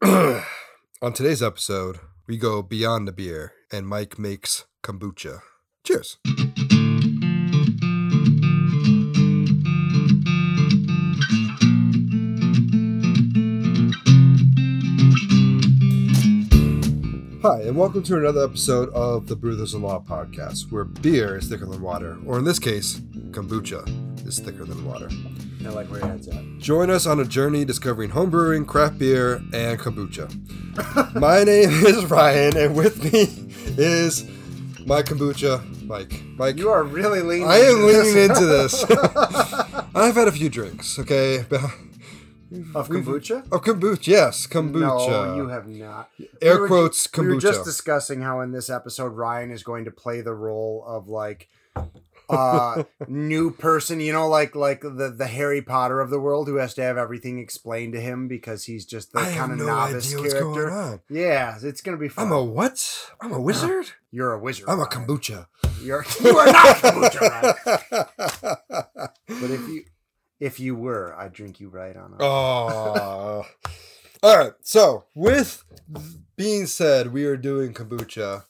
On 0.02 1.12
today's 1.12 1.42
episode, 1.42 2.00
we 2.26 2.38
go 2.38 2.62
beyond 2.62 3.06
the 3.06 3.12
beer 3.12 3.52
and 3.70 3.86
Mike 3.86 4.18
makes 4.18 4.64
kombucha. 4.82 5.42
Cheers. 5.84 6.16
Hi, 17.42 17.60
and 17.60 17.76
welcome 17.76 18.02
to 18.04 18.16
another 18.16 18.42
episode 18.42 18.88
of 18.94 19.26
the 19.26 19.36
Brothers 19.36 19.74
in 19.74 19.82
Law 19.82 20.00
podcast, 20.00 20.72
where 20.72 20.84
beer 20.84 21.36
is 21.36 21.50
thicker 21.50 21.66
than 21.66 21.82
water, 21.82 22.16
or 22.24 22.38
in 22.38 22.46
this 22.46 22.58
case, 22.58 23.00
kombucha 23.32 24.09
is 24.30 24.38
thicker 24.38 24.64
than 24.64 24.84
water. 24.84 25.08
I 25.64 25.68
like 25.70 25.90
where 25.90 25.98
your 26.00 26.08
head's 26.08 26.28
at. 26.28 26.42
Join 26.58 26.88
us 26.88 27.04
on 27.06 27.18
a 27.20 27.24
journey 27.24 27.64
discovering 27.64 28.10
homebrewing, 28.10 28.66
craft 28.66 28.98
beer, 28.98 29.36
and 29.52 29.78
kombucha. 29.78 30.30
My 31.20 31.42
name 31.42 31.68
is 31.70 32.04
Ryan, 32.06 32.56
and 32.56 32.76
with 32.76 33.02
me 33.12 33.22
is 33.76 34.24
my 34.86 35.02
kombucha, 35.02 35.84
Mike. 35.86 36.22
Mike, 36.36 36.56
You 36.58 36.70
are 36.70 36.84
really 36.84 37.20
leaning. 37.22 37.48
I 37.48 37.56
am 37.58 37.76
into 37.82 37.86
leaning 37.86 38.14
this. 38.28 38.82
into 38.82 38.96
this. 38.96 39.54
I've 39.94 40.14
had 40.14 40.28
a 40.28 40.32
few 40.32 40.48
drinks, 40.48 40.98
okay? 41.00 41.38
of 41.40 42.88
kombucha. 42.88 43.46
Oh, 43.52 43.58
kombucha, 43.58 44.06
yes, 44.06 44.46
kombucha. 44.46 44.80
No, 44.80 45.36
you 45.36 45.48
have 45.48 45.66
not. 45.68 46.08
Air 46.40 46.54
We 46.54 46.60
were- 46.62 46.66
quotes, 46.68 47.08
We 47.18 47.26
were 47.26 47.36
just 47.36 47.64
discussing 47.64 48.22
how 48.22 48.40
in 48.40 48.52
this 48.52 48.70
episode 48.70 49.08
Ryan 49.08 49.50
is 49.50 49.62
going 49.64 49.84
to 49.86 49.90
play 49.90 50.20
the 50.20 50.34
role 50.34 50.84
of 50.86 51.08
like 51.08 51.48
uh 52.30 52.84
new 53.08 53.50
person, 53.50 54.00
you 54.00 54.12
know, 54.12 54.28
like 54.28 54.54
like 54.54 54.80
the 54.82 55.14
the 55.16 55.26
Harry 55.26 55.60
Potter 55.62 56.00
of 56.00 56.10
the 56.10 56.20
world 56.20 56.48
who 56.48 56.56
has 56.56 56.74
to 56.74 56.82
have 56.82 56.96
everything 56.96 57.38
explained 57.38 57.92
to 57.94 58.00
him 58.00 58.28
because 58.28 58.64
he's 58.64 58.84
just 58.86 59.12
the 59.12 59.20
kind 59.20 59.52
of 59.52 59.58
no 59.58 59.66
novice 59.66 60.14
character. 60.14 61.00
Yeah, 61.10 61.58
it's 61.62 61.80
gonna 61.80 61.96
be 61.96 62.08
fun. 62.08 62.26
I'm 62.26 62.32
a 62.32 62.42
what? 62.44 63.10
I'm 63.20 63.32
a 63.32 63.40
wizard? 63.40 63.90
You're 64.10 64.32
a 64.32 64.38
wizard. 64.38 64.66
I'm 64.68 64.78
a 64.80 64.84
Ryan. 64.84 65.06
kombucha. 65.06 65.46
You're 65.82 66.04
you 66.22 66.36
are 66.38 66.46
not 66.46 66.76
kombucha, 66.76 67.56
But 69.28 69.50
if 69.50 69.68
you 69.68 69.84
if 70.38 70.58
you 70.60 70.74
were, 70.74 71.14
I'd 71.18 71.32
drink 71.32 71.60
you 71.60 71.68
right 71.68 71.96
on. 71.96 72.14
up. 72.14 72.20
Oh. 72.22 73.46
All 74.22 74.38
right. 74.38 74.52
So, 74.62 75.04
with 75.14 75.64
being 76.36 76.66
said, 76.66 77.12
we 77.12 77.24
are 77.24 77.36
doing 77.36 77.72
kombucha. 77.74 78.44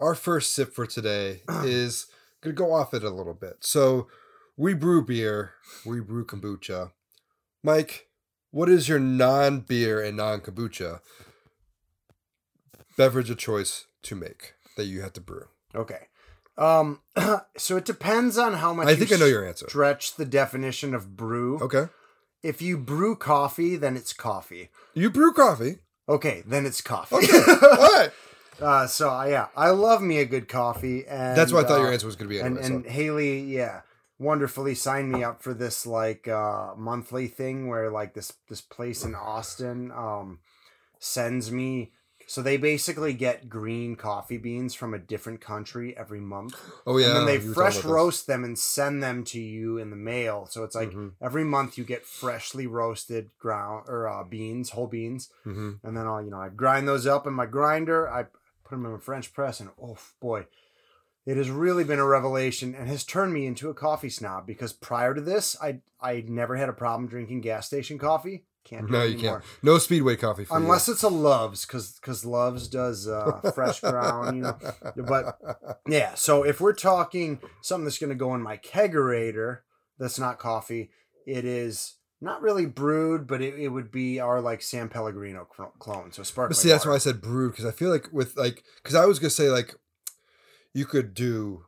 Our 0.00 0.14
first 0.14 0.52
sip 0.52 0.74
for 0.74 0.86
today 0.86 1.42
is 1.64 2.06
to 2.44 2.52
go 2.52 2.72
off 2.72 2.94
it 2.94 3.02
a 3.02 3.10
little 3.10 3.34
bit. 3.34 3.58
So, 3.60 4.08
we 4.56 4.74
brew 4.74 5.04
beer, 5.04 5.54
we 5.84 6.00
brew 6.00 6.24
kombucha. 6.24 6.92
Mike, 7.62 8.08
what 8.50 8.68
is 8.68 8.88
your 8.88 9.00
non 9.00 9.60
beer 9.60 10.00
and 10.00 10.16
non 10.16 10.40
kombucha 10.40 11.00
beverage 12.96 13.30
of 13.30 13.38
choice 13.38 13.86
to 14.02 14.14
make 14.14 14.54
that 14.76 14.84
you 14.84 15.00
have 15.02 15.12
to 15.14 15.20
brew? 15.20 15.46
Okay. 15.74 16.08
Um, 16.56 17.00
so 17.56 17.76
it 17.76 17.84
depends 17.84 18.38
on 18.38 18.54
how 18.54 18.72
much 18.72 18.86
I 18.86 18.94
think 18.94 19.10
you 19.10 19.16
I 19.16 19.18
know 19.18 19.26
your 19.26 19.46
answer. 19.46 19.66
Stretch 19.68 20.14
the 20.14 20.24
definition 20.24 20.94
of 20.94 21.16
brew. 21.16 21.58
Okay. 21.60 21.88
If 22.42 22.62
you 22.62 22.76
brew 22.78 23.16
coffee, 23.16 23.76
then 23.76 23.96
it's 23.96 24.12
coffee. 24.12 24.70
You 24.92 25.10
brew 25.10 25.32
coffee. 25.32 25.78
Okay, 26.08 26.42
then 26.46 26.66
it's 26.66 26.80
coffee. 26.80 27.16
Okay. 27.16 27.38
All 27.38 27.78
right. 27.78 28.10
uh, 28.60 28.86
so 28.86 29.22
yeah, 29.24 29.48
I 29.56 29.70
love 29.70 30.00
me 30.02 30.18
a 30.18 30.24
good 30.24 30.48
coffee, 30.48 31.06
and 31.06 31.36
That's 31.36 31.52
what 31.52 31.64
I 31.64 31.68
thought 31.68 31.80
your 31.80 31.88
uh, 31.88 31.92
answer 31.92 32.06
was 32.06 32.16
going 32.16 32.28
to 32.28 32.34
be 32.34 32.40
And 32.40 32.58
and 32.58 32.86
Haley, 32.86 33.40
yeah, 33.40 33.82
wonderfully 34.18 34.74
signed 34.74 35.10
me 35.10 35.22
up 35.24 35.42
for 35.42 35.54
this 35.54 35.86
like 35.86 36.28
uh 36.28 36.74
monthly 36.76 37.26
thing 37.28 37.68
where 37.68 37.90
like 37.90 38.14
this 38.14 38.32
this 38.48 38.60
place 38.60 39.04
in 39.04 39.14
Austin 39.14 39.90
um 39.92 40.38
sends 40.98 41.50
me. 41.50 41.92
So 42.26 42.40
they 42.40 42.56
basically 42.56 43.12
get 43.12 43.50
green 43.50 43.96
coffee 43.96 44.38
beans 44.38 44.74
from 44.74 44.94
a 44.94 44.98
different 44.98 45.42
country 45.42 45.94
every 45.96 46.20
month. 46.20 46.58
Oh, 46.86 46.96
yeah. 46.98 47.08
and 47.08 47.16
then 47.16 47.26
they 47.26 47.38
you 47.42 47.48
were 47.50 47.54
talking 47.54 47.80
fresh 47.80 47.84
roast 47.84 48.26
them 48.26 48.44
and 48.44 48.58
send 48.58 49.02
them 49.02 49.24
to 49.24 49.40
you 49.40 49.78
in 49.78 49.90
the 49.90 49.96
mail. 49.96 50.46
So 50.50 50.64
it's 50.64 50.74
like 50.74 50.90
Mhm. 50.90 51.12
every 51.20 51.44
month 51.44 51.76
you 51.78 51.84
get 51.84 52.06
freshly 52.06 52.66
roasted 52.66 53.30
ground 53.38 53.86
or 53.88 54.06
uh, 54.08 54.22
beans, 54.24 54.70
whole 54.70 54.86
beans, 54.86 55.28
Mhm. 55.46 55.80
and 55.82 55.96
then 55.96 56.06
I'll 56.06 56.22
you 56.22 56.30
know 56.30 56.40
I 56.40 56.48
grind 56.50 56.86
those 56.88 57.06
up 57.06 57.26
in 57.26 57.32
my 57.34 57.46
grinder. 57.46 58.08
I 58.08 58.26
them 58.74 58.86
in 58.86 58.92
a 58.92 58.98
French 58.98 59.32
press, 59.32 59.60
and 59.60 59.70
oh 59.82 59.96
boy, 60.20 60.46
it 61.26 61.36
has 61.36 61.50
really 61.50 61.84
been 61.84 61.98
a 61.98 62.06
revelation 62.06 62.74
and 62.74 62.88
has 62.88 63.04
turned 63.04 63.32
me 63.32 63.46
into 63.46 63.70
a 63.70 63.74
coffee 63.74 64.10
snob. 64.10 64.46
Because 64.46 64.72
prior 64.72 65.14
to 65.14 65.20
this, 65.20 65.56
I 65.62 65.80
I 66.00 66.24
never 66.26 66.56
had 66.56 66.68
a 66.68 66.74
problem 66.74 67.08
drinking 67.08 67.40
gas 67.40 67.66
station 67.66 67.98
coffee. 67.98 68.44
Can't 68.64 68.88
No, 68.90 69.02
you 69.02 69.14
anymore. 69.18 69.40
can't. 69.40 69.44
No 69.62 69.76
Speedway 69.78 70.16
coffee 70.16 70.46
for 70.46 70.56
Unless 70.56 70.88
it's 70.88 71.02
a 71.02 71.08
Love's, 71.08 71.66
because 71.66 71.98
because 72.00 72.24
Love's 72.24 72.66
does 72.66 73.06
uh, 73.06 73.52
fresh 73.54 73.80
ground, 73.80 74.36
you 74.36 74.42
know. 74.42 74.58
But 75.06 75.38
yeah, 75.86 76.14
so 76.14 76.44
if 76.44 76.60
we're 76.62 76.72
talking 76.72 77.40
something 77.60 77.84
that's 77.84 77.98
going 77.98 78.08
to 78.10 78.16
go 78.16 78.34
in 78.34 78.40
my 78.40 78.56
kegerator, 78.56 79.60
that's 79.98 80.18
not 80.18 80.38
coffee. 80.38 80.90
It 81.26 81.44
is 81.44 81.96
not 82.20 82.40
really 82.42 82.66
brewed, 82.66 83.26
but 83.26 83.42
it, 83.42 83.54
it 83.58 83.68
would 83.68 83.90
be 83.90 84.20
our 84.20 84.40
like 84.40 84.62
San 84.62 84.88
Pellegrino 84.88 85.46
clone. 85.78 86.12
So 86.12 86.22
sparkling. 86.22 86.50
But 86.50 86.56
see, 86.56 86.68
that's 86.68 86.86
why 86.86 86.92
I 86.94 86.98
said 86.98 87.20
brewed 87.20 87.52
because 87.52 87.66
I 87.66 87.70
feel 87.72 87.90
like 87.90 88.12
with 88.12 88.36
like 88.36 88.62
because 88.82 88.94
I 88.94 89.04
was 89.06 89.18
gonna 89.18 89.30
say 89.30 89.50
like 89.50 89.74
you 90.72 90.84
could 90.86 91.14
do 91.14 91.64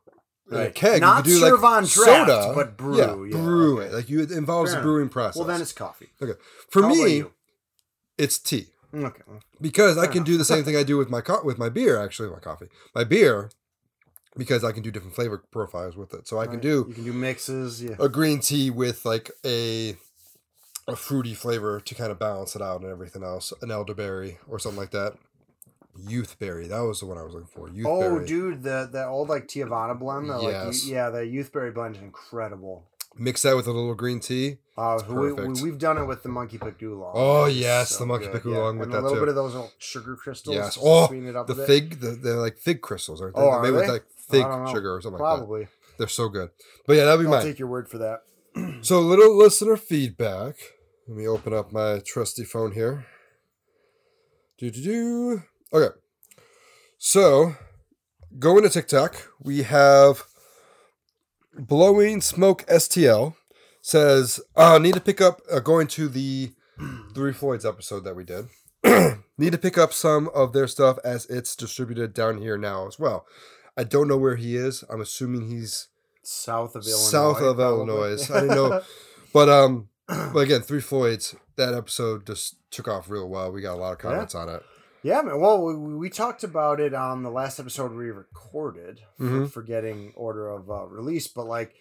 in 0.51 0.57
a 0.57 0.61
Right. 0.61 0.75
keg, 0.75 1.01
Not 1.01 1.19
you 1.19 1.23
could 1.23 1.29
do 1.29 1.39
serve 1.47 1.63
like 1.63 1.73
on 1.73 1.83
draft, 1.85 2.31
soda, 2.31 2.53
but 2.55 2.77
brew, 2.77 2.97
Yeah, 2.97 3.37
yeah, 3.37 3.43
brew 3.45 3.79
okay. 3.81 3.89
it. 3.89 3.93
Like 3.95 4.09
you, 4.09 4.21
it 4.23 4.31
involves 4.31 4.71
Fair 4.71 4.79
a 4.79 4.83
enough. 4.83 4.93
brewing 4.93 5.09
process. 5.09 5.37
Well, 5.37 5.47
then 5.49 5.61
it's 5.61 5.73
coffee. 5.73 6.09
Okay, 6.23 6.39
for 6.71 6.83
How 6.83 6.89
me, 6.89 7.25
it's 8.17 8.39
tea 8.39 8.69
mm, 8.95 9.05
Okay. 9.07 9.23
well, 9.27 9.41
because 9.61 9.99
I 9.99 10.07
can 10.07 10.19
enough. 10.19 10.27
do 10.27 10.39
the 10.39 10.45
same 10.45 10.63
thing 10.65 10.77
I 10.77 10.85
do 10.85 10.97
with 10.97 11.11
my 11.11 11.21
co- 11.21 11.43
with 11.45 11.59
my 11.59 11.69
beer. 11.69 12.01
Actually, 12.03 12.31
my 12.31 12.39
coffee, 12.39 12.67
my 12.95 13.03
beer, 13.05 13.51
because 14.37 14.63
I 14.65 14.71
can 14.73 14.83
do 14.83 14.91
different 14.93 15.15
flavor 15.17 15.43
profiles 15.51 15.97
with 15.97 16.15
it. 16.15 16.27
So 16.29 16.39
I 16.39 16.47
can 16.47 16.61
do 16.61 16.87
You 16.89 16.95
can 16.95 17.05
do 17.05 17.13
mixes. 17.13 17.83
Yeah. 17.83 17.97
a 17.99 18.09
green 18.09 18.39
tea 18.41 18.71
with 18.71 19.05
like 19.05 19.31
a 19.45 19.97
a 20.89 20.97
fruity 20.97 21.35
flavor 21.35 21.81
to 21.81 21.95
kind 21.95 22.11
of 22.13 22.19
balance 22.19 22.55
it 22.57 22.63
out 22.63 22.81
and 22.83 22.91
everything 22.91 23.23
else. 23.23 23.53
An 23.63 23.71
elderberry 23.71 24.39
or 24.49 24.59
something 24.59 24.79
like 24.79 24.91
that. 24.93 25.15
Youthberry, 25.99 26.69
that 26.69 26.81
was 26.81 27.01
the 27.01 27.07
one 27.07 27.17
I 27.17 27.23
was 27.23 27.33
looking 27.33 27.49
for. 27.49 27.69
Youthberry. 27.71 27.87
Oh, 28.23 28.25
dude, 28.25 28.63
the 28.63 28.89
the 28.93 29.07
old 29.07 29.29
like 29.31 29.49
Teavana 29.49 29.99
blend. 29.99 30.29
The, 30.29 30.39
Yes. 30.41 30.87
you- 30.87 30.95
yeah, 30.95 31.09
the 31.11 31.21
youthberry 31.21 31.73
blend 31.75 31.97
is 31.97 32.03
incredible. 32.03 32.85
Mix 33.19 33.43
that 33.43 33.57
with 33.57 33.67
a 33.67 33.73
little 33.73 33.95
green 33.95 34.21
tea. 34.21 34.59
Uh, 34.77 35.01
we, 35.09 35.33
we, 35.33 35.71
have 35.71 35.79
done 35.79 35.97
it 35.97 36.05
with 36.05 36.23
the 36.23 36.29
monkey 36.29 36.59
pick 36.59 36.83
oolong. 36.83 37.13
Oh, 37.15 37.47
yes, 37.47 37.97
the 37.97 38.05
monkey 38.05 38.29
pick 38.29 38.45
oolong 38.45 38.77
with 38.79 38.89
and 38.89 38.93
that 38.93 38.99
a 38.99 39.01
little 39.01 39.15
too. 39.17 39.21
bit 39.21 39.29
of 39.31 39.35
those 39.35 39.71
sugar 39.79 40.17
crystals. 40.17 40.55
Yes. 40.55 40.77
Oh, 40.79 41.11
it 41.11 41.35
up 41.35 41.47
The 41.47 41.55
a 41.55 41.57
bit. 41.57 41.67
fig, 41.67 42.01
the, 42.01 42.09
they're 42.11 42.35
like 42.37 42.59
fig 42.59 42.83
crystals, 42.83 43.23
aren't 43.23 43.37
they? 43.37 43.41
Oh, 43.41 43.49
are 43.49 43.63
made 43.63 43.71
with 43.71 43.89
like 43.89 44.05
fig 44.29 44.45
I 44.45 44.49
don't 44.49 44.65
know. 44.67 44.73
sugar 44.75 44.95
or 44.97 45.01
something 45.01 45.19
like 45.19 45.33
that. 45.33 45.39
Probably. 45.39 45.69
They're 45.97 46.09
so 46.09 46.29
good. 46.29 46.51
But 46.87 46.97
yeah, 46.97 47.07
that'd 47.07 47.21
be 47.21 47.25
I'll 47.25 47.33
mine. 47.33 47.43
take 47.43 47.59
your 47.59 47.69
word 47.69 47.89
for 47.89 47.97
that. 47.99 48.21
So, 48.83 48.99
a 48.99 49.01
little 49.01 49.35
listener 49.35 49.79
feedback. 49.79 50.57
Let 51.09 51.17
me 51.17 51.29
open 51.29 51.55
up 51.55 51.73
my 51.73 52.01
trusty 52.05 52.45
phone 52.45 52.73
here. 52.73 53.07
Do 54.59 54.71
do 54.71 54.83
do. 54.83 55.43
Okay. 55.73 55.95
So, 56.99 57.55
going 58.39 58.65
to 58.65 58.71
TikTok, 58.71 59.31
we 59.41 59.63
have 59.63 60.25
blowing 61.55 62.21
smoke 62.21 62.65
STL 62.67 63.35
says, 63.81 64.41
uh, 64.57 64.79
need 64.79 64.95
to 64.95 65.01
pick 65.01 65.21
up 65.21 65.41
uh, 65.51 65.61
going 65.61 65.87
to 65.87 66.09
the 66.09 66.51
Three 67.15 67.33
Floyds 67.33 67.65
episode 67.65 68.03
that 68.03 68.17
we 68.17 68.25
did. 68.25 68.49
need 69.39 69.53
to 69.53 69.59
pick 69.59 69.79
up 69.79 69.93
some 69.93 70.29
of 70.35 70.53
their 70.53 70.67
stuff 70.67 70.99
as 71.05 71.25
it's 71.27 71.55
distributed 71.55 72.13
down 72.15 72.39
here 72.39 72.59
now 72.59 72.89
as 72.89 72.99
well. 72.99 73.27
I 73.77 73.85
don't 73.85 74.09
know 74.09 74.17
where 74.17 74.35
he 74.35 74.57
is. 74.57 74.83
I'm 74.91 75.01
assuming 75.01 75.49
he's 75.49 75.87
South 76.25 76.75
of 76.75 76.85
Illinois. 76.85 76.97
South 76.97 77.41
of 77.41 77.57
probably. 77.59 77.93
Illinois. 77.93 78.31
I 78.31 78.41
don't 78.41 78.49
know. 78.49 78.83
But 79.33 79.51
um, 79.51 79.91
but 80.33 80.39
again, 80.41 80.63
Three 80.63 80.81
Floyds. 80.81 81.35
That 81.57 81.75
episode 81.75 82.27
just 82.27 82.57
took 82.71 82.87
off 82.89 83.09
real 83.11 83.29
well. 83.29 83.51
We 83.51 83.63
got 83.63 83.75
a 83.75 83.81
lot 83.81 83.93
of 83.93 83.99
comments 83.99 84.35
on 84.35 84.49
it. 84.49 84.63
yeah, 85.03 85.23
man. 85.23 85.41
Well, 85.41 85.63
we, 85.65 85.95
we 85.97 86.11
talked 86.11 86.45
about 86.45 86.81
it 86.81 86.93
on 86.95 87.23
the 87.23 87.31
last 87.31 87.59
episode 87.59 87.93
we 87.93 88.11
recorded 88.11 89.01
for 89.17 89.25
Mhm. 89.25 89.51
forgetting 89.51 90.13
order 90.17 90.49
of 90.49 90.71
uh, 90.71 90.87
release, 90.87 91.27
but 91.29 91.47
like 91.47 91.75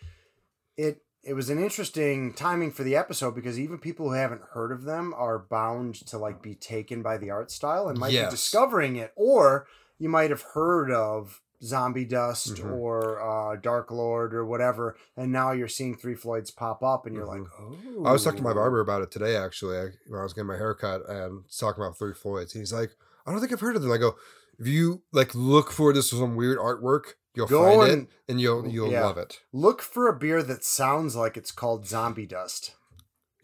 it. 0.78 1.02
It 1.28 1.34
was 1.34 1.50
an 1.50 1.58
interesting 1.58 2.34
timing 2.34 2.72
for 2.72 2.84
the 2.84 2.96
episode 2.96 3.34
because 3.34 3.60
even 3.60 3.80
people 3.80 4.06
who 4.10 4.14
haven't 4.14 4.44
heard 4.54 4.72
of 4.72 4.84
them 4.84 5.12
are 5.18 5.40
bound 5.40 5.96
to 6.06 6.20
like 6.20 6.44
be 6.44 6.54
taken 6.54 7.02
by 7.02 7.18
the 7.18 7.32
art 7.32 7.50
style 7.50 7.88
and 7.88 7.98
might 7.98 8.12
Yes. 8.12 8.28
be 8.28 8.36
discovering 8.36 8.96
it, 8.96 9.12
or 9.16 9.66
you 9.98 10.08
might 10.08 10.30
have 10.30 10.44
heard 10.54 10.92
of 10.92 11.42
Zombie 11.64 12.06
Dust 12.06 12.56
Mhm. 12.56 12.72
or 12.78 13.22
uh, 13.22 13.56
Dark 13.58 13.92
Lord 13.92 14.34
or 14.34 14.46
whatever, 14.46 14.96
and 15.18 15.32
now 15.32 15.52
you're 15.52 15.68
seeing 15.68 15.96
Three 15.96 16.16
Floyds 16.16 16.52
pop 16.52 16.84
up, 16.84 17.06
and 17.06 17.16
you're 17.16 17.26
like, 17.26 17.42
oh. 17.60 17.76
Mm-hmm. 17.76 18.08
I 18.08 18.12
was 18.12 18.24
talking 18.24 18.38
to 18.40 18.44
my 18.44 18.54
barber 18.54 18.80
about 18.80 19.02
it 19.02 19.12
today, 19.12 19.36
actually, 19.36 19.78
I, 19.78 19.86
when 20.08 20.20
I 20.20 20.24
was 20.24 20.34
getting 20.34 20.48
my 20.48 20.58
haircut, 20.58 21.02
and 21.08 21.44
talking 21.58 21.84
about 21.84 21.98
Three 21.98 22.14
Floyds. 22.14 22.54
He's 22.54 22.74
like, 22.74 22.92
I 23.26 23.32
don't 23.32 23.40
think 23.40 23.52
I've 23.52 23.60
heard 23.62 23.76
of 23.76 23.82
them. 23.82 23.92
I 23.92 23.98
go, 23.98 24.16
if 24.60 24.68
you 24.68 25.02
like 25.12 25.34
look 25.36 25.72
for 25.72 25.92
this 25.94 26.10
some 26.12 26.36
weird 26.36 26.58
artwork, 26.60 27.14
you'll 27.34 27.48
Go 27.48 27.80
find 27.80 27.92
and- 27.92 28.02
it, 28.04 28.10
and 28.30 28.40
you'll 28.42 28.68
you'll 28.68 28.92
yeah. 28.92 29.04
love 29.04 29.18
it. 29.18 29.42
Look 29.52 29.82
for 29.82 30.08
a 30.08 30.14
beer 30.18 30.42
that 30.44 30.64
sounds 30.64 31.16
like 31.16 31.36
it's 31.38 31.52
called 31.52 31.86
Zombie 31.88 32.26
Dust. 32.26 32.76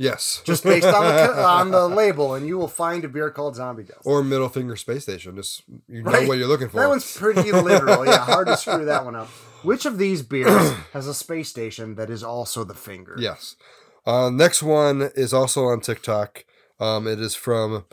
Yes. 0.01 0.42
just 0.45 0.63
based 0.63 0.88
on 0.88 1.03
the 1.03 1.44
on 1.45 1.71
the 1.71 1.88
label, 1.88 2.33
and 2.33 2.48
you 2.48 2.57
will 2.57 2.68
find 2.68 3.03
a 3.06 3.07
beer 3.07 3.30
called 3.30 3.56
Zombie 3.56 3.83
Dust. 3.83 4.00
or 4.03 4.24
middle 4.24 4.50
finger 4.50 4.75
space 4.75 5.03
station. 5.03 5.36
Just 5.36 5.63
you 5.88 6.01
know 6.03 6.12
Right. 6.12 6.27
what 6.27 6.38
you're 6.38 6.48
looking 6.48 6.69
for. 6.69 6.80
That 6.81 6.89
one's 6.89 7.15
pretty 7.18 7.51
literal. 7.51 8.06
Yeah, 8.06 8.18
hard 8.19 8.48
to 8.48 8.57
screw 8.57 8.86
that 8.86 9.06
one 9.06 9.15
up. 9.15 9.27
Which 9.63 9.86
of 9.86 9.98
these 10.00 10.24
beers 10.24 10.71
has 10.94 11.07
a 11.07 11.13
space 11.13 11.50
station 11.50 11.95
that 11.95 12.09
is 12.09 12.24
also 12.24 12.63
the 12.63 12.74
finger? 12.74 13.15
Yes. 13.19 13.56
Uh, 14.06 14.31
next 14.31 14.63
one 14.63 15.12
is 15.15 15.33
also 15.33 15.65
on 15.65 15.80
TikTok. 15.81 16.45
Um, 16.80 17.06
it 17.07 17.19
is 17.19 17.36
from 17.36 17.86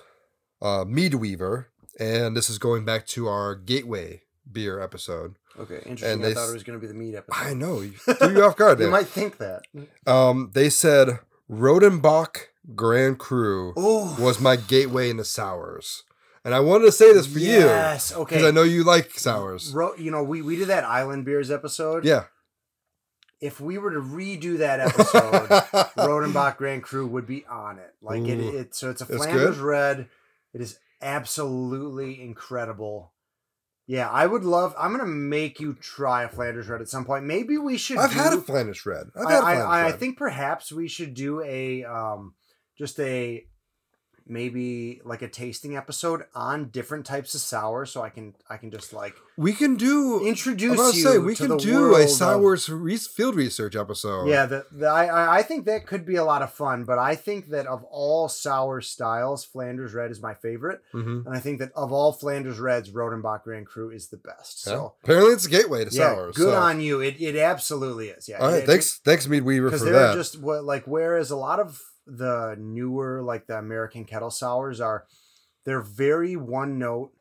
uh, 0.62 0.84
Mead 0.88 1.14
Weaver, 1.14 1.68
and 2.00 2.34
this 2.34 2.48
is 2.48 2.56
going 2.58 2.86
back 2.86 3.06
to 3.08 3.28
our 3.28 3.54
Gateway 3.54 4.22
beer 4.50 4.80
episode. 4.80 5.34
Okay, 5.60 5.80
interesting. 5.84 6.10
And 6.12 6.24
I 6.24 6.28
they 6.28 6.34
thought 6.34 6.48
it 6.48 6.54
was 6.54 6.62
going 6.62 6.80
to 6.80 6.80
be 6.80 6.90
the 6.90 6.98
meat 6.98 7.14
episode. 7.16 7.36
I 7.46 7.52
know 7.52 7.80
you 7.82 7.90
threw 7.92 8.32
you 8.32 8.44
off 8.44 8.56
guard 8.56 8.78
You 8.80 8.88
might 8.88 9.08
think 9.08 9.36
that. 9.38 9.62
Um, 10.06 10.52
they 10.54 10.70
said 10.70 11.18
Rodenbach 11.50 12.36
Grand 12.74 13.18
Cru 13.18 13.72
Oh, 13.76 14.16
was 14.20 14.40
my 14.40 14.56
gateway 14.56 15.10
into 15.10 15.24
sours, 15.24 16.04
and 16.44 16.54
I 16.54 16.60
wanted 16.60 16.86
to 16.86 16.92
say 16.92 17.12
this 17.12 17.26
for 17.26 17.38
you 17.38 17.48
yes. 17.50 18.12
Okay. 18.14 18.36
because 18.36 18.46
I 18.46 18.50
know 18.50 18.62
you 18.62 18.84
like 18.84 19.12
sours. 19.18 19.72
Ro- 19.72 19.94
you 19.96 20.10
know, 20.10 20.22
we, 20.22 20.42
we 20.42 20.56
did 20.56 20.68
that 20.68 20.84
Island 20.84 21.24
Beers 21.24 21.50
episode. 21.50 22.04
Yeah. 22.04 22.24
If 23.40 23.60
we 23.60 23.78
were 23.78 23.92
to 23.92 24.00
redo 24.00 24.58
that 24.58 24.80
episode, 24.80 25.48
Rodenbach 25.96 26.56
Grand 26.56 26.82
Cru 26.82 27.06
would 27.06 27.26
be 27.26 27.46
on 27.46 27.78
it. 27.78 27.94
Like 28.02 28.22
it, 28.22 28.38
Ooh. 28.38 28.58
it 28.58 28.74
so 28.74 28.90
it's 28.90 29.00
a 29.00 29.06
Flanders 29.06 29.58
red. 29.58 30.08
It 30.52 30.60
is 30.60 30.78
absolutely 31.00 32.20
incredible. 32.20 33.12
Yeah, 33.88 34.10
I 34.10 34.26
would 34.26 34.44
love. 34.44 34.74
I'm 34.78 34.92
gonna 34.92 35.06
make 35.06 35.60
you 35.60 35.72
try 35.72 36.24
a 36.24 36.28
Flanders 36.28 36.68
red 36.68 36.82
at 36.82 36.90
some 36.90 37.06
point. 37.06 37.24
Maybe 37.24 37.56
we 37.56 37.78
should. 37.78 37.96
I've 37.96 38.12
do, 38.12 38.18
had 38.18 38.34
a 38.34 38.40
Flanders 38.42 38.84
red. 38.84 39.06
I've 39.16 39.26
I, 39.26 39.32
had 39.32 39.38
a 39.38 39.38
I, 39.38 39.40
Flanders 39.40 39.66
I, 39.66 39.80
I 39.80 39.86
red. 39.86 39.98
think 39.98 40.18
perhaps 40.18 40.70
we 40.70 40.88
should 40.88 41.14
do 41.14 41.42
a 41.42 41.84
um, 41.84 42.34
just 42.76 43.00
a 43.00 43.46
maybe 44.28 45.00
like 45.04 45.22
a 45.22 45.28
tasting 45.28 45.76
episode 45.76 46.24
on 46.34 46.68
different 46.70 47.06
types 47.06 47.34
of 47.34 47.40
sour, 47.40 47.86
so 47.86 48.02
I 48.02 48.10
can 48.10 48.34
I 48.48 48.56
can 48.56 48.70
just 48.70 48.92
like 48.92 49.14
we 49.36 49.52
can 49.52 49.76
do. 49.76 50.26
introduce 50.26 50.72
I'm 50.72 50.78
about 50.80 50.90
to 50.92 50.98
you 50.98 51.02
say 51.04 51.18
we 51.18 51.34
to 51.34 51.42
can 51.42 51.50
the 51.50 51.56
do 51.58 51.80
world 51.80 52.00
a 52.00 52.04
of- 52.04 52.10
sours 52.10 52.68
re- 52.68 52.96
field 52.96 53.34
research 53.36 53.76
episode. 53.76 54.26
Yeah, 54.28 54.46
the, 54.46 54.66
the, 54.72 54.86
I 54.86 55.38
I- 55.38 55.42
think 55.42 55.66
that 55.66 55.86
could 55.86 56.04
be 56.04 56.16
a 56.16 56.24
lot 56.24 56.42
of 56.42 56.52
fun, 56.52 56.84
but 56.84 56.98
I 56.98 57.14
think 57.14 57.48
that 57.50 57.66
of 57.66 57.84
all 57.84 58.28
sour 58.28 58.80
styles, 58.80 59.44
Flanders 59.44 59.94
Red 59.94 60.10
is 60.10 60.20
my 60.20 60.34
favorite, 60.34 60.80
hmm 60.92 61.20
and 61.26 61.34
I 61.36 61.38
think 61.40 61.58
that 61.60 61.72
of 61.74 61.92
all 61.92 62.12
Flanders 62.12 62.58
Reds, 62.58 62.90
Rodenbach 62.90 63.44
Grand 63.44 63.66
Cru 63.66 63.90
is 63.90 64.08
the 64.08 64.16
best. 64.16 64.62
So 64.62 64.94
apparently 65.04 65.32
it's 65.32 65.46
a 65.46 65.50
gateway 65.50 65.84
to 65.84 65.90
yeah, 65.94 66.14
sours. 66.14 66.36
good 66.36 66.52
so. 66.52 66.58
on 66.58 66.80
you. 66.80 67.00
It 67.00 67.20
it 67.20 67.36
absolutely 67.36 68.08
is. 68.08 68.28
Yeah. 68.28 68.38
All 68.38 68.50
right, 68.50 68.62
It- 68.62 68.66
thanks, 68.66 68.98
thanks, 69.04 69.26
Mead 69.28 69.44
Weaver 69.44 69.66
because 69.66 69.80
for 69.80 69.84
they're 69.90 70.08
that. 70.08 70.14
just 70.14 70.40
what 70.40 70.64
like 70.64 70.84
whereas 70.86 71.30
a 71.30 71.36
lot 71.36 71.60
of 71.60 71.80
the 72.08 72.56
newer 72.58 73.22
like 73.22 73.46
the 73.46 73.58
American 73.58 74.04
kettle 74.04 74.30
sours 74.30 74.80
are, 74.80 75.04
they're 75.64 75.82
very 75.82 76.34
one 76.36 76.78
note, 76.78 77.12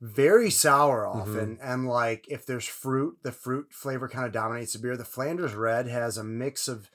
very 0.00 0.50
sour 0.50 1.04
Mm-hmm. 1.04 1.20
often, 1.20 1.58
and 1.62 1.86
like 1.86 2.24
if 2.28 2.46
there's 2.46 2.66
fruit, 2.66 3.18
the 3.22 3.32
fruit 3.32 3.66
flavor 3.70 4.08
kind 4.08 4.24
of 4.26 4.32
dominates 4.32 4.72
the 4.72 4.78
beer. 4.78 4.96
The 4.96 5.04
Flanders 5.04 5.54
Red 5.54 5.86
has 5.88 6.16
a 6.16 6.24
mix 6.24 6.68
of 6.68 6.90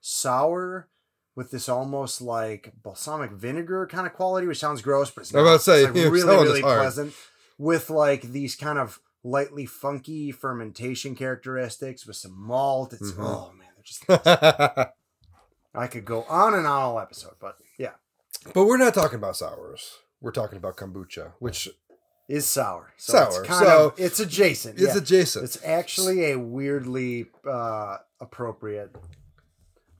sour 0.00 0.88
with 1.36 1.50
this 1.50 1.68
almost 1.68 2.20
like 2.20 2.72
balsamic 2.82 3.30
vinegar 3.30 3.86
kind 3.86 4.06
of 4.06 4.12
quality, 4.12 4.46
which 4.46 4.58
sounds 4.58 4.82
gross, 4.82 5.10
but 5.10 5.22
it's 5.22 5.32
not. 5.32 5.40
about 5.40 5.52
to 5.54 5.58
say, 5.60 5.84
It's, 5.84 5.94
like, 5.96 6.12
really 6.12 6.36
really 6.44 6.60
pleasant 6.62 7.14
with 7.56 7.88
like 7.88 8.22
these 8.22 8.56
kind 8.56 8.78
of 8.78 9.00
lightly 9.22 9.64
funky 9.66 10.32
fermentation 10.32 11.14
characteristics 11.14 12.06
with 12.06 12.16
some 12.16 12.32
malt. 12.38 12.92
It's 12.94 13.12
Mhm. 13.12 13.24
oh 13.24 13.52
man, 13.56 13.68
they're 13.74 13.84
just 13.84 14.04
I 15.74 15.86
could 15.86 16.04
go 16.04 16.24
on 16.24 16.54
and 16.54 16.66
on 16.66 16.82
all 16.82 17.00
episode, 17.00 17.34
but 17.40 17.56
yeah, 17.78 17.92
but 18.54 18.64
we're 18.66 18.76
not 18.78 18.94
talking 18.94 19.16
about 19.18 19.36
sours. 19.36 19.98
We're 20.20 20.32
talking 20.32 20.58
about 20.58 20.76
kombucha, 20.76 21.32
which 21.38 21.68
is 22.28 22.46
sour. 22.46 22.92
So 22.96 23.12
Sour, 23.14 23.28
It's 23.40 23.48
kind 23.48 23.66
so 23.66 23.86
of 23.86 23.94
it's 24.00 24.20
adjacent. 24.20 24.76
is 24.78 24.88
yeah. 24.94 24.96
adjacent. 24.98 25.44
It's 25.44 25.64
actually 25.64 26.30
a 26.32 26.38
weirdly 26.38 27.26
uh, 27.48 27.98
appropriate 28.20 28.94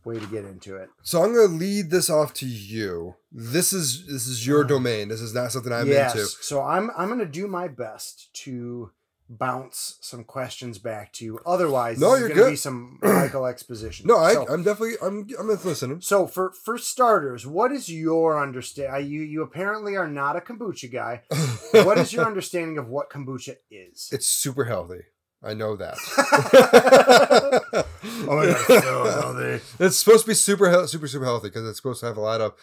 way 0.04 0.18
to 0.18 0.26
get 0.26 0.44
into 0.44 0.76
it. 0.76 0.88
So 1.02 1.22
I'm 1.22 1.34
going 1.34 1.48
to 1.48 1.54
lead 1.54 1.90
this 1.90 2.08
off 2.10 2.32
to 2.34 2.46
you. 2.46 3.16
This 3.32 3.72
is 3.72 4.06
this 4.06 4.26
is 4.26 4.46
your 4.46 4.64
Uh, 4.64 4.68
domain. 4.68 5.08
This 5.08 5.20
is 5.20 5.34
not 5.34 5.52
something 5.52 5.72
I'm 5.72 5.86
yes. 5.88 6.14
into. 6.14 6.26
So 6.26 6.62
I'm 6.62 6.90
I'm 6.96 7.08
gonna 7.08 7.26
do 7.26 7.46
my 7.46 7.68
best 7.68 8.32
to 8.44 8.90
bounce 9.30 9.96
some 10.00 10.24
questions 10.24 10.78
back 10.78 11.12
to 11.12 11.24
you. 11.24 11.38
Otherwise, 11.46 12.00
No, 12.00 12.16
you're 12.16 12.28
gonna 12.28 12.40
good. 12.40 12.50
be 12.50 12.56
some 12.56 12.98
Michael 13.02 13.46
exposition. 13.46 14.06
No, 14.08 14.16
I, 14.16 14.34
So- 14.34 14.46
I'm 14.48 14.64
definitely 14.64 14.96
I'm 15.00 15.26
I'm 15.38 15.46
listening. 15.48 16.00
So 16.00 16.26
for 16.26 16.52
for 16.52 16.76
starters, 16.78 17.46
what 17.46 17.70
is 17.70 17.88
your 17.88 18.42
understanding? 18.42 19.08
You 19.10 19.22
you 19.22 19.42
apparently 19.42 19.96
are 19.96 20.08
not 20.08 20.36
a 20.36 20.40
kombucha 20.40 20.90
guy. 20.92 21.22
What 21.84 21.98
is 21.98 22.12
your 22.12 22.26
understanding 22.26 22.78
of 22.78 22.88
what 22.88 23.08
kombucha 23.10 23.54
is? 23.70 24.08
It's 24.12 24.26
super 24.26 24.64
healthy. 24.64 25.02
I 25.42 25.54
know 25.54 25.76
that. 25.76 25.94
oh 28.28 28.36
my 28.36 28.46
god, 28.46 28.56
it's 28.68 28.84
so 28.84 29.04
healthy. 29.04 29.64
It's 29.78 29.96
supposed 29.96 30.24
to 30.24 30.28
be 30.30 30.34
super 30.34 30.86
super 30.86 31.06
super 31.08 31.24
healthy 31.24 31.48
because 31.48 31.66
it's 31.68 31.78
supposed 31.78 32.00
to 32.00 32.06
have 32.06 32.16
a 32.16 32.20
lot 32.20 32.40
of. 32.40 32.54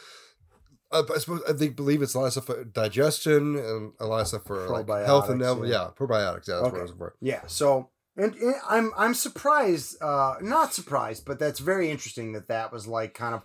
Uh, 0.91 1.03
I 1.13 1.17
suppose 1.19 1.41
I 1.49 1.53
think 1.53 1.75
believe 1.75 2.01
it's 2.01 2.13
a 2.13 2.19
lot 2.19 2.27
of 2.27 2.31
stuff 2.33 2.45
for 2.45 2.63
digestion 2.63 3.57
and 3.57 3.93
a 3.99 4.05
lot 4.05 4.21
of 4.21 4.27
stuff 4.27 4.45
for 4.45 4.67
like 4.69 4.87
health 5.05 5.29
and 5.29 5.41
Probiotics, 5.41 5.67
yeah. 5.67 5.73
yeah. 5.73 5.89
probiotics. 5.97 6.47
Yeah, 6.47 6.55
that's 6.61 6.71
what 6.71 6.79
I 6.79 6.81
was 6.83 6.91
for. 6.97 7.15
Yeah. 7.21 7.41
So 7.47 7.89
and, 8.15 8.33
and 8.35 8.55
I'm 8.67 8.91
I'm 8.97 9.13
surprised, 9.13 10.01
uh, 10.01 10.35
not 10.41 10.73
surprised, 10.73 11.25
but 11.25 11.39
that's 11.39 11.59
very 11.59 11.91
interesting 11.91 12.31
that 12.33 12.47
that 12.47 12.71
was 12.71 12.87
like 12.87 13.13
kind 13.13 13.35
of 13.35 13.43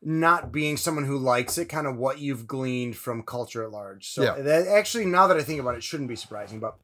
not 0.00 0.52
being 0.52 0.76
someone 0.76 1.04
who 1.04 1.18
likes 1.18 1.58
it, 1.58 1.66
kind 1.66 1.86
of 1.86 1.96
what 1.96 2.20
you've 2.20 2.46
gleaned 2.46 2.96
from 2.96 3.22
culture 3.22 3.64
at 3.64 3.72
large. 3.72 4.10
So 4.10 4.22
Yeah. 4.22 4.40
that 4.42 4.68
actually, 4.68 5.06
now 5.06 5.26
that 5.26 5.36
I 5.36 5.42
think 5.42 5.60
about 5.60 5.74
it, 5.74 5.82
shouldn't 5.82 6.08
be 6.08 6.16
surprising. 6.16 6.60
But 6.60 6.76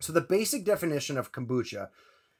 so 0.00 0.12
the 0.12 0.22
basic 0.22 0.64
definition 0.64 1.18
of 1.18 1.32
kombucha 1.32 1.88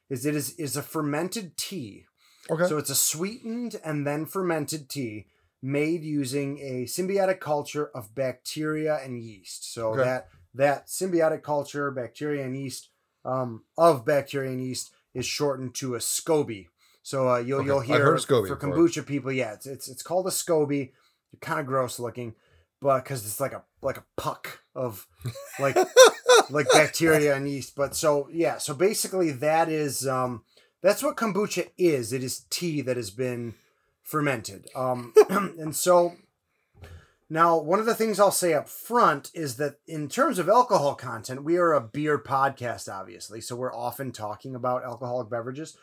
is 0.08 0.24
it 0.24 0.34
is 0.34 0.54
is 0.58 0.76
a 0.76 0.82
fermented 0.82 1.56
tea. 1.56 2.06
Okay. 2.50 2.66
So 2.66 2.78
it's 2.78 2.90
a 2.90 2.94
sweetened 2.94 3.80
and 3.84 4.06
then 4.06 4.26
fermented 4.26 4.88
tea 4.88 5.26
made 5.64 6.04
using 6.04 6.58
a 6.58 6.84
symbiotic 6.84 7.40
culture 7.40 7.86
of 7.94 8.14
bacteria 8.14 9.00
and 9.02 9.18
yeast. 9.22 9.72
So 9.72 9.92
Okay. 9.92 10.02
that 10.02 10.28
that 10.52 10.88
symbiotic 10.88 11.42
culture, 11.42 11.90
bacteria 11.90 12.44
and 12.44 12.54
yeast, 12.56 12.90
um, 13.24 13.64
of 13.78 14.04
bacteria 14.04 14.50
and 14.50 14.62
yeast 14.62 14.92
is 15.14 15.24
shortened 15.24 15.74
to 15.76 15.94
a 15.94 15.98
SCOBY. 15.98 16.68
So 17.02 17.30
uh, 17.30 17.38
you'll 17.38 17.60
Okay. 17.60 17.66
you'll 17.66 17.80
hear 17.80 18.02
heard 18.02 18.18
SCOBY 18.18 18.48
for 18.48 18.56
kombucha 18.56 19.06
people, 19.06 19.32
yeah, 19.32 19.54
it's 19.54 19.66
it's, 19.66 19.88
it's 19.88 20.02
called 20.02 20.26
a 20.26 20.30
SCOBY. 20.30 20.92
Kind 21.40 21.58
of 21.60 21.66
gross 21.66 21.98
looking, 21.98 22.34
but 22.80 23.02
because 23.02 23.26
it's 23.26 23.40
like 23.40 23.54
a 23.54 23.64
like 23.82 23.96
a 23.96 24.04
puck 24.16 24.60
of 24.74 25.08
like 25.58 25.76
like 26.50 26.70
bacteria 26.72 27.34
and 27.34 27.48
yeast. 27.48 27.74
But 27.74 27.96
so 27.96 28.28
yeah, 28.30 28.58
so 28.58 28.74
basically 28.74 29.32
that 29.32 29.68
is 29.70 30.06
um 30.06 30.44
that's 30.82 31.02
what 31.02 31.16
kombucha 31.16 31.70
is. 31.78 32.12
It 32.12 32.22
is 32.22 32.44
tea 32.50 32.82
that 32.82 32.96
has 32.96 33.10
been 33.10 33.54
fermented. 34.04 34.68
Um 34.76 35.12
and 35.28 35.74
so 35.74 36.14
now 37.30 37.58
one 37.58 37.80
of 37.80 37.86
the 37.86 37.94
things 37.94 38.20
I'll 38.20 38.30
say 38.30 38.54
up 38.54 38.68
front 38.68 39.30
is 39.34 39.56
that 39.56 39.76
in 39.86 40.08
terms 40.08 40.38
of 40.38 40.48
alcohol 40.48 40.94
content, 40.94 41.42
we 41.42 41.56
are 41.56 41.72
a 41.72 41.80
beer 41.80 42.18
podcast, 42.18 42.92
obviously. 42.92 43.40
So 43.40 43.56
we're 43.56 43.74
often 43.74 44.12
talking 44.12 44.54
about 44.54 44.84
alcoholic 44.84 45.30
beverages. 45.30 45.76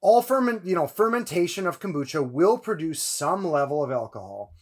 All 0.00 0.20
ferment, 0.20 0.64
you 0.66 0.74
know, 0.74 0.86
fermentation 0.86 1.66
of 1.66 1.80
kombucha 1.80 2.28
will 2.28 2.58
produce 2.58 3.02
some 3.02 3.46
level 3.46 3.84
of 3.84 3.92
alcohol. 3.92 4.52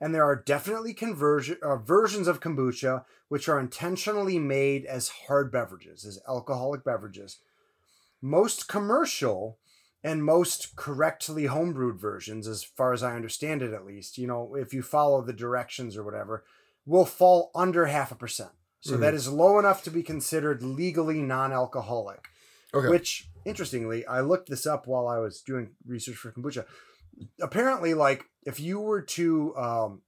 And 0.00 0.14
there 0.14 0.24
are 0.24 0.36
definitely 0.36 0.94
conversion 0.94 1.58
uh, 1.62 1.76
versions 1.76 2.26
of 2.26 2.40
kombucha 2.40 3.04
which 3.28 3.48
are 3.48 3.58
intentionally 3.58 4.38
made 4.38 4.84
as 4.84 5.08
hard 5.26 5.50
beverages, 5.50 6.04
as 6.04 6.20
alcoholic 6.28 6.84
beverages. 6.84 7.38
Most 8.20 8.68
commercial 8.68 9.58
and 10.04 10.24
most 10.24 10.74
correctly 10.76 11.44
homebrewed 11.44 11.98
versions, 11.98 12.48
as 12.48 12.64
far 12.64 12.92
as 12.92 13.02
I 13.02 13.14
understand 13.14 13.62
it 13.62 13.72
at 13.72 13.86
least, 13.86 14.18
you 14.18 14.26
know, 14.26 14.54
if 14.56 14.74
you 14.74 14.82
follow 14.82 15.22
the 15.22 15.32
directions 15.32 15.96
or 15.96 16.02
whatever, 16.02 16.44
will 16.84 17.04
fall 17.04 17.50
under 17.54 17.86
half 17.86 18.10
a 18.10 18.16
percent. 18.16 18.50
So 18.80 18.96
Mhm. 18.96 19.00
that 19.00 19.14
is 19.14 19.28
low 19.28 19.60
enough 19.60 19.84
to 19.84 19.90
be 19.90 20.02
considered 20.02 20.62
legally 20.62 21.22
non 21.22 21.52
alcoholic. 21.52 22.28
Okay. 22.74 22.88
Which, 22.88 23.30
interestingly, 23.44 24.04
I 24.06 24.22
looked 24.22 24.48
this 24.48 24.66
up 24.66 24.86
while 24.86 25.06
I 25.06 25.18
was 25.18 25.40
doing 25.40 25.76
research 25.86 26.16
for 26.16 26.32
kombucha. 26.32 26.66
Apparently, 27.40 27.94
like, 27.94 28.24
if 28.44 28.58
you 28.58 28.80
were 28.80 29.02
to 29.02 29.56
um, 29.56 30.02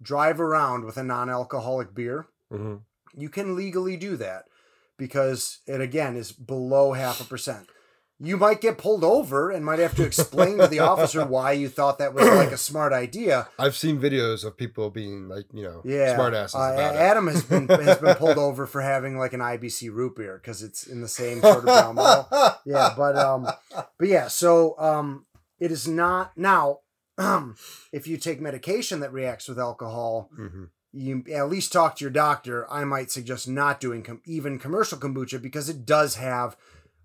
drive 0.00 0.40
around 0.40 0.84
with 0.84 0.96
a 0.96 1.02
non 1.02 1.28
alcoholic 1.28 1.94
beer, 1.94 2.28
hmm 2.50 2.76
you 3.14 3.30
can 3.30 3.56
legally 3.56 3.96
do 3.96 4.16
that 4.16 4.44
because 4.98 5.60
it 5.66 5.80
again 5.80 6.14
is 6.14 6.30
below 6.30 6.92
half 6.92 7.20
a 7.20 7.24
percent. 7.24 7.68
You 8.20 8.36
might 8.36 8.60
get 8.60 8.78
pulled 8.78 9.04
over 9.04 9.50
and 9.50 9.64
might 9.64 9.78
have 9.78 9.94
to 9.94 10.04
explain 10.04 10.58
to 10.58 10.66
the 10.66 10.80
officer 10.92 11.24
why 11.24 11.52
you 11.52 11.68
thought 11.68 11.98
that 11.98 12.14
was 12.14 12.26
like 12.26 12.50
a 12.50 12.56
smart 12.56 12.92
idea. 12.92 13.48
I've 13.58 13.76
seen 13.76 14.00
videos 14.00 14.44
of 14.44 14.56
people 14.56 14.90
being 14.90 15.28
like 15.28 15.46
you 15.52 15.62
know 15.62 15.82
Yeah, 15.84 16.14
smart 16.14 16.34
asses 16.34 16.56
Uh, 16.56 16.58
about 16.74 16.94
it. 16.94 16.98
Adam 16.98 17.26
has 17.28 17.44
been 17.44 17.68
has 17.68 17.98
been 17.98 18.16
pulled 18.16 18.38
over 18.48 18.66
for 18.66 18.80
having 18.80 19.16
like 19.18 19.32
an 19.34 19.40
IBC 19.40 19.92
root 19.92 20.16
beer 20.16 20.40
because 20.42 20.62
it's 20.64 20.84
in 20.86 21.00
the 21.00 21.08
same 21.08 21.40
sort 21.42 21.58
of 21.58 21.66
bottle. 21.66 22.28
Yeah, 22.66 22.92
but 22.96 23.16
um, 23.16 23.46
but 23.98 24.08
yeah, 24.08 24.26
so 24.28 24.78
um, 24.78 25.24
it 25.60 25.70
is 25.70 25.86
not 25.86 26.36
now. 26.36 26.80
um, 27.18 27.54
if 27.92 28.06
you 28.08 28.16
take 28.16 28.40
medication 28.40 29.00
that 29.00 29.12
reacts 29.12 29.48
with 29.48 29.58
alcohol, 29.58 30.30
hmm 30.34 30.64
you 30.90 31.22
at 31.34 31.50
least 31.50 31.70
talk 31.70 31.96
to 31.96 32.04
your 32.04 32.10
doctor. 32.10 32.66
I 32.72 32.82
might 32.84 33.10
suggest 33.10 33.46
not 33.46 33.78
doing 33.78 34.02
com- 34.02 34.22
even 34.24 34.58
commercial 34.58 34.96
kombucha 34.98 35.40
because 35.40 35.68
it 35.68 35.84
does 35.84 36.14
have 36.16 36.56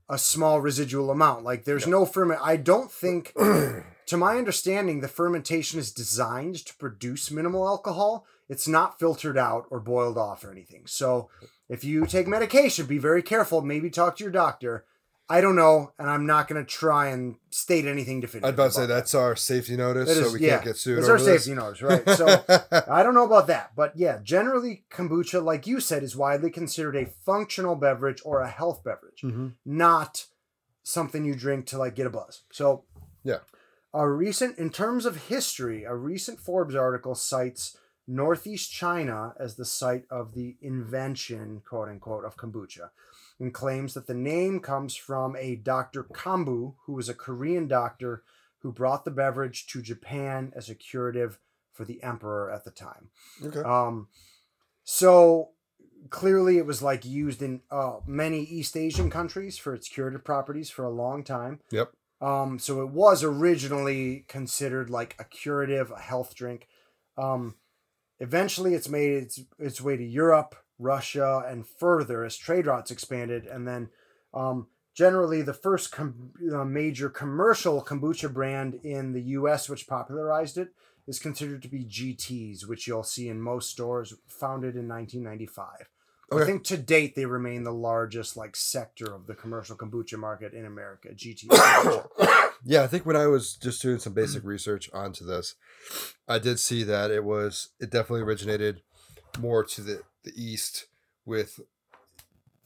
a 0.10 0.18
small 0.18 0.62
residual 0.62 1.12
amount. 1.12 1.44
Like 1.44 1.66
there's 1.66 1.88
no 1.88 2.06
ferment. 2.06 2.42
I 2.44 2.58
don't 2.58 2.92
think, 2.92 3.34
to 3.36 4.18
my 4.18 4.38
understanding, 4.38 5.00
the 5.00 5.08
fermentation 5.08 5.80
is 5.80 5.92
designed 5.92 6.66
to 6.66 6.76
produce 6.76 7.32
minimal 7.32 7.68
alcohol. 7.68 8.26
It's 8.50 8.68
not 8.68 9.00
filtered 9.00 9.38
out 9.38 9.66
or 9.70 9.80
boiled 9.80 10.18
off 10.18 10.44
or 10.44 10.52
anything. 10.52 10.84
So 10.86 11.30
if 11.70 11.84
you 11.84 12.06
take 12.06 12.28
medication, 12.28 12.86
be 12.86 12.98
very 12.98 13.24
careful. 13.24 13.62
Maybe 13.62 13.90
talk 13.90 14.18
to 14.18 14.24
your 14.24 14.32
doctor. 14.32 14.86
I 15.30 15.40
don't 15.42 15.56
know, 15.56 15.94
and 15.98 16.10
I'm 16.10 16.26
not 16.26 16.48
going 16.50 16.64
to 16.64 16.70
try 16.70 17.08
and 17.08 17.38
state 17.50 17.86
anything 17.86 18.20
definitive. 18.20 18.50
I'd 18.50 18.54
about 18.56 18.66
to 18.66 18.72
say 18.72 18.84
about 18.84 18.94
that's 18.96 19.16
our 19.16 19.36
safety 19.38 19.78
notice, 19.78 20.10
That 20.10 20.26
so 20.26 20.34
we 20.34 20.42
yeah, 20.42 20.56
can't 20.56 20.66
get 20.66 20.78
sued. 20.78 21.00
It's 21.00 21.08
our 21.08 21.18
this. 21.18 21.26
safety 21.46 21.56
notice, 21.58 21.82
right? 21.82 22.08
So 22.10 22.44
I 22.90 23.02
don't 23.04 23.14
know 23.16 23.26
about 23.26 23.48
that, 23.48 23.72
but 23.76 23.94
yeah, 23.96 24.20
generally 24.22 24.84
kombucha, 24.92 25.42
like 25.44 25.66
you 25.66 25.80
said, 25.80 26.04
is 26.04 26.16
widely 26.16 26.50
considered 26.52 26.96
a 26.98 27.06
functional 27.06 27.76
beverage 27.76 28.22
or 28.26 28.42
a 28.42 28.50
health 28.50 28.84
beverage, 28.84 29.22
Mhm. 29.24 29.54
not 29.66 30.26
something 30.84 31.24
you 31.24 31.36
drink 31.36 31.66
to 31.68 31.78
like 31.78 31.96
get 31.96 32.06
a 32.06 32.10
buzz. 32.10 32.42
So 32.52 32.84
Yeah. 33.24 33.40
a 33.94 34.08
recent, 34.10 34.58
in 34.58 34.70
terms 34.72 35.06
of 35.06 35.28
history, 35.28 35.86
a 35.86 35.96
recent 35.96 36.42
Forbes 36.42 36.76
article 36.76 37.16
cites 37.16 37.78
Northeast 38.06 38.70
China 38.74 39.34
as 39.40 39.56
the 39.56 39.64
site 39.64 40.04
of 40.10 40.34
the 40.34 40.58
invention, 40.62 41.62
quote 41.66 41.88
unquote, 41.88 42.26
of 42.26 42.36
kombucha, 42.36 42.90
and 43.40 43.54
claims 43.54 43.94
that 43.94 44.08
the 44.08 44.14
name 44.14 44.60
comes 44.60 44.96
from 44.96 45.36
a 45.36 45.56
Dr. 45.56 46.04
Kombu, 46.04 46.76
who 46.86 46.94
was 46.94 47.10
a 47.10 47.14
Korean 47.14 47.68
doctor 47.68 48.24
who 48.60 48.72
brought 48.72 49.06
the 49.06 49.12
beverage 49.12 49.68
to 49.68 49.82
Japan 49.82 50.54
as 50.56 50.70
a 50.70 50.76
curative 50.76 51.40
for 51.74 51.86
the 51.86 52.02
emperor 52.02 52.52
at 52.52 52.64
the 52.64 52.72
time. 52.72 53.10
Okay. 53.44 53.60
Um, 53.60 54.08
so 54.84 55.50
clearly, 56.10 56.58
it 56.58 56.66
was 56.66 56.82
like 56.82 57.06
used 57.06 57.42
in 57.42 57.62
uh, 57.72 57.98
many 58.06 58.42
East 58.42 58.78
Asian 58.78 59.10
countries 59.10 59.58
for 59.58 59.74
its 59.74 59.90
curative 59.90 60.24
properties 60.24 60.70
for 60.70 60.86
a 60.86 60.90
long 60.90 61.24
time. 61.24 61.60
Yep. 61.72 61.92
Um, 62.22 62.58
so 62.58 62.82
it 62.82 62.90
was 62.90 63.24
originally 63.24 64.26
considered 64.30 64.90
like 64.90 65.16
a 65.20 65.26
curative, 65.26 65.92
a 65.92 66.00
health 66.00 66.36
drink. 66.36 66.68
Um, 67.18 67.56
eventually, 68.20 68.74
it's 68.74 68.88
made 68.88 69.12
its 69.12 69.42
its 69.60 69.82
way 69.82 69.98
to 69.98 70.04
Europe, 70.04 70.56
Russia, 70.84 71.44
and 71.48 71.66
further 71.68 72.24
as 72.24 72.38
trade 72.38 72.68
routes 72.68 72.92
expanded, 72.92 73.46
and 73.46 73.68
then. 73.68 73.90
Um, 74.34 74.68
Generally, 74.96 75.42
the 75.42 75.56
first 75.56 75.92
com- 75.92 76.34
uh, 76.54 76.64
major 76.64 77.10
commercial 77.10 77.84
kombucha 77.84 78.32
brand 78.32 78.76
in 78.84 79.12
the 79.14 79.24
U.S., 79.24 79.68
which 79.68 79.88
popularized 79.88 80.56
it, 80.56 80.70
is 81.08 81.20
considered 81.20 81.62
to 81.64 81.68
be 81.68 81.84
GT's, 81.84 82.68
which 82.68 82.88
you'll 82.88 83.04
see 83.04 83.28
in 83.28 83.42
most 83.42 83.70
stores, 83.70 84.14
founded 84.28 84.76
in 84.76 84.88
1995. 84.88 85.90
I 86.32 86.46
think 86.46 86.64
to 86.66 86.78
date 86.78 87.16
they 87.16 87.26
remain 87.26 87.64
the 87.64 87.74
largest 87.74 88.36
like 88.36 88.56
sector 88.56 89.14
of 89.14 89.28
the 89.28 89.36
commercial 89.36 89.76
kombucha 89.76 90.18
market 90.18 90.54
in 90.54 90.66
America. 90.66 91.10
GT. 91.10 91.46
yeah, 92.64 92.82
I 92.82 92.88
think 92.88 93.06
when 93.06 93.16
I 93.16 93.28
was 93.28 93.56
just 93.56 93.82
doing 93.82 94.00
some 94.00 94.14
basic 94.14 94.44
research 94.44 94.90
onto 94.94 95.26
this, 95.26 95.54
I 96.28 96.40
did 96.40 96.60
see 96.60 96.84
that 96.84 97.12
it 97.12 97.24
was 97.24 97.70
it 97.80 97.92
definitely 97.92 98.22
originated 98.22 98.82
more 99.38 99.64
to 99.64 99.82
the 99.82 100.02
the 100.24 100.34
east 100.36 100.88
with 101.26 101.60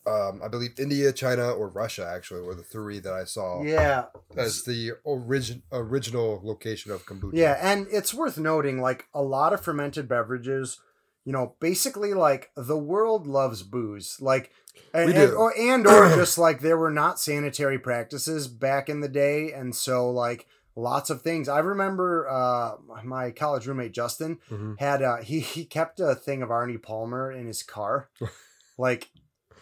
um 0.05 0.41
I 0.43 0.47
believe 0.47 0.79
India, 0.79 1.11
China, 1.11 1.51
or 1.51 1.67
Russia 1.67 2.09
actually 2.09 2.41
were 2.41 2.55
the 2.55 2.63
three 2.63 2.99
that 2.99 3.13
I 3.13 3.25
saw 3.25 3.61
yeah, 3.63 4.05
as 4.35 4.63
the 4.63 4.93
origin 5.03 5.63
original 5.71 6.41
location 6.43 6.91
of 6.91 7.05
kombucha. 7.05 7.31
yeah, 7.33 7.57
and 7.61 7.87
it's 7.91 8.13
worth 8.13 8.37
noting 8.37 8.81
like 8.81 9.07
a 9.13 9.21
lot 9.21 9.53
of 9.53 9.61
fermented 9.61 10.07
beverages. 10.07 10.79
You 11.25 11.33
know, 11.33 11.55
basically, 11.59 12.13
like 12.13 12.51
the 12.55 12.77
world 12.77 13.27
loves 13.27 13.61
booze, 13.61 14.17
like, 14.21 14.51
and, 14.93 15.11
and 15.11 15.33
or 15.33 15.53
and 15.59 15.85
or 15.85 16.07
just 16.15 16.37
like 16.37 16.61
there 16.61 16.77
were 16.77 16.91
not 16.91 17.19
sanitary 17.19 17.77
practices 17.77 18.47
back 18.47 18.87
in 18.87 19.01
the 19.01 19.09
day, 19.09 19.51
and 19.51 19.75
so 19.75 20.09
like 20.09 20.47
lots 20.77 21.09
of 21.09 21.21
things. 21.23 21.49
I 21.49 21.59
remember 21.59 22.29
uh, 22.29 22.75
my 23.03 23.31
college 23.31 23.65
roommate 23.67 23.91
Justin 23.91 24.37
Mhm. 24.49 24.79
had 24.79 25.01
uh, 25.01 25.17
he 25.17 25.39
he 25.41 25.65
kept 25.65 25.99
a 25.99 26.15
thing 26.15 26.41
of 26.41 26.49
Arnie 26.49 26.81
Palmer 26.81 27.31
in 27.31 27.47
his 27.47 27.63
car, 27.63 28.09
like 28.77 29.09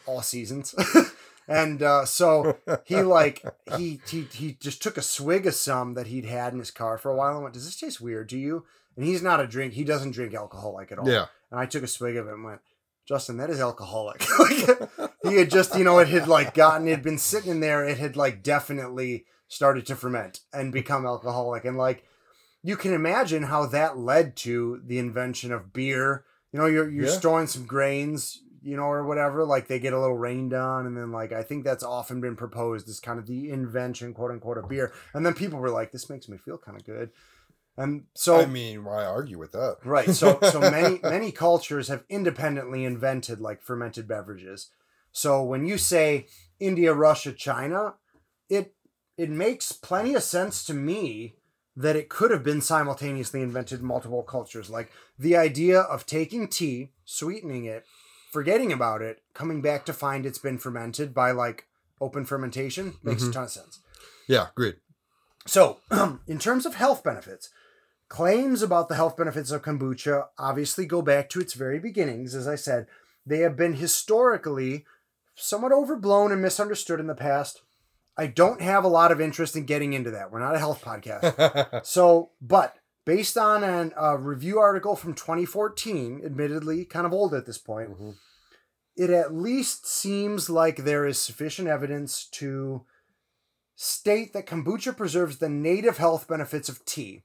all 0.06 0.22
seasons, 0.22 0.76
and 1.48 1.82
uh, 1.82 2.06
so 2.06 2.58
he 2.84 3.02
like 3.02 3.44
he 3.78 4.02
he 4.08 4.22
he 4.32 4.54
just 4.60 4.84
took 4.84 4.98
a 4.98 5.02
swig 5.02 5.48
of 5.48 5.56
some 5.56 5.94
that 5.96 6.08
he'd 6.08 6.26
had 6.26 6.54
in 6.54 6.60
his 6.60 6.72
car 6.72 6.98
for 6.98 7.10
a 7.12 7.16
while 7.16 7.34
and 7.36 7.44
went, 7.44 7.54
"Does 7.56 7.66
this 7.66 7.80
taste 7.80 8.02
weird 8.02 8.30
to 8.30 8.38
you?" 8.38 8.66
And 8.96 9.06
he's 9.06 9.22
not 9.24 9.40
a 9.40 9.48
drink; 9.48 9.74
he 9.74 9.84
doesn't 9.84 10.12
drink 10.12 10.34
alcohol 10.34 10.74
like 10.74 10.92
at 10.92 11.00
all. 11.00 11.10
Yeah. 11.10 11.26
And 11.52 11.60
I 11.60 11.66
took 11.66 11.84
a 11.84 11.88
swig 11.88 12.18
of 12.18 12.28
it 12.28 12.34
and 12.34 12.44
went, 12.44 12.62
"Justin, 13.08 13.38
that 13.38 13.50
is 13.50 13.60
alcoholic." 13.62 14.24
like, 14.40 14.90
he 15.24 15.38
had 15.38 15.50
just 15.50 15.78
you 15.78 15.84
know 15.84 15.98
it 16.00 16.08
had 16.10 16.28
like 16.28 16.54
gotten 16.54 16.88
it 16.88 16.92
had 16.92 17.04
been 17.04 17.18
sitting 17.18 17.52
in 17.52 17.60
there. 17.62 17.86
It 17.86 17.98
had 17.98 18.16
like 18.18 18.44
definitely 18.44 19.26
started 19.48 19.86
to 19.88 19.96
ferment 19.96 20.42
and 20.54 20.72
become 20.72 21.06
alcoholic, 21.06 21.66
and 21.66 21.78
like 21.78 22.04
you 22.64 22.76
can 22.76 22.94
imagine 22.94 23.44
how 23.44 23.66
that 23.68 23.98
led 23.98 24.36
to 24.38 24.82
the 24.86 24.98
invention 24.98 25.52
of 25.52 25.72
beer. 25.72 26.26
You 26.52 26.60
know, 26.60 26.66
you're 26.66 26.90
you're 26.90 27.06
Yeah. 27.06 27.12
storing 27.12 27.48
some 27.48 27.66
grains, 27.66 28.42
you 28.62 28.76
know, 28.76 28.84
or 28.84 29.06
whatever. 29.06 29.44
Like 29.46 29.68
they 29.68 29.78
get 29.80 29.94
a 29.94 30.00
little 30.00 30.18
rained 30.18 30.54
on, 30.54 30.88
and 30.88 30.98
then 30.98 31.12
like 31.12 31.32
I 31.32 31.44
think 31.44 31.64
that's 31.64 31.84
often 31.84 32.22
been 32.22 32.36
proposed 32.36 32.90
as 32.90 33.00
kind 33.00 33.20
of 33.20 33.28
the 33.28 33.50
invention, 33.52 34.14
quote 34.14 34.32
unquote, 34.32 34.58
of 34.58 34.68
beer. 34.70 34.94
And 35.14 35.26
then 35.26 35.34
people 35.34 35.60
were 35.60 35.70
like, 35.70 35.92
"This 35.92 36.10
makes 36.10 36.28
me 36.28 36.38
feel 36.38 36.58
kind 36.58 36.78
of 36.80 36.86
good," 36.86 37.12
and 37.78 38.06
so 38.16 38.38
I 38.38 38.46
mean, 38.46 38.84
why 38.84 39.06
argue 39.06 39.38
with 39.38 39.52
that? 39.52 39.78
Right. 39.84 40.10
So 40.10 40.40
so 40.52 40.60
many 40.62 41.00
many 41.04 41.32
cultures 41.32 41.88
have 41.90 42.04
independently 42.10 42.84
invented 42.86 43.40
like 43.40 43.62
fermented 43.62 44.08
beverages. 44.08 44.72
So 45.12 45.44
when 45.44 45.66
you 45.66 45.78
say 45.78 46.28
India, 46.60 46.94
Russia, 46.94 47.32
China, 47.32 47.96
it 48.50 48.74
it 49.18 49.30
makes 49.30 49.72
plenty 49.72 50.14
of 50.16 50.24
sense 50.24 50.64
to 50.66 50.74
me 50.74 51.36
that 51.76 51.96
it 51.96 52.10
could 52.10 52.32
have 52.32 52.44
been 52.44 52.62
simultaneously 52.62 53.42
invented 53.42 53.82
in 53.82 53.86
multiple 53.86 54.24
cultures. 54.24 54.70
Like 54.70 54.92
the 55.20 55.36
idea 55.36 55.82
of 55.82 56.06
taking 56.06 56.48
tea, 56.48 56.92
sweetening 57.04 57.66
it, 57.66 57.86
forgetting 58.32 58.72
about 58.72 59.02
it, 59.02 59.22
coming 59.34 59.62
back 59.62 59.86
to 59.86 59.94
find 59.94 60.26
it's 60.26 60.38
been 60.38 60.58
fermented 60.58 61.14
by 61.14 61.32
like 61.32 61.66
open 62.02 62.26
fermentation 62.26 62.96
makes 63.04 63.24
a 63.24 63.28
Mhm. 63.28 63.34
ton 63.34 63.44
of 63.44 63.52
sense. 63.52 63.80
Yeah, 64.28 64.48
agreed. 64.50 64.76
So, 65.48 65.80
in 66.28 66.40
terms 66.40 66.66
of 66.66 66.76
health 66.76 67.04
benefits, 67.04 67.50
claims 68.08 68.62
about 68.62 68.88
the 68.88 68.96
health 68.96 69.18
benefits 69.18 69.52
of 69.52 69.62
kombucha 69.62 70.28
obviously 70.38 70.86
go 70.86 71.02
back 71.02 71.30
to 71.30 71.40
its 71.42 71.54
very 71.54 71.80
beginnings. 71.80 72.36
As 72.36 72.48
I 72.48 72.56
said, 72.56 72.88
they 73.26 73.40
have 73.40 73.56
been 73.56 73.74
historically 73.74 74.86
somewhat 75.36 75.72
overblown 75.74 76.32
and 76.32 76.42
misunderstood 76.42 77.00
in 77.00 77.08
the 77.08 77.16
past. 77.16 77.62
I 78.18 78.28
don't 78.28 78.62
have 78.62 78.84
a 78.84 78.88
lot 78.90 79.12
of 79.12 79.20
interest 79.20 79.56
in 79.56 79.66
getting 79.66 79.94
into 79.94 80.12
that. 80.12 80.32
We're 80.32 80.40
not 80.40 80.56
a 80.56 80.60
health 80.60 80.82
podcast. 80.84 81.84
So, 81.86 82.32
but 82.42 82.76
based 83.06 83.38
on 83.38 83.64
an- 83.64 83.94
a 83.98 84.18
review 84.18 84.60
article 84.60 84.96
from 84.96 85.14
2014, 85.14 86.22
admittedly 86.26 86.86
kind 86.86 87.06
of 87.06 87.14
old 87.14 87.34
at 87.34 87.46
this 87.46 87.58
point, 87.58 87.92
Mhm. 88.00 88.16
it 88.96 89.10
at 89.10 89.34
least 89.36 89.86
seems 89.88 90.50
like 90.50 90.78
there 90.78 91.06
is 91.06 91.20
sufficient 91.22 91.68
evidence 91.68 92.26
to 92.32 92.86
state 93.76 94.34
that 94.34 94.48
kombucha 94.48 94.96
preserves 94.96 95.38
the 95.38 95.50
native 95.50 95.98
health 95.98 96.28
benefits 96.28 96.70
of 96.70 96.86
tea. 96.86 97.24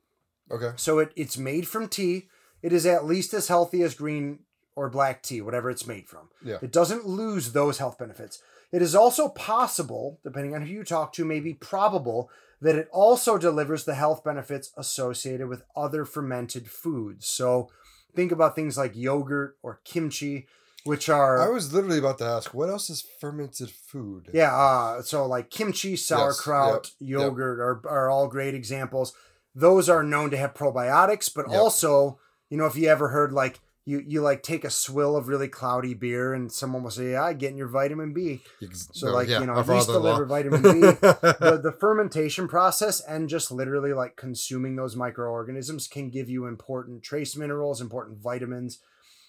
Okay. 0.51 0.73
So 0.77 0.99
it, 0.99 1.13
it's 1.15 1.39
made 1.39 1.69
from 1.69 1.89
tea. 1.89 2.29
It 2.63 2.73
is 2.73 2.85
at 2.85 3.05
least 3.07 3.33
as 3.33 3.47
healthy 3.49 3.83
as 3.83 3.95
green 3.95 4.41
or 4.75 4.91
black 4.91 5.23
tea, 5.23 5.41
whatever 5.41 5.71
it's 5.71 5.87
made 5.87 6.09
from. 6.09 6.29
Yeah. 6.45 6.59
It 6.61 6.73
doesn't 6.73 7.07
lose 7.07 7.53
those 7.53 7.79
health 7.79 7.99
benefits. 7.99 8.43
It 8.73 8.83
is 8.83 8.95
also 8.95 9.29
possible, 9.29 10.21
depending 10.23 10.55
on 10.55 10.63
who 10.63 10.73
you 10.73 10.85
talk 10.85 11.13
to, 11.15 11.25
maybe 11.25 11.55
probable, 11.55 12.31
that 12.61 12.77
it 12.77 12.89
also 12.93 13.39
delivers 13.39 13.85
the 13.85 13.95
health 13.95 14.23
benefits 14.23 14.73
associated 14.77 15.49
with 15.49 15.63
other 15.75 16.05
fermented 16.05 16.71
foods. 16.71 17.27
So 17.27 17.71
think 18.15 18.31
about 18.33 18.55
things 18.55 18.77
like 18.77 18.95
yogurt 18.95 19.57
or 19.63 19.81
kimchi, 19.85 20.47
which 20.85 21.09
are 21.09 21.41
I 21.43 21.49
was 21.49 21.73
literally 21.73 21.99
about 21.99 22.19
to 22.19 22.25
ask, 22.25 22.55
what 22.55 22.69
else 22.69 22.91
is 22.91 23.05
fermented 23.21 23.71
food? 23.71 24.29
yeah, 24.33 24.55
uh, 24.55 25.03
so 25.03 25.27
like 25.27 25.51
kimchi, 25.51 25.97
sauerkraut, 25.97 26.93
yep, 27.01 27.09
yogurt 27.09 27.59
are, 27.61 27.89
are 27.89 28.11
all 28.11 28.29
great 28.29 28.55
examples. 28.55 29.15
Those 29.55 29.89
are 29.89 30.03
known 30.03 30.31
to 30.31 30.37
have 30.37 30.55
probiotics, 30.55 31.33
but 31.35 31.47
Yep. 31.51 31.59
also, 31.59 32.21
you 32.51 32.57
know, 32.57 32.67
if 32.67 32.77
you 32.77 32.89
ever 32.89 33.09
heard 33.09 33.33
like 33.33 33.61
you 33.85 34.03
you 34.07 34.21
like 34.21 34.43
take 34.43 34.65
a 34.65 34.71
swill 34.71 35.17
of 35.17 35.29
really 35.29 35.49
cloudy 35.49 35.95
beer 35.95 36.35
and 36.35 36.53
someone 36.53 36.83
will 36.83 36.91
say, 36.91 37.13
"Yeah, 37.13 37.33
getting 37.33 37.57
your 37.57 37.69
vitamin 37.69 38.13
B." 38.13 38.43
So 38.73 39.09
no, 39.09 39.15
like 39.15 39.29
yeah, 39.29 39.41
you 39.41 39.47
know, 39.47 39.59
at 39.59 39.67
least 39.69 39.89
deliver 39.89 40.27
vitamin 40.27 40.63
B. 40.63 40.69
the, 40.81 41.61
the 41.63 41.73
fermentation 41.73 42.47
process 42.47 43.01
and 43.01 43.29
just 43.29 43.51
literally 43.51 43.93
like 43.93 44.17
consuming 44.17 44.77
those 44.77 44.97
microorganisms 44.97 45.89
can 45.89 46.11
give 46.11 46.29
you 46.29 46.47
important 46.47 47.03
trace 47.03 47.37
minerals, 47.37 47.81
important 47.81 48.19
vitamins. 48.19 48.79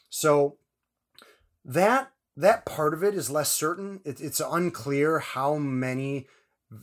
So 0.10 0.58
that 1.64 2.12
that 2.36 2.66
part 2.66 2.94
of 2.94 3.04
it 3.04 3.16
is 3.16 3.30
less 3.30 3.52
certain. 3.52 4.02
It, 4.04 4.20
it's 4.20 4.42
unclear 4.42 5.20
how 5.20 5.56
many 5.56 6.28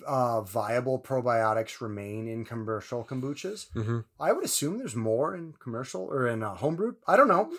uh, 0.07 0.43
viable 0.43 0.99
probiotics 1.01 1.81
remain 1.81 2.29
in 2.29 2.45
commercial 2.45 3.05
kombuchas. 3.05 3.67
Mm-hmm. 3.75 4.01
I 4.21 4.33
would 4.33 4.45
assume 4.45 4.79
there's 4.79 4.97
more 4.97 5.35
in 5.35 5.55
commercial 5.59 6.03
or 6.03 6.27
in 6.29 6.43
uh, 6.43 6.57
homebrewed. 6.57 6.97
I 7.07 7.17
don't 7.17 7.29
know. 7.29 7.51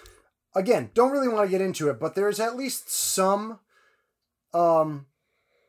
Again, 0.55 0.91
don't 0.93 1.11
really 1.11 1.27
want 1.27 1.45
to 1.47 1.51
get 1.51 1.61
into 1.61 1.89
it, 1.89 1.99
but 1.99 2.15
there's 2.15 2.39
at 2.39 2.55
least 2.55 2.89
some, 2.91 3.59
um, 4.53 5.05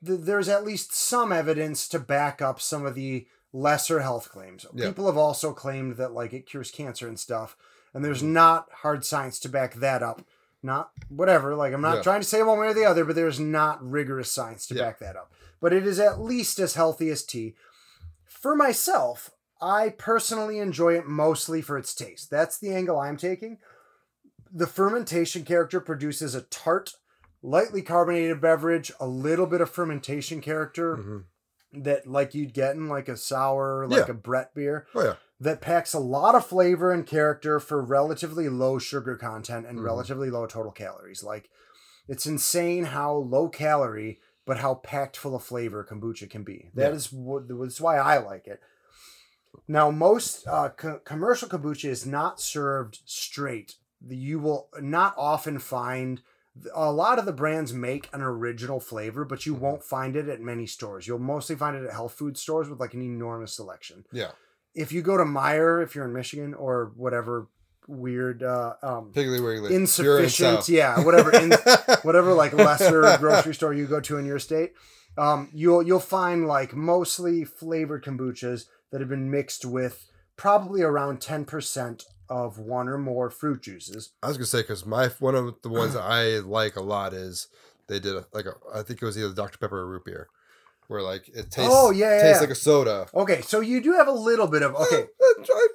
th- 0.05 0.21
there's 0.21 0.49
at 0.49 0.64
least 0.64 0.95
some 0.95 1.33
evidence 1.33 1.88
to 1.88 1.99
back 1.99 2.40
up 2.40 2.61
some 2.61 2.87
of 2.87 2.95
the 2.95 3.26
lesser 3.52 4.00
health 4.00 4.31
claims. 4.31 4.64
Yeah. 4.75 4.87
People 4.88 5.07
have 5.07 5.17
also 5.19 5.52
claimed 5.52 5.97
that 5.97 6.12
like 6.12 6.33
it 6.33 6.47
cures 6.47 6.71
cancer 6.71 7.09
and 7.09 7.19
stuff, 7.19 7.57
and 7.93 8.05
there's 8.05 8.23
not 8.23 8.69
hard 8.76 9.05
science 9.05 9.38
to 9.40 9.49
back 9.49 9.75
that 9.75 10.02
up. 10.02 10.23
Not 10.62 10.90
whatever. 11.09 11.55
Like 11.55 11.73
I'm 11.73 11.81
not 11.81 11.97
Yeah. 11.97 12.02
trying 12.02 12.21
to 12.21 12.26
say 12.26 12.43
one 12.43 12.59
way 12.59 12.69
or 12.69 12.75
the 12.75 12.85
other, 12.85 13.05
but 13.05 13.17
there's 13.17 13.40
not 13.40 13.83
rigorous 13.87 14.31
science 14.31 14.67
to 14.69 14.75
Yeah. 14.75 14.83
back 14.85 14.99
that 15.00 15.17
up. 15.17 15.33
But 15.61 15.73
it 15.73 15.87
is 15.87 15.99
at 16.00 16.21
least 16.21 16.59
as 16.59 16.75
healthy 16.75 17.11
as 17.11 17.23
tea. 17.25 17.55
For 18.29 18.55
myself, 18.57 19.31
I 19.61 19.90
personally 19.90 20.59
enjoy 20.59 20.95
it 20.95 21.07
mostly 21.07 21.61
for 21.61 21.76
its 21.76 21.95
taste. 21.95 22.31
That's 22.31 22.59
the 22.59 22.75
angle 22.75 22.99
I'm 22.99 23.17
taking. 23.19 23.59
The 24.52 24.67
fermentation 24.67 25.45
character 25.45 25.81
produces 25.81 26.35
a 26.35 26.40
tart, 26.43 26.95
lightly 27.43 27.83
carbonated 27.83 28.40
beverage, 28.40 28.90
a 28.99 29.07
little 29.07 29.47
bit 29.47 29.61
of 29.61 29.71
fermentation 29.71 30.40
character 30.40 30.97
Mm-hmm. 30.97 31.83
that 31.83 32.07
like 32.07 32.35
you'd 32.35 32.55
get 32.55 32.75
in 32.75 32.88
like 32.88 33.09
a 33.09 33.17
sour, 33.17 33.87
like 33.87 34.07
Yeah. 34.07 34.12
a 34.12 34.14
Brett 34.14 34.55
beer, 34.55 34.87
Oh 34.95 35.05
yeah. 35.05 35.14
that 35.38 35.61
packs 35.61 35.93
a 35.93 36.00
lot 36.00 36.35
of 36.35 36.47
flavor 36.47 36.90
and 36.90 37.07
character 37.07 37.61
for 37.61 37.81
relatively 37.83 38.49
low 38.49 38.79
sugar 38.79 39.17
content 39.17 39.67
and 39.67 39.79
Mhm. 39.79 39.85
relatively 39.85 40.31
low 40.31 40.47
total 40.47 40.73
calories. 40.73 41.23
Like 41.23 41.49
it's 42.09 42.26
insane 42.26 42.85
how 42.87 43.12
low 43.12 43.49
calorie 43.49 44.19
but 44.50 44.59
how 44.59 44.75
packed 44.75 45.16
full 45.16 45.37
of 45.37 45.45
flavor 45.45 45.87
kombucha 45.88 46.28
can 46.28 46.42
be. 46.42 46.71
That 46.75 46.90
Yeah. 46.90 46.97
is 46.97 47.12
what 47.12 47.47
that's 47.47 47.80
why 47.80 47.99
I 47.99 48.19
like 48.19 48.49
it. 48.49 48.61
Now, 49.69 49.92
most 49.92 50.45
uh, 50.49 50.71
co- 50.71 50.99
commercial 51.04 51.49
kombucha 51.49 51.88
is 51.88 52.04
not 52.04 52.40
served 52.40 52.99
straight. 53.04 53.76
You 54.04 54.40
will 54.40 54.69
not 54.80 55.14
often 55.16 55.61
find 55.61 56.21
a 56.75 56.90
lot 56.90 57.21
of 57.21 57.26
the 57.26 57.33
brands 57.33 57.73
make 57.73 58.09
an 58.12 58.23
original 58.23 58.80
flavor, 58.80 59.25
but 59.25 59.47
you 59.47 59.54
won't 59.54 59.85
find 59.85 60.16
it 60.16 60.28
at 60.28 60.40
many 60.40 60.66
stores. 60.66 61.07
You'll 61.07 61.21
mostly 61.21 61.54
find 61.54 61.76
it 61.76 61.85
at 61.85 61.92
health 61.92 62.14
food 62.14 62.37
stores 62.37 62.69
with 62.69 62.80
like 62.80 62.92
an 62.92 63.02
enormous 63.02 63.52
selection. 63.54 64.04
Yeah. 64.11 64.33
If 64.75 64.90
you 64.90 65.00
go 65.00 65.16
to 65.16 65.23
Meijer, 65.23 65.80
if 65.80 65.95
you're 65.95 66.07
in 66.07 66.12
Michigan 66.12 66.54
or 66.54 66.90
whatever 66.97 67.47
weird 67.90 68.42
uh, 68.42 68.75
um, 68.82 69.12
Piggly 69.12 69.42
Wiggly. 69.42 69.50
You're 69.50 69.68
in 69.70 69.82
insufficient, 69.82 70.68
yeah, 70.68 71.00
whatever, 71.00 71.35
in, 71.35 71.52
whatever 72.02 72.32
like 72.32 72.52
lesser 72.52 73.16
grocery 73.18 73.54
store 73.54 73.75
you 73.75 73.87
go 73.87 74.00
to 74.00 74.18
in 74.18 74.25
your 74.25 74.38
state, 74.38 74.73
um, 75.18 75.49
you'll 75.52 75.82
you'll 75.82 76.00
find 76.00 76.47
like 76.47 76.75
mostly 76.75 77.44
flavored 77.44 78.04
kombuchas 78.04 78.66
that 78.90 79.00
have 79.00 79.11
been 79.11 79.30
mixed 79.30 79.64
with 79.64 80.06
probably 80.37 80.82
around 80.82 81.20
ten 81.20 81.44
percent 81.44 82.04
of 82.28 82.59
one 82.59 82.88
or 82.88 82.97
more 82.97 83.28
fruit 83.28 83.62
juices. 83.62 84.12
I 84.23 84.28
was 84.28 84.37
gonna 84.37 84.47
say 84.47 84.62
because 84.62 84.87
my 84.87 85.09
one 85.18 85.35
of 85.35 85.56
the 85.62 85.68
ones 85.68 85.94
that 85.94 86.02
I 86.02 86.38
like 86.38 86.76
a 86.76 86.80
lot 86.80 87.12
is 87.12 87.49
they 87.88 87.99
did 87.99 88.14
a, 88.14 88.26
like 88.32 88.47
a 88.47 88.54
I 88.73 88.82
think 88.82 89.02
it 89.02 89.04
was 89.04 89.18
either 89.18 89.35
Dr 89.35 89.59
Pepper 89.59 89.80
or 89.80 89.87
root 89.87 90.04
beer, 90.04 90.28
where 90.90 91.02
like 91.02 91.28
it 91.28 91.52
tastes 91.52 91.70
Oh, 91.73 91.92
yeah, 91.92 92.16
yeah, 92.16 92.23
tastes 92.23 92.37
yeah. 92.38 92.40
like 92.40 92.50
a 92.50 92.54
soda. 92.56 93.06
Okay, 93.14 93.42
so 93.42 93.61
you 93.61 93.80
do 93.80 93.92
have 93.92 94.09
a 94.09 94.12
little 94.12 94.49
bit 94.49 94.62
of 94.62 94.75
okay. 94.75 95.06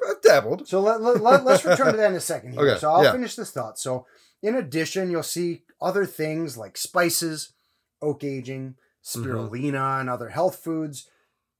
I've 0.10 0.22
dabbled. 0.22 0.68
So 0.68 0.82
let, 0.82 1.02
let, 1.02 1.22
let, 1.22 1.48
us 1.48 1.64
return 1.64 1.92
to 1.94 1.98
that 1.98 2.12
in 2.12 2.18
a 2.18 2.20
second 2.20 2.52
here. 2.52 2.70
Okay, 2.70 2.80
so 2.80 2.92
I'll 2.92 3.04
yeah. 3.06 3.14
finish 3.14 3.36
this 3.36 3.52
thought. 3.52 3.80
So, 3.80 4.06
in 4.44 4.56
addition, 4.56 5.10
you'll 5.10 5.24
see 5.24 5.64
other 5.82 6.06
things 6.06 6.58
like 6.58 6.76
spices, 6.76 7.54
oak 8.02 8.26
aging, 8.26 8.76
spirulina, 9.04 10.02
and 10.02 10.10
other 10.10 10.30
health 10.30 10.58
foods, 10.58 11.08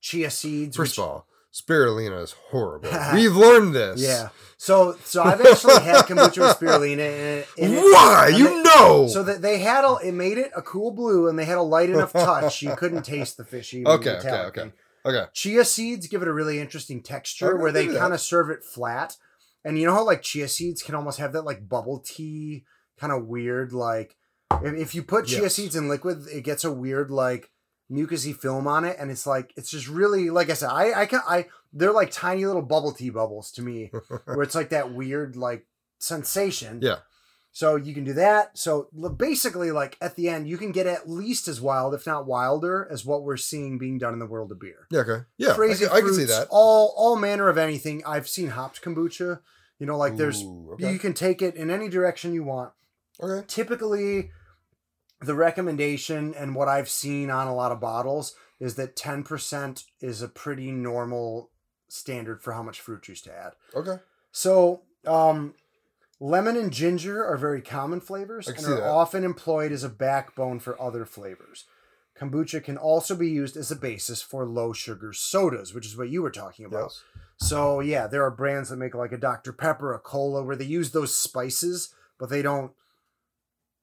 chia 0.02 0.30
seeds. 0.30 0.76
Mm-hmm. 0.76 0.82
First 0.82 0.98
which- 0.98 1.04
of 1.06 1.10
all, 1.10 1.28
spirulina 1.56 2.22
is 2.22 2.32
horrible. 2.50 2.90
We've 3.14 3.36
learned 3.36 3.74
this. 3.74 4.02
yeah. 4.02 4.30
So, 4.58 4.98
so 5.04 5.22
I've 5.24 5.42
actually 5.42 5.82
had 5.82 6.06
kombucha 6.06 6.40
with 6.40 6.58
spirulina. 6.58 6.92
And 6.94 7.40
it, 7.40 7.48
and 7.62 7.74
Why? 7.76 8.28
and 8.30 8.38
You 8.38 8.48
they- 8.48 8.62
know. 8.64 9.08
So 9.08 9.24
that 9.24 9.42
they 9.42 9.60
had 9.60 9.84
a, 9.86 9.96
it 10.04 10.14
made 10.14 10.38
it 10.38 10.52
a 10.56 10.62
cool 10.62 10.92
blue, 10.92 11.28
and 11.28 11.38
they 11.38 11.46
had 11.46 11.58
a 11.58 11.62
light 11.62 11.90
enough 11.90 12.14
touch 12.14 12.62
you 12.62 12.76
couldn't 12.76 13.04
taste 13.16 13.38
the 13.38 13.46
fishy. 13.46 13.86
Okay, 13.86 14.12
okay, 14.18 14.30
okay. 14.30 14.62
thing. 14.62 14.74
okay. 15.06 15.26
Chia 15.34 15.64
seeds 15.66 16.08
give 16.08 16.22
it 16.22 16.28
a 16.28 16.34
really 16.34 16.60
interesting 16.60 17.02
texture 17.04 17.56
where 17.58 17.72
they 17.72 17.88
kind 17.88 18.14
of 18.14 18.20
serve 18.22 18.50
it 18.50 18.64
flat. 18.64 19.18
And 19.64 19.80
you 19.80 19.86
know 19.88 19.94
how 19.94 20.06
like 20.06 20.22
chia 20.22 20.48
seeds 20.48 20.84
can 20.84 20.94
almost 20.96 21.20
have 21.20 21.34
that 21.34 21.42
like 21.44 21.68
bubble 21.68 22.00
tea 22.00 22.66
kind 23.00 23.12
of 23.12 23.26
weird 23.26 23.74
like 23.74 24.16
if, 24.64 24.74
if 24.76 24.96
you 24.96 25.02
put 25.04 25.26
chia 25.26 25.42
Yes. 25.44 25.56
seeds 25.56 25.76
in 25.76 25.90
liquid, 25.90 26.20
it 26.32 26.44
gets 26.44 26.64
a 26.64 26.72
weird 26.72 27.10
like 27.12 27.50
mucousy 27.92 28.36
film 28.36 28.68
on 28.68 28.86
it, 28.86 28.98
and 29.00 29.12
it's 29.12 29.28
like 29.28 29.54
it's 29.56 29.70
just 29.70 29.88
really 29.88 30.30
like 30.30 30.50
I 30.50 30.54
said, 30.54 30.70
I 30.70 31.02
I 31.02 31.06
can 31.06 31.22
I 31.28 31.48
they're 31.74 31.92
like 31.92 32.12
tiny 32.12 32.46
little 32.46 32.62
bubble 32.62 32.94
tea 32.94 33.10
bubbles 33.10 33.52
to 33.54 33.62
me, 33.62 33.92
where 34.26 34.42
it's 34.42 34.56
like 34.56 34.70
that 34.70 34.94
weird 34.94 35.36
like 35.36 35.66
sensation. 36.00 36.80
Yeah. 36.82 36.98
So 37.52 37.78
you 37.78 37.94
can 37.94 38.04
do 38.04 38.12
that. 38.14 38.58
So 38.58 38.90
basically, 39.16 39.72
like 39.72 39.98
at 40.02 40.18
the 40.18 40.28
end, 40.28 40.46
you 40.46 40.58
can 40.58 40.74
get 40.74 40.88
at 40.88 41.10
least 41.10 41.48
as 41.48 41.62
wild, 41.62 41.94
if 41.94 42.06
not 42.06 42.28
wilder, 42.28 42.86
as 42.92 43.06
what 43.06 43.24
we're 43.24 43.38
seeing 43.38 43.78
being 43.78 43.98
done 43.98 44.12
in 44.12 44.20
the 44.20 44.26
world 44.26 44.52
of 44.52 44.60
beer 44.60 44.88
Yeah. 44.92 45.00
Okay. 45.00 45.24
Yeah. 45.38 45.54
crazy 45.54 45.86
I, 45.86 45.88
can, 45.88 45.98
I 45.98 46.02
can 46.02 46.14
see 46.14 46.26
that. 46.26 46.48
All 46.50 46.94
all 46.98 47.16
manner 47.16 47.48
of 47.48 47.58
anything. 47.58 48.04
I've 48.06 48.28
seen 48.28 48.50
hopped 48.50 48.82
kombucha. 48.82 49.40
You 49.80 49.86
know, 49.86 49.98
like 49.98 50.18
there's 50.18 50.44
Ooh, 50.44 50.72
okay. 50.74 50.92
you 50.92 51.00
can 51.00 51.14
take 51.14 51.42
it 51.42 51.56
in 51.56 51.70
any 51.70 51.88
direction 51.88 52.34
you 52.34 52.44
want. 52.44 52.74
okay. 53.22 53.46
Typically, 53.48 54.32
the 55.22 55.36
recommendation 55.36 56.34
and 56.34 56.56
what 56.56 56.68
I've 56.68 56.90
seen 56.90 57.30
on 57.30 57.48
a 57.48 57.56
lot 57.56 57.72
of 57.72 57.80
bottles 57.80 58.36
is 58.60 58.76
that 58.76 58.96
ten 58.96 59.24
percent 59.24 59.86
is 60.00 60.22
a 60.22 60.28
pretty 60.28 60.72
normal 60.72 61.50
standard 61.88 62.42
for 62.42 62.54
how 62.54 62.64
much 62.64 62.82
fruit 62.82 63.04
juice 63.04 63.22
to 63.22 63.36
add. 63.36 63.54
Okay. 63.76 63.98
So, 64.32 64.82
um, 65.06 65.54
lemon 66.20 66.58
and 66.58 66.72
ginger 66.72 67.26
are 67.26 67.38
very 67.38 67.62
common 67.62 68.02
flavors 68.02 68.48
and 68.48 68.58
are 68.66 68.76
that. 68.76 68.84
often 68.84 69.24
employed 69.24 69.72
as 69.72 69.84
a 69.84 69.90
backbone 69.90 70.60
for 70.60 70.80
other 70.82 71.06
flavors. 71.06 71.66
Kombucha 72.20 72.64
can 72.64 72.78
also 72.78 73.16
be 73.16 73.30
used 73.30 73.58
as 73.58 73.72
a 73.72 73.76
basis 73.76 74.22
for 74.22 74.46
low 74.46 74.72
sugar 74.72 75.12
sodas, 75.12 75.74
which 75.74 75.86
is 75.86 75.98
what 75.98 76.10
you 76.10 76.22
were 76.22 76.32
talking 76.32 76.66
about. 76.66 76.84
Yes. 76.84 77.04
So 77.38 77.82
yeah, 77.82 78.08
there 78.08 78.24
are 78.24 78.32
brands 78.32 78.70
that 78.70 78.78
make 78.78 78.96
like 78.96 79.12
a 79.12 79.18
Dr. 79.18 79.52
Pepper, 79.52 79.94
a 79.94 80.00
cola, 80.00 80.44
where 80.44 80.56
they 80.56 80.66
use 80.66 80.92
those 80.92 81.14
spices, 81.16 81.94
but 82.18 82.30
they 82.30 82.42
don't. 82.42 82.72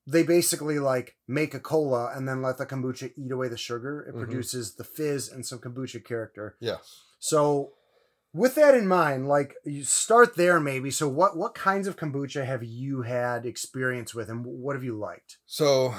They 0.06 0.22
basically 0.24 0.78
like 0.80 1.16
make 1.28 1.54
a 1.54 1.60
cola 1.60 2.12
and 2.14 2.28
then 2.28 2.42
let 2.42 2.58
the 2.58 2.66
kombucha 2.66 3.12
eat 3.16 3.30
away 3.30 3.48
the 3.48 3.56
sugar. 3.56 4.02
It 4.02 4.14
Mhm. 4.14 4.18
produces 4.18 4.74
the 4.74 4.84
fizz 4.84 5.28
and 5.28 5.46
some 5.46 5.60
kombucha 5.60 6.04
character. 6.04 6.56
Yes. 6.60 7.02
So, 7.20 7.74
with 8.34 8.54
that 8.56 8.74
in 8.74 8.88
mind, 8.88 9.28
like 9.28 9.54
you 9.64 9.84
start 9.84 10.36
there 10.36 10.58
maybe. 10.58 10.90
So, 10.90 11.06
what 11.08 11.36
what 11.36 11.54
kinds 11.54 11.86
of 11.86 11.96
kombucha 11.96 12.44
have 12.44 12.64
you 12.64 13.02
had 13.02 13.46
experience 13.46 14.12
with, 14.14 14.28
and 14.28 14.44
what 14.44 14.74
have 14.74 14.82
you 14.84 14.98
liked? 14.98 15.38
So, 15.46 15.94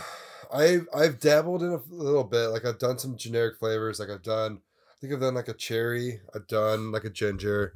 I've 0.52 0.88
I've 0.94 1.20
dabbled 1.20 1.64
in 1.64 1.72
a 1.72 1.82
little 1.90 2.26
bit. 2.26 2.48
Like 2.48 2.66
I've 2.66 2.80
done 2.80 3.00
some 3.00 3.16
generic 3.16 3.58
flavors. 3.58 4.00
Like 4.00 4.10
I've 4.10 4.24
done, 4.24 4.62
I 4.92 4.96
think 5.00 5.14
I've 5.14 5.22
done 5.22 5.36
like 5.36 5.48
a 5.48 5.54
cherry. 5.54 6.20
I've 6.36 6.48
done 6.48 6.92
like 6.92 7.06
a 7.06 7.10
ginger. 7.10 7.74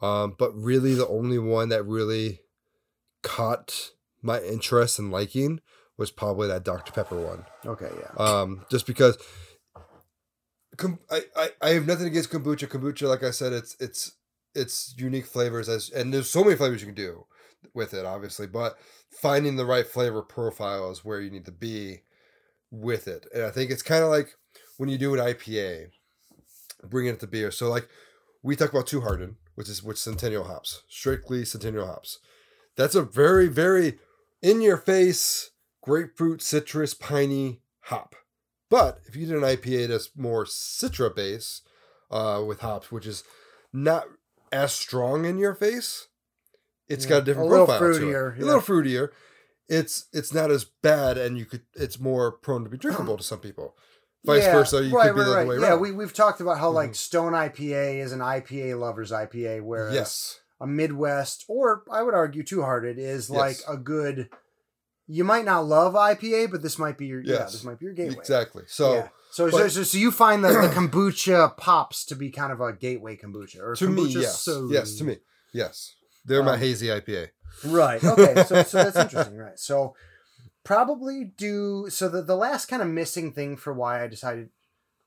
Um, 0.00 0.36
but 0.38 0.52
really, 0.56 0.94
the 0.94 1.06
only 1.08 1.38
one 1.38 1.68
that 1.68 1.84
really 1.84 2.40
caught 3.22 3.90
my 4.26 4.40
interest 4.42 4.98
and 4.98 5.10
liking 5.10 5.60
was 5.96 6.10
probably 6.10 6.48
that 6.48 6.64
Dr 6.64 6.92
Pepper 6.92 7.18
one. 7.18 7.44
Okay, 7.64 7.90
yeah. 7.98 8.22
um, 8.22 8.66
just 8.70 8.86
because 8.86 9.16
com- 10.76 10.98
I, 11.10 11.22
I, 11.36 11.48
I 11.62 11.68
have 11.70 11.86
nothing 11.86 12.06
against 12.06 12.30
kombucha. 12.30 12.68
Kombucha, 12.68 13.08
like 13.08 13.22
I 13.22 13.30
said, 13.30 13.52
it's 13.52 13.76
it's 13.80 14.12
it's 14.54 14.94
unique 14.98 15.26
flavors 15.26 15.68
as 15.68 15.90
and 15.90 16.12
there's 16.12 16.30
so 16.30 16.44
many 16.44 16.56
flavors 16.56 16.80
you 16.80 16.86
can 16.86 16.94
do 16.94 17.26
with 17.74 17.94
it, 17.94 18.04
obviously, 18.04 18.46
but 18.46 18.78
finding 19.10 19.56
the 19.56 19.66
right 19.66 19.86
flavor 19.86 20.22
profile 20.22 20.90
is 20.90 21.04
where 21.04 21.20
you 21.20 21.30
need 21.30 21.44
to 21.46 21.52
be 21.52 22.02
with 22.70 23.08
it. 23.08 23.26
And 23.34 23.44
I 23.44 23.50
think 23.50 23.70
it's 23.70 23.82
kind 23.82 24.04
of 24.04 24.10
like 24.10 24.34
when 24.76 24.88
you 24.88 24.98
do 24.98 25.14
an 25.14 25.20
IPA, 25.20 25.88
bringing 26.84 27.14
it 27.14 27.20
to 27.20 27.26
beer. 27.26 27.50
So 27.50 27.68
like 27.68 27.88
we 28.42 28.56
talk 28.56 28.70
about 28.70 28.86
Two 28.86 29.00
Hearted, 29.00 29.36
which 29.54 29.68
is 29.68 29.82
which 29.82 29.98
Centennial 29.98 30.44
hops, 30.44 30.82
strictly 30.88 31.44
Centennial 31.44 31.86
hops. 31.86 32.18
That's 32.76 32.94
a 32.94 33.02
very 33.02 33.48
very 33.48 33.98
in 34.42 34.60
your 34.60 34.76
face 34.76 35.50
grapefruit, 35.82 36.42
citrus, 36.42 36.94
piney 36.94 37.60
hop. 37.82 38.14
But 38.68 39.00
if 39.06 39.14
you 39.14 39.26
did 39.26 39.36
an 39.36 39.42
IPA 39.42 39.88
that's 39.88 40.10
more 40.16 40.44
citra 40.44 41.14
base 41.14 41.62
uh, 42.10 42.42
with 42.46 42.60
hops, 42.60 42.90
which 42.90 43.06
is 43.06 43.22
not 43.72 44.06
as 44.50 44.72
strong 44.72 45.24
in 45.24 45.38
your 45.38 45.54
face, 45.54 46.08
it's 46.88 47.04
Yeah, 47.04 47.10
got 47.10 47.22
a 47.22 47.24
different 47.26 47.48
a 47.48 47.50
little 47.50 47.66
profile 47.66 47.92
to 47.92 47.96
it. 47.96 48.00
fruitier, 48.02 48.40
A 48.40 48.44
little 48.44 48.60
fruitier. 48.60 49.10
It's 49.68 50.06
it's 50.12 50.32
not 50.32 50.50
as 50.52 50.64
bad, 50.64 51.18
and 51.18 51.36
you 51.36 51.44
could. 51.44 51.62
It's 51.74 51.98
more 51.98 52.30
prone 52.32 52.62
to 52.64 52.70
be 52.70 52.76
drinkable 52.76 53.16
to 53.16 53.22
some 53.24 53.40
people. 53.40 53.76
Vice 54.24 54.42
Yeah, 54.44 54.52
versa, 54.52 54.84
you 54.84 54.94
right, 54.96 55.08
could 55.08 55.14
be 55.14 55.20
right, 55.20 55.24
the 55.24 55.30
other 55.30 55.36
right. 55.38 55.46
way 55.48 55.56
around. 55.56 55.72
Mm-hmm. 55.72 55.82
we 55.82 55.92
we've 55.92 56.12
talked 56.14 56.40
about 56.40 56.58
how 56.58 56.70
like 56.70 56.94
Stone 56.94 57.32
IPA 57.32 57.98
is 58.00 58.12
an 58.12 58.20
IPA 58.20 58.78
lover's 58.78 59.10
IPA, 59.12 59.62
whereas 59.62 59.94
yes, 59.94 60.40
a 60.60 60.66
Midwest 60.66 61.44
or 61.48 61.82
I 61.90 62.02
would 62.02 62.14
argue 62.14 62.42
Two 62.42 62.62
Hearted 62.62 62.98
is 62.98 63.28
like 63.30 63.58
a 63.68 63.76
good. 63.76 64.28
You 65.08 65.22
might 65.22 65.44
not 65.44 65.66
love 65.66 65.94
IPA, 65.94 66.50
but 66.50 66.62
this 66.62 66.78
might 66.78 66.98
be 66.98 67.06
your 67.06 67.20
yeah. 67.22 67.44
This 67.44 67.62
might 67.64 67.78
be 67.78 67.84
your 67.84 67.94
gateway. 67.94 68.16
exactly. 68.18 68.64
So 68.66 68.94
yeah. 68.94 69.08
So, 69.30 69.50
But- 69.50 69.70
so, 69.70 69.82
so 69.82 69.98
you 69.98 70.10
find 70.10 70.42
the, 70.42 70.48
the 70.48 70.68
kombucha 70.74 71.56
pops 71.58 72.04
to 72.06 72.14
be 72.16 72.30
kind 72.30 72.52
of 72.52 72.60
a 72.60 72.72
gateway 72.72 73.16
kombucha, 73.16 73.60
or 73.60 73.74
to 73.76 73.86
me, 73.88 74.06
yes, 74.06 74.40
soda. 74.40 74.72
yes, 74.72 74.94
to 74.96 75.04
me, 75.04 75.18
yes. 75.52 75.94
They're 76.24 76.42
my 76.42 76.54
Um, 76.54 76.58
hazy 76.60 76.86
IPA. 76.86 77.28
Right. 77.64 78.02
Okay. 78.02 78.44
So, 78.48 78.62
so 78.62 78.78
that's 78.84 78.96
interesting. 78.96 79.36
Right. 79.36 79.58
So 79.58 79.94
probably 80.64 81.32
do 81.36 81.86
so. 81.90 82.08
The 82.08 82.22
the 82.22 82.36
last 82.36 82.66
kind 82.66 82.82
of 82.82 82.88
missing 82.88 83.32
thing 83.32 83.56
for 83.56 83.72
why 83.72 84.02
I 84.02 84.06
decided 84.08 84.48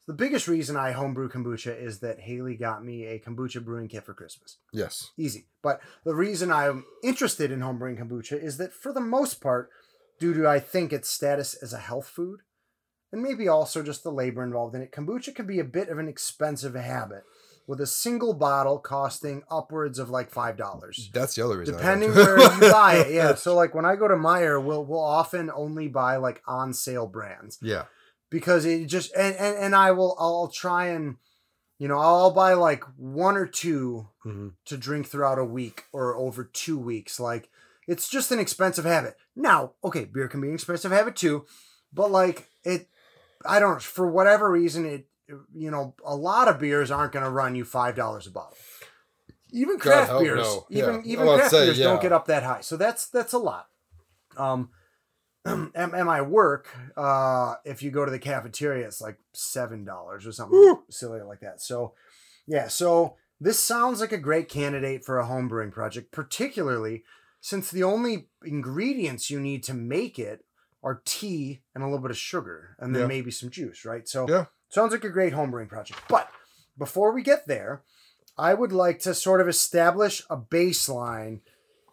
the 0.10 0.16
biggest 0.16 0.48
reason 0.48 0.76
I 0.76 0.94
homebrew 0.94 1.30
kombucha 1.30 1.80
is 1.80 2.00
that 2.00 2.22
Haley 2.22 2.56
got 2.56 2.84
me 2.84 3.06
a 3.06 3.20
kombucha 3.20 3.64
brewing 3.64 3.88
kit 3.88 4.04
for 4.04 4.16
Christmas. 4.16 4.58
Yes. 4.74 5.12
Easy. 5.18 5.46
But 5.62 5.82
the 6.04 6.16
reason 6.16 6.52
I'm 6.52 6.84
interested 7.04 7.52
in 7.52 7.60
homebrewing 7.60 8.00
kombucha 8.00 8.44
is 8.44 8.58
that 8.58 8.74
for 8.74 8.92
the 8.92 9.02
most 9.02 9.40
part, 9.40 9.70
due 10.20 10.34
to 10.34 10.48
I 10.48 10.60
think 10.60 10.92
its 10.92 11.10
status 11.10 11.54
as 11.54 11.74
a 11.74 11.78
health 11.78 12.08
food, 12.08 12.40
and 13.12 13.22
maybe 13.22 13.48
also 13.48 13.84
just 13.84 14.02
the 14.02 14.12
labor 14.12 14.44
involved 14.44 14.74
in 14.74 14.82
it, 14.82 14.92
kombucha 14.92 15.36
can 15.36 15.46
be 15.46 15.60
a 15.60 15.64
bit 15.64 15.90
of 15.90 16.00
an 16.00 16.08
expensive 16.08 16.74
habit, 16.74 17.22
with 17.68 17.80
a 17.80 17.86
single 17.86 18.34
bottle 18.34 18.80
costing 18.80 19.44
upwards 19.52 20.00
of 20.00 20.10
like 20.10 20.32
five 20.32 20.58
dollars. 20.58 21.12
That's 21.14 21.36
the 21.36 21.46
other 21.46 21.60
reason. 21.60 21.76
Depending 21.76 22.16
where 22.16 22.40
you 22.40 22.60
buy 22.72 22.96
it, 22.96 23.14
yeah. 23.14 23.36
So 23.36 23.54
like 23.54 23.76
when 23.76 23.86
I 23.86 23.96
go 23.96 24.08
to 24.08 24.16
Meijer, 24.16 24.62
we'll 24.64 24.84
we'll 24.84 25.00
often 25.00 25.52
only 25.54 25.88
buy 25.88 26.16
like 26.16 26.42
on 26.48 26.74
sale 26.74 27.06
brands 27.06 27.60
yeah. 27.62 27.84
Because 28.30 28.66
it 28.66 28.86
just 28.86 29.14
and 29.16 29.36
and, 29.36 29.58
and 29.58 29.76
I 29.76 29.92
will 29.92 30.16
I'll 30.20 30.52
try 30.54 30.88
and 30.88 31.18
you 31.78 31.88
know 31.88 31.98
I'll 31.98 32.32
buy 32.32 32.54
like 32.54 32.84
one 32.98 33.36
or 33.38 33.46
two 33.46 34.08
hmm 34.24 34.50
to 34.66 34.78
drink 34.78 35.08
throughout 35.08 35.40
a 35.40 35.46
week 35.46 35.86
or 35.92 36.16
over 36.16 36.44
two 36.44 36.78
weeks. 36.78 37.20
Like 37.20 37.50
it's 37.88 38.08
just 38.10 38.32
an 38.32 38.40
expensive 38.40 38.86
habit. 38.86 39.16
Now, 39.36 39.74
okay, 39.84 40.06
beer 40.06 40.28
can 40.28 40.42
be 40.42 40.50
an 40.50 40.54
expensive 40.54 40.92
habit 40.92 41.16
too, 41.16 41.46
but 41.92 42.12
like 42.12 42.48
it, 42.64 42.88
I 43.46 43.60
don't 43.60 43.82
for 43.82 44.08
whatever 44.10 44.50
reason 44.52 44.86
it. 44.86 45.08
You 45.54 45.70
know, 45.70 45.94
a 46.04 46.16
lot 46.16 46.48
of 46.48 46.60
beers 46.60 46.90
aren't 46.90 47.12
going 47.12 47.24
to 47.24 47.30
run 47.32 47.56
you 47.56 47.64
five 47.64 47.96
dollars 47.96 48.26
a 48.26 48.32
bottle. 48.32 48.58
Even 49.52 49.80
craft 49.80 50.10
help 50.10 50.24
beers, 50.24 50.40
no. 50.40 50.68
even 50.70 50.96
Yeah. 51.06 51.12
even 51.12 51.28
craft 51.28 51.52
say, 51.52 51.66
beers 51.66 51.78
yeah. 51.80 51.86
don't 51.86 52.02
get 52.02 52.12
up 52.12 52.26
that 52.28 52.44
high. 52.44 52.62
So 52.62 52.78
that's 52.78 53.08
that's 53.08 53.34
a 53.34 53.38
lot. 53.38 53.68
Um, 54.38 54.70
at, 55.76 55.94
at 55.94 56.06
my 56.06 56.22
work, 56.22 56.68
uh, 56.98 57.56
if 57.66 57.82
you 57.84 57.92
go 57.92 58.06
to 58.06 58.12
the 58.12 58.20
cafeteria, 58.20 58.88
it's 58.88 59.02
like 59.02 59.18
seven 59.34 59.86
dollars 59.86 60.26
or 60.28 60.32
something 60.32 60.58
Woo. 60.58 60.84
silly 60.90 61.22
like 61.22 61.40
that. 61.42 61.62
So, 61.62 61.94
yeah. 62.48 62.68
So 62.68 63.16
this 63.40 63.60
sounds 63.60 64.02
like 64.02 64.12
a 64.12 64.18
great 64.18 64.50
candidate 64.50 65.04
for 65.06 65.18
a 65.18 65.26
home 65.26 65.48
brewing 65.48 65.72
project, 65.72 66.12
particularly 66.12 67.04
since 67.42 67.72
the 67.72 67.84
only 67.84 68.28
ingredients 68.44 69.30
you 69.30 69.40
need 69.40 69.64
to 69.64 69.74
make 69.74 70.20
it 70.20 70.44
are 70.84 71.02
tea 71.06 71.62
and 71.74 71.84
a 71.84 71.88
little 71.88 72.02
bit 72.02 72.12
of 72.12 72.18
sugar, 72.18 72.76
and 72.80 72.94
then 72.94 73.02
Yeah. 73.04 73.08
maybe 73.08 73.32
some 73.32 73.50
juice, 73.50 73.86
right? 73.86 74.08
So, 74.08 74.28
Yeah. 74.30 74.46
sounds 74.70 74.92
like 74.92 75.04
a 75.04 75.10
great 75.10 75.34
home 75.34 75.52
brewing 75.52 75.68
project. 75.70 76.02
But 76.10 76.30
before 76.78 77.12
we 77.14 77.22
get 77.22 77.48
there, 77.48 77.82
I 78.38 78.54
would 78.54 78.72
like 78.72 79.00
to 79.00 79.14
sort 79.14 79.42
of 79.42 79.48
establish 79.50 80.24
a 80.30 80.38
baseline 80.38 81.42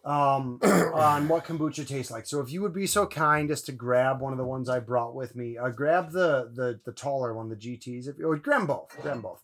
um, 0.06 0.60
on 0.62 1.26
what 1.28 1.44
kombucha 1.44 1.86
tastes 1.86 2.12
like. 2.12 2.26
So 2.26 2.40
if 2.40 2.50
you 2.50 2.62
would 2.62 2.72
be 2.72 2.86
so 2.86 3.06
kind 3.06 3.50
as 3.50 3.60
to 3.62 3.72
grab 3.72 4.20
one 4.20 4.32
of 4.32 4.38
the 4.38 4.44
ones 4.44 4.68
I 4.68 4.78
brought 4.78 5.14
with 5.14 5.34
me, 5.34 5.58
uh, 5.58 5.68
grab 5.70 6.12
the 6.12 6.50
the 6.54 6.80
the 6.84 6.92
taller 6.92 7.34
one, 7.34 7.48
the 7.48 7.56
GTS. 7.56 8.08
If 8.08 8.24
or 8.24 8.36
grab 8.36 8.68
both, 8.68 8.96
grab 9.02 9.20
both. 9.20 9.42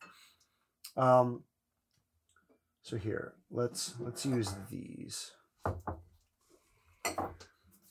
Um. 0.97 1.43
So 2.83 2.97
here, 2.97 3.35
let's 3.51 3.95
let's 4.01 4.25
use 4.25 4.55
these. 4.71 5.33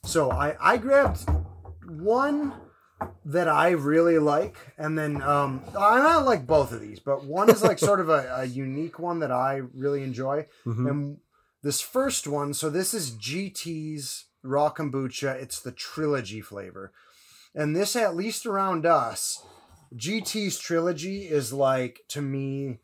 So 0.04 0.30
I 0.30 0.56
I 0.60 0.76
grabbed 0.78 1.28
one 1.86 2.54
that 3.24 3.48
I 3.48 3.70
really 3.70 4.18
like, 4.18 4.56
and 4.78 4.98
then 4.98 5.20
um 5.22 5.62
I 5.78 6.16
like 6.22 6.46
both 6.46 6.72
of 6.72 6.80
these, 6.80 7.00
but 7.00 7.24
one 7.24 7.50
is 7.50 7.62
like 7.62 7.78
sort 7.78 8.00
of 8.00 8.08
a, 8.08 8.34
a 8.40 8.44
unique 8.44 8.98
one 8.98 9.20
that 9.20 9.30
I 9.30 9.62
really 9.74 10.02
enjoy. 10.02 10.46
Mhm. 10.66 10.90
And 10.90 11.18
this 11.62 11.80
first 11.80 12.26
one, 12.26 12.54
so 12.54 12.68
this 12.68 12.92
is 12.92 13.12
GT's 13.12 14.26
raw 14.42 14.70
kombucha. 14.70 15.34
It's 15.40 15.60
the 15.60 15.72
trilogy 15.72 16.40
flavor. 16.40 16.92
And 17.54 17.76
this, 17.76 17.94
at 17.96 18.16
least 18.16 18.46
around 18.46 18.86
us, 18.86 19.44
GT's 19.94 20.58
trilogy 20.58 21.22
is 21.22 21.52
like, 21.52 22.00
to 22.08 22.22
me, 22.22 22.78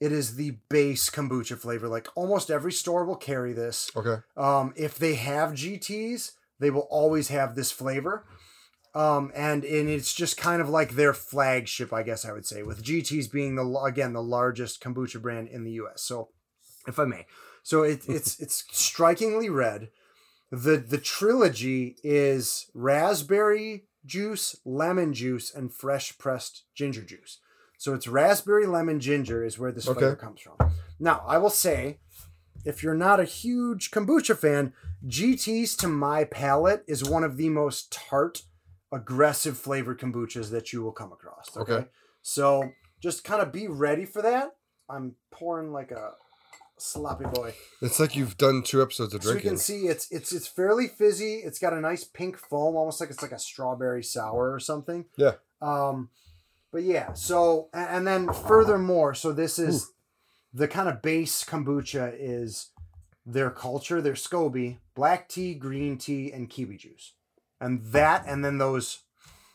it 0.00 0.12
is 0.12 0.36
the 0.36 0.58
base 0.68 1.10
kombucha 1.10 1.58
flavor. 1.58 1.88
Like 1.88 2.08
almost 2.14 2.50
every 2.50 2.72
store 2.72 3.04
will 3.04 3.16
carry 3.16 3.52
this. 3.52 3.90
Okay. 3.94 4.22
Um, 4.36 4.72
if 4.76 4.98
they 4.98 5.14
have 5.14 5.52
GTs, 5.52 6.32
they 6.58 6.70
will 6.70 6.88
always 6.90 7.28
have 7.28 7.54
this 7.54 7.70
flavor. 7.70 8.26
Um, 8.94 9.30
and 9.34 9.62
and 9.62 9.90
it's 9.90 10.14
just 10.14 10.38
kind 10.38 10.62
of 10.62 10.70
like 10.70 10.92
their 10.92 11.12
flagship, 11.12 11.92
I 11.92 12.02
guess 12.02 12.24
I 12.24 12.32
would 12.32 12.46
say, 12.46 12.62
with 12.62 12.82
GTs 12.82 13.30
being 13.30 13.54
the 13.54 13.80
again 13.80 14.14
the 14.14 14.22
largest 14.22 14.82
kombucha 14.82 15.20
brand 15.20 15.48
in 15.48 15.64
the 15.64 15.72
U.S. 15.72 16.00
So, 16.00 16.30
if 16.88 16.98
I 16.98 17.04
may, 17.04 17.26
so 17.66 17.82
it, 17.82 18.08
it's 18.08 18.38
it's 18.44 18.64
strikingly 18.70 19.48
red. 19.48 19.88
the 20.52 20.76
The 20.76 20.98
trilogy 20.98 21.96
is 22.04 22.70
raspberry 22.74 23.86
juice, 24.04 24.54
lemon 24.64 25.12
juice, 25.12 25.52
and 25.52 25.74
fresh 25.74 26.16
pressed 26.16 26.62
ginger 26.76 27.02
juice. 27.02 27.40
So 27.76 27.92
it's 27.92 28.06
raspberry, 28.06 28.66
lemon, 28.66 29.00
ginger 29.00 29.44
is 29.44 29.58
where 29.58 29.72
this 29.72 29.84
flavor 29.86 30.12
Okay. 30.12 30.20
comes 30.20 30.40
from. 30.40 30.56
Now, 31.00 31.24
I 31.26 31.38
will 31.38 31.50
say, 31.50 31.98
if 32.64 32.84
you're 32.84 32.94
not 32.94 33.18
a 33.18 33.24
huge 33.24 33.90
kombucha 33.90 34.38
fan, 34.38 34.72
GT's 35.04 35.76
to 35.78 35.88
my 35.88 36.22
palate 36.22 36.84
is 36.86 37.02
one 37.04 37.24
of 37.24 37.36
the 37.36 37.48
most 37.48 37.92
tart, 37.92 38.42
aggressive 38.92 39.58
flavored 39.58 39.98
kombuchas 39.98 40.50
that 40.52 40.72
you 40.72 40.82
will 40.84 40.92
come 40.92 41.12
across. 41.12 41.54
Okay. 41.56 41.72
Okay. 41.72 41.88
So 42.22 42.70
just 43.02 43.24
kind 43.24 43.42
of 43.42 43.50
be 43.52 43.66
ready 43.66 44.04
for 44.04 44.22
that. 44.22 44.56
I'm 44.88 45.16
pouring 45.32 45.72
like 45.72 45.90
a 45.90 46.12
sloppy 46.78 47.24
boy. 47.32 47.54
It's 47.80 47.98
like 48.00 48.16
you've 48.16 48.36
done 48.36 48.62
two 48.62 48.82
episodes 48.82 49.14
of 49.14 49.22
So 49.22 49.32
you 49.32 49.40
can 49.40 49.56
see 49.56 49.86
it's 49.86 50.10
it's 50.10 50.32
it's 50.32 50.46
fairly 50.46 50.88
fizzy. 50.88 51.36
It's 51.36 51.58
got 51.58 51.72
a 51.72 51.80
nice 51.80 52.04
pink 52.04 52.36
foam, 52.36 52.76
almost 52.76 53.00
like 53.00 53.10
it's 53.10 53.22
like 53.22 53.32
a 53.32 53.38
strawberry 53.38 54.02
sour 54.02 54.52
or 54.52 54.60
something. 54.60 55.06
Yeah. 55.16 55.32
Um, 55.60 56.10
but 56.72 56.82
yeah. 56.82 57.12
So 57.14 57.68
a- 57.72 57.78
and 57.78 58.06
then 58.06 58.32
furthermore, 58.32 59.14
so 59.14 59.32
this 59.32 59.58
is 59.58 59.92
the 60.52 60.68
kind 60.68 60.88
of 60.88 61.02
base 61.02 61.44
kombucha 61.44 62.14
is 62.18 62.70
their 63.24 63.50
culture, 63.50 64.00
their 64.00 64.14
SCOBY, 64.14 64.78
black 64.94 65.28
tea, 65.28 65.54
green 65.54 65.98
tea, 65.98 66.30
and 66.32 66.48
kiwi 66.48 66.76
juice, 66.76 67.12
and 67.60 67.84
that, 67.86 68.24
and 68.26 68.44
then 68.44 68.58
those 68.58 69.00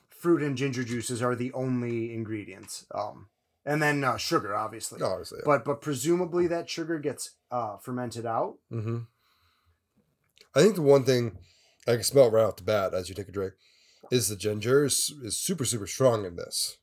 fruit 0.09 0.41
and 0.43 0.57
ginger 0.57 0.83
juices 0.83 1.21
are 1.21 1.35
the 1.35 1.51
only 1.53 2.13
ingredients. 2.13 2.85
Um, 2.93 3.27
and 3.65 3.81
then 3.81 4.03
uh, 4.03 4.17
sugar, 4.17 4.55
obviously. 4.55 5.01
Obviously. 5.01 5.39
But 5.45 5.65
but 5.65 5.81
presumably 5.81 6.47
that 6.47 6.69
sugar 6.69 6.99
gets 6.99 7.31
uh, 7.51 7.77
fermented 7.77 8.25
out. 8.25 8.57
hmm 8.69 8.99
I 10.53 10.61
think 10.61 10.75
the 10.75 10.81
one 10.81 11.05
thing 11.05 11.37
I 11.87 11.93
can 11.93 12.03
smell 12.03 12.29
right 12.29 12.43
off 12.43 12.57
the 12.57 12.63
bat 12.63 12.93
as 12.93 13.07
you 13.07 13.15
take 13.15 13.29
a 13.29 13.31
drink 13.31 13.53
is 14.11 14.27
the 14.27 14.35
ginger 14.35 14.83
is, 14.85 15.13
is 15.23 15.37
super 15.37 15.63
super 15.65 15.87
strong 15.87 16.25
in 16.25 16.35
this. 16.35 16.77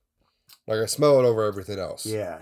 Like 0.67 0.79
I 0.81 0.87
smell 0.87 1.19
it 1.21 1.25
over 1.25 1.45
everything 1.45 1.79
else. 1.79 2.07
Yeah. 2.07 2.39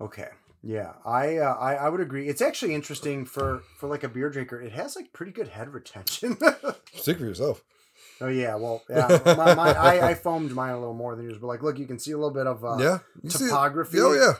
Okay. 0.00 0.28
Yeah, 0.62 0.94
I, 1.06 1.36
uh, 1.36 1.54
I 1.54 1.74
I 1.74 1.88
would 1.88 2.00
agree. 2.00 2.28
It's 2.28 2.42
actually 2.42 2.74
interesting 2.74 3.24
for 3.24 3.62
for 3.78 3.88
like 3.88 4.02
a 4.02 4.08
beer 4.08 4.28
drinker. 4.28 4.60
It 4.60 4.72
has 4.72 4.96
like 4.96 5.12
pretty 5.12 5.30
good 5.30 5.48
head 5.48 5.72
retention. 5.72 6.36
Speak 6.94 7.18
for 7.18 7.24
yourself. 7.24 7.62
Oh 8.20 8.28
yeah, 8.28 8.54
well 8.56 8.82
yeah, 8.90 9.20
my, 9.36 9.54
my, 9.54 9.70
I 9.72 10.08
I 10.10 10.14
foamed 10.14 10.52
mine 10.52 10.72
a 10.72 10.78
little 10.78 10.94
more 10.94 11.14
than 11.16 11.24
yours, 11.24 11.38
but 11.40 11.46
like 11.48 11.62
look, 11.62 11.78
you 11.78 11.86
can 11.86 11.98
see 11.98 12.12
a 12.12 12.16
little 12.16 12.32
bit 12.34 12.46
of 12.46 12.64
uh, 12.64 12.76
yeah. 12.78 12.98
You 13.22 13.30
see 13.30 13.44
it. 13.44 13.48
topography. 13.48 13.98
Oh 14.00 14.12
yeah. 14.12 14.34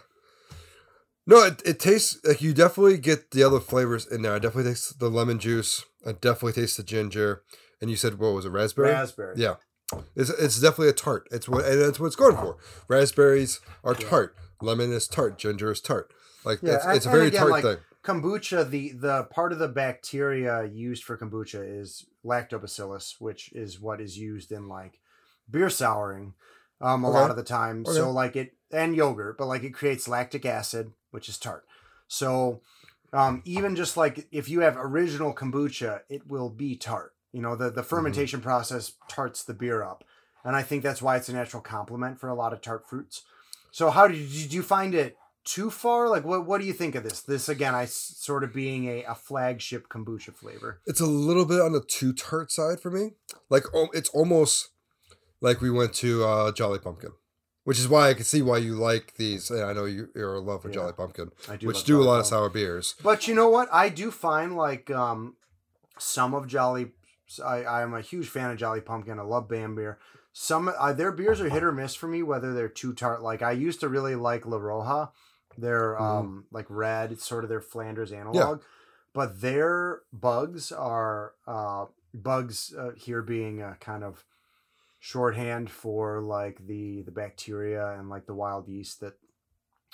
No, 1.27 1.45
it, 1.45 1.61
it 1.67 1.79
tastes 1.79 2.19
like 2.25 2.41
you 2.41 2.55
definitely 2.55 2.97
get 2.97 3.33
the 3.33 3.43
other 3.43 3.61
flavors 3.61 4.07
in 4.07 4.23
there. 4.23 4.33
I 4.35 4.39
definitely 4.39 4.71
taste 4.71 4.99
the 4.99 5.11
lemon 5.11 5.39
juice. 5.39 5.85
I 6.07 6.13
definitely 6.13 6.55
taste 6.55 6.77
the 6.79 6.83
ginger. 6.83 7.43
And 7.81 7.91
you 7.91 7.97
said 7.97 8.19
what 8.19 8.33
was 8.33 8.45
it, 8.45 8.51
raspberry? 8.51 8.91
raspberry. 8.91 9.35
Yeah. 9.37 9.55
It's, 10.17 10.31
it's 10.31 10.61
definitely 10.61 10.89
a 10.89 10.93
tart. 10.95 11.29
It's 11.31 11.49
what 11.49 11.65
and 11.67 11.81
that's 11.81 12.01
what 12.01 12.07
it's 12.07 12.17
going 12.17 12.37
for. 12.37 12.57
Raspberries 12.89 13.61
are 13.85 13.95
Yeah. 13.99 14.09
tart. 14.09 14.37
Lemon 14.63 14.91
is 14.93 15.07
tart. 15.07 15.39
Ginger 15.39 15.71
is 15.71 15.81
tart. 15.81 16.13
Like 16.45 16.61
Yeah, 16.63 16.79
and- 16.87 16.97
it's 16.97 17.07
a 17.07 17.11
very 17.11 17.29
again, 17.29 17.41
tart 17.41 17.51
like, 17.53 17.63
thing. 17.63 17.77
kombucha 18.03 18.69
the 18.69 18.93
the 18.93 19.25
part 19.25 19.53
of 19.53 19.59
the 19.59 19.69
bacteria 19.69 20.65
used 20.65 21.05
for 21.05 21.17
kombucha 21.19 21.63
is 21.83 22.07
lactobacillus 22.29 23.15
which 23.19 23.53
is 23.53 23.81
what 23.81 24.01
is 24.01 24.19
used 24.19 24.53
in 24.53 24.69
like 24.69 25.01
beer 25.51 25.71
souring 25.71 26.35
um 26.81 27.05
a 27.05 27.11
lot 27.11 27.31
of 27.31 27.37
the 27.37 27.43
time. 27.43 27.85
Okay. 27.87 27.97
so 27.97 28.11
like 28.11 28.37
it 28.37 28.55
and 28.71 28.95
yogurt 28.95 29.39
but 29.39 29.47
like 29.47 29.65
it 29.65 29.75
creates 29.75 30.07
lactic 30.07 30.45
acid 30.45 30.93
which 31.11 31.29
is 31.29 31.39
tart. 31.39 31.65
So 32.07 32.61
um 33.13 33.43
even 33.45 33.75
just 33.75 33.97
like 33.97 34.29
if 34.31 34.49
you 34.49 34.61
have 34.61 34.77
original 34.77 35.33
kombucha 35.35 36.01
it 36.09 36.27
will 36.27 36.51
be 36.51 36.77
tart. 36.77 37.15
You 37.33 37.43
know 37.43 37.57
the 37.57 37.71
the 37.71 37.83
fermentation 37.83 38.41
process 38.41 38.93
tarts 39.09 39.43
the 39.43 39.55
beer 39.55 39.83
up 39.83 40.05
and 40.45 40.57
i 40.57 40.63
think 40.63 40.83
that's 40.83 41.03
why 41.03 41.17
it's 41.17 41.29
a 41.29 41.33
natural 41.33 41.63
complement 41.63 42.19
for 42.21 42.29
a 42.29 42.35
lot 42.35 42.53
of 42.53 42.61
tart 42.61 42.89
fruits. 42.89 43.23
So 43.71 43.91
how 43.91 44.09
did 44.09 44.19
you, 44.19 44.43
did 44.43 44.53
you 44.53 44.63
find 44.63 44.95
it 44.95 45.17
too 45.49 45.71
far? 45.71 46.09
Like, 46.09 46.25
what 46.25 46.47
what 46.47 46.61
do 46.61 46.67
you 46.67 46.73
think 46.73 46.95
of 46.95 47.03
this? 47.03 47.23
This 47.23 47.49
again, 47.49 47.75
I 47.75 47.87
sort 47.87 48.45
of 48.45 48.53
being 48.53 48.87
a, 48.87 49.05
a 49.05 49.15
flagship 49.15 49.89
kombucha 49.89 50.35
flavor. 50.35 50.81
It's 50.87 51.01
a 51.01 51.07
little 51.07 51.45
bit 51.45 51.61
on 51.61 51.73
the 51.73 51.81
too 51.81 52.13
tart 52.13 52.53
side 52.53 52.81
for 52.81 52.91
me. 52.91 53.13
Like 53.49 53.65
oh, 53.75 53.89
it's 53.93 54.11
almost 54.11 54.69
like 55.41 55.61
we 55.61 55.71
went 55.71 55.95
to 55.95 56.25
uh, 56.25 56.53
Jolly 56.53 56.79
Pumpkin, 56.79 57.13
which 57.65 57.79
is 57.79 57.89
why 57.89 58.11
I 58.11 58.15
can 58.15 58.25
see 58.25 58.43
why 58.43 58.59
you 58.59 58.75
like 58.75 59.15
these. 59.17 59.51
And 59.51 59.63
I 59.65 59.73
know 59.73 59.85
you, 59.87 60.09
you're 60.15 60.37
in 60.37 60.45
love 60.47 60.65
with 60.65 60.75
Yeah. 60.75 60.81
Jolly 60.81 60.93
Pumpkin, 60.93 61.31
I 61.49 61.57
do 61.57 61.67
which 61.67 61.85
do 61.85 61.97
a 61.97 62.03
Jolly 62.03 62.07
lot 62.07 62.21
of 62.21 62.27
sour 62.27 62.51
beers. 62.51 62.95
But 63.03 63.27
you 63.27 63.35
know 63.35 63.49
what? 63.49 63.69
I 63.73 63.89
do 63.89 64.11
find 64.11 64.57
like 64.57 64.91
um, 64.91 65.37
some 65.99 66.35
of 66.35 66.47
Jolly. 66.47 66.93
I 67.45 67.65
I 67.65 67.83
am 67.83 67.95
a 67.95 68.01
huge 68.01 68.29
fan 68.29 68.51
of 68.51 68.59
Jolly 68.59 68.81
Pumpkin. 68.81 69.19
I 69.19 69.23
love 69.23 69.49
Bam 69.49 69.75
beer. 69.75 69.99
Some 70.33 70.71
uh, 70.79 70.93
their 70.93 71.11
beers 71.11 71.41
are 71.41 71.49
hit 71.49 71.65
or 71.65 71.73
miss 71.73 71.95
for 71.95 72.07
me 72.07 72.23
whether 72.23 72.55
they're 72.55 72.69
too 72.69 72.93
tart. 72.93 73.23
Like 73.23 73.43
I 73.43 73.53
used 73.53 73.81
to 73.81 73.89
really 73.89 74.15
like 74.15 74.47
La 74.47 74.59
Roja. 74.59 75.11
They're 75.61 75.95
Mhm. 75.97 76.01
um 76.01 76.45
like 76.51 76.67
red. 76.69 77.13
It's 77.13 77.27
sort 77.27 77.45
of 77.45 77.51
their 77.51 77.61
Flanders 77.61 78.13
analog. 78.13 78.63
But 79.13 79.41
their 79.41 80.03
bugs 80.13 80.71
are 80.73 81.35
uh 81.47 81.87
bugs 82.15 82.75
uh, 82.75 82.93
here 82.97 83.23
being 83.23 83.61
a 83.63 83.77
kind 83.81 84.05
of 84.05 84.25
shorthand 85.01 85.71
for 85.71 86.21
like 86.21 86.67
the 86.67 87.03
the 87.03 87.11
bacteria 87.13 87.93
and 87.99 88.09
like 88.09 88.27
the 88.27 88.35
wild 88.35 88.69
yeast 88.69 89.01
that 89.01 89.15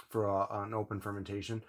for 0.08 0.24
a, 0.26 0.46
an 0.62 0.72
open 0.74 1.00
fermentation 1.00 1.62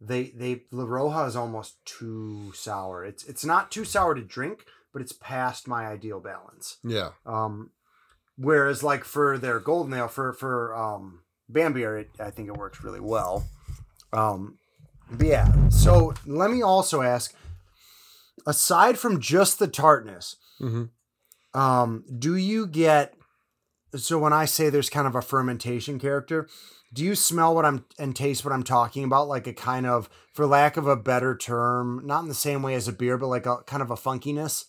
they 0.00 0.24
they 0.30 0.64
La 0.70 0.84
Roja 0.84 1.26
is 1.26 1.36
almost 1.36 1.82
too 1.86 2.52
sour. 2.54 3.02
It's 3.04 3.24
it's 3.24 3.44
not 3.46 3.70
too 3.70 3.84
sour 3.84 4.14
to 4.14 4.20
drink, 4.22 4.66
but 4.92 5.00
it's 5.00 5.12
past 5.12 5.66
my 5.66 5.86
ideal 5.86 6.20
balance. 6.20 6.76
Yeah, 6.84 7.12
Um, 7.24 7.70
whereas 8.36 8.82
like 8.82 9.04
for 9.04 9.38
their 9.38 9.58
golden 9.58 9.94
ale 9.94 10.08
for 10.08 10.34
for 10.34 10.74
um 10.76 11.22
Bambier, 11.50 12.00
it, 12.00 12.10
I 12.18 12.30
think 12.30 12.48
it 12.48 12.56
works 12.56 12.82
really 12.82 13.00
well. 13.00 13.46
Um, 14.12 14.58
but 15.10 15.26
yeah. 15.26 15.68
So 15.68 16.14
let 16.26 16.50
me 16.50 16.62
also 16.62 17.02
ask, 17.02 17.34
aside 18.46 18.98
from 18.98 19.20
just 19.20 19.58
the 19.58 19.68
tartness, 19.68 20.36
hmm 20.58 20.84
um, 21.54 22.04
do 22.18 22.36
you 22.36 22.66
get 22.66 23.14
so 23.94 24.18
when 24.18 24.32
I 24.32 24.44
say 24.44 24.68
there's 24.68 24.90
kind 24.90 25.06
of 25.06 25.14
a 25.14 25.22
fermentation 25.22 25.98
character, 25.98 26.48
do 26.92 27.04
you 27.04 27.14
smell 27.14 27.54
what 27.54 27.64
I'm 27.64 27.84
and 27.98 28.14
taste 28.14 28.44
what 28.44 28.52
I'm 28.52 28.62
talking 28.62 29.04
about? 29.04 29.28
Like 29.28 29.46
a 29.46 29.52
kind 29.52 29.86
of, 29.86 30.08
for 30.32 30.46
lack 30.46 30.76
of 30.76 30.86
a 30.86 30.96
better 30.96 31.36
term, 31.36 32.02
not 32.04 32.22
in 32.22 32.28
the 32.28 32.34
same 32.34 32.62
way 32.62 32.74
as 32.74 32.88
a 32.88 32.92
beer, 32.92 33.16
but 33.16 33.28
like 33.28 33.46
a 33.46 33.58
kind 33.66 33.82
of 33.82 33.90
a 33.90 33.96
funkiness. 33.96 34.66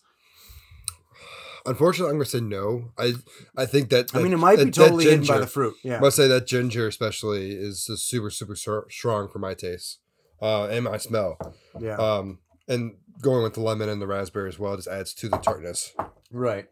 Unfortunately, 1.68 2.10
I'm 2.10 2.16
gonna 2.18 2.24
say 2.26 2.40
no. 2.40 2.92
I 2.98 3.14
I 3.56 3.66
think 3.66 3.90
that, 3.90 4.14
I 4.14 4.22
mean, 4.22 4.32
it 4.32 4.36
might 4.38 4.56
be 4.56 4.64
that- 4.64 4.74
that 4.74 4.80
totally 4.84 5.04
hidden 5.04 5.26
by 5.26 5.38
the 5.38 5.46
fruit. 5.46 5.74
I 5.84 5.88
Yeah. 5.88 6.00
must 6.00 6.16
say 6.16 6.26
that 6.28 6.46
ginger, 6.46 6.86
especially, 6.88 7.52
is 7.52 7.84
just 7.86 8.08
super 8.08 8.30
super 8.30 8.56
strong 8.56 9.28
for 9.28 9.38
my 9.38 9.54
taste, 9.54 9.98
uh, 10.42 10.64
and 10.66 10.84
my 10.84 10.96
smell. 10.96 11.38
Yeah. 11.78 11.96
Um, 11.96 12.38
and 12.66 12.96
going 13.20 13.42
with 13.42 13.54
the 13.54 13.60
lemon 13.60 13.88
and 13.88 14.00
the 14.00 14.06
raspberry 14.06 14.48
as 14.48 14.58
well 14.58 14.76
just 14.76 14.88
adds 14.88 15.12
to 15.14 15.28
the 15.28 15.38
tartness. 15.38 15.94
Right. 16.30 16.66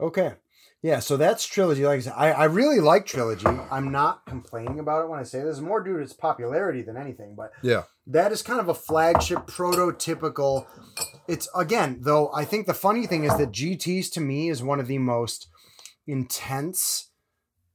Okay. 0.00 0.34
Yeah, 0.82 1.00
so 1.00 1.16
that's 1.16 1.44
trilogy. 1.46 1.84
Like 1.84 1.98
I 1.98 2.02
said, 2.02 2.12
I, 2.16 2.30
I 2.30 2.44
really 2.44 2.78
like 2.80 3.06
trilogy. 3.06 3.46
I'm 3.46 3.90
not 3.90 4.24
complaining 4.26 4.78
about 4.78 5.04
it 5.04 5.08
when 5.08 5.18
I 5.18 5.24
say 5.24 5.42
this. 5.42 5.58
More 5.58 5.82
due 5.82 5.96
to 5.96 6.02
its 6.02 6.12
popularity 6.12 6.82
than 6.82 6.96
anything, 6.96 7.34
but 7.36 7.50
Yeah. 7.62 7.84
That 8.06 8.30
is 8.32 8.42
kind 8.42 8.60
of 8.60 8.68
a 8.68 8.74
flagship, 8.74 9.46
prototypical. 9.46 10.66
It's 11.26 11.48
again, 11.56 11.98
though. 12.02 12.30
I 12.32 12.44
think 12.44 12.66
the 12.66 12.74
funny 12.74 13.06
thing 13.06 13.24
is 13.24 13.36
that 13.36 13.50
GTS 13.52 14.12
to 14.12 14.20
me 14.20 14.48
is 14.48 14.62
one 14.62 14.78
of 14.80 14.86
the 14.86 14.98
most 14.98 15.48
intense 16.06 17.08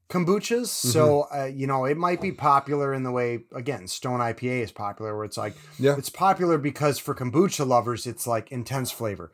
kombuchas. 0.09 0.67
So 0.67 1.27
uh, 1.33 1.45
you 1.45 1.67
know, 1.67 1.85
it 1.85 1.97
might 1.97 2.21
be 2.21 2.31
popular 2.31 2.93
in 2.93 3.03
the 3.03 3.11
way 3.11 3.45
again, 3.53 3.87
Stone 3.87 4.19
IPA 4.19 4.63
is 4.63 4.71
popular, 4.71 5.15
where 5.15 5.25
it's 5.25 5.37
like 5.37 5.55
Yeah. 5.79 5.95
it's 5.97 6.09
popular 6.09 6.57
because 6.57 6.99
for 6.99 7.13
kombucha 7.15 7.65
lovers, 7.67 8.05
it's 8.07 8.25
like 8.27 8.51
intense 8.51 8.91
flavor. 8.91 9.31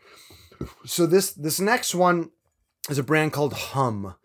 So 0.85 1.05
this 1.05 1.31
this 1.31 1.59
next 1.59 1.93
one 1.95 2.31
is 2.89 2.97
a 2.97 3.03
brand 3.03 3.33
called 3.33 3.53
Humm 3.53 4.15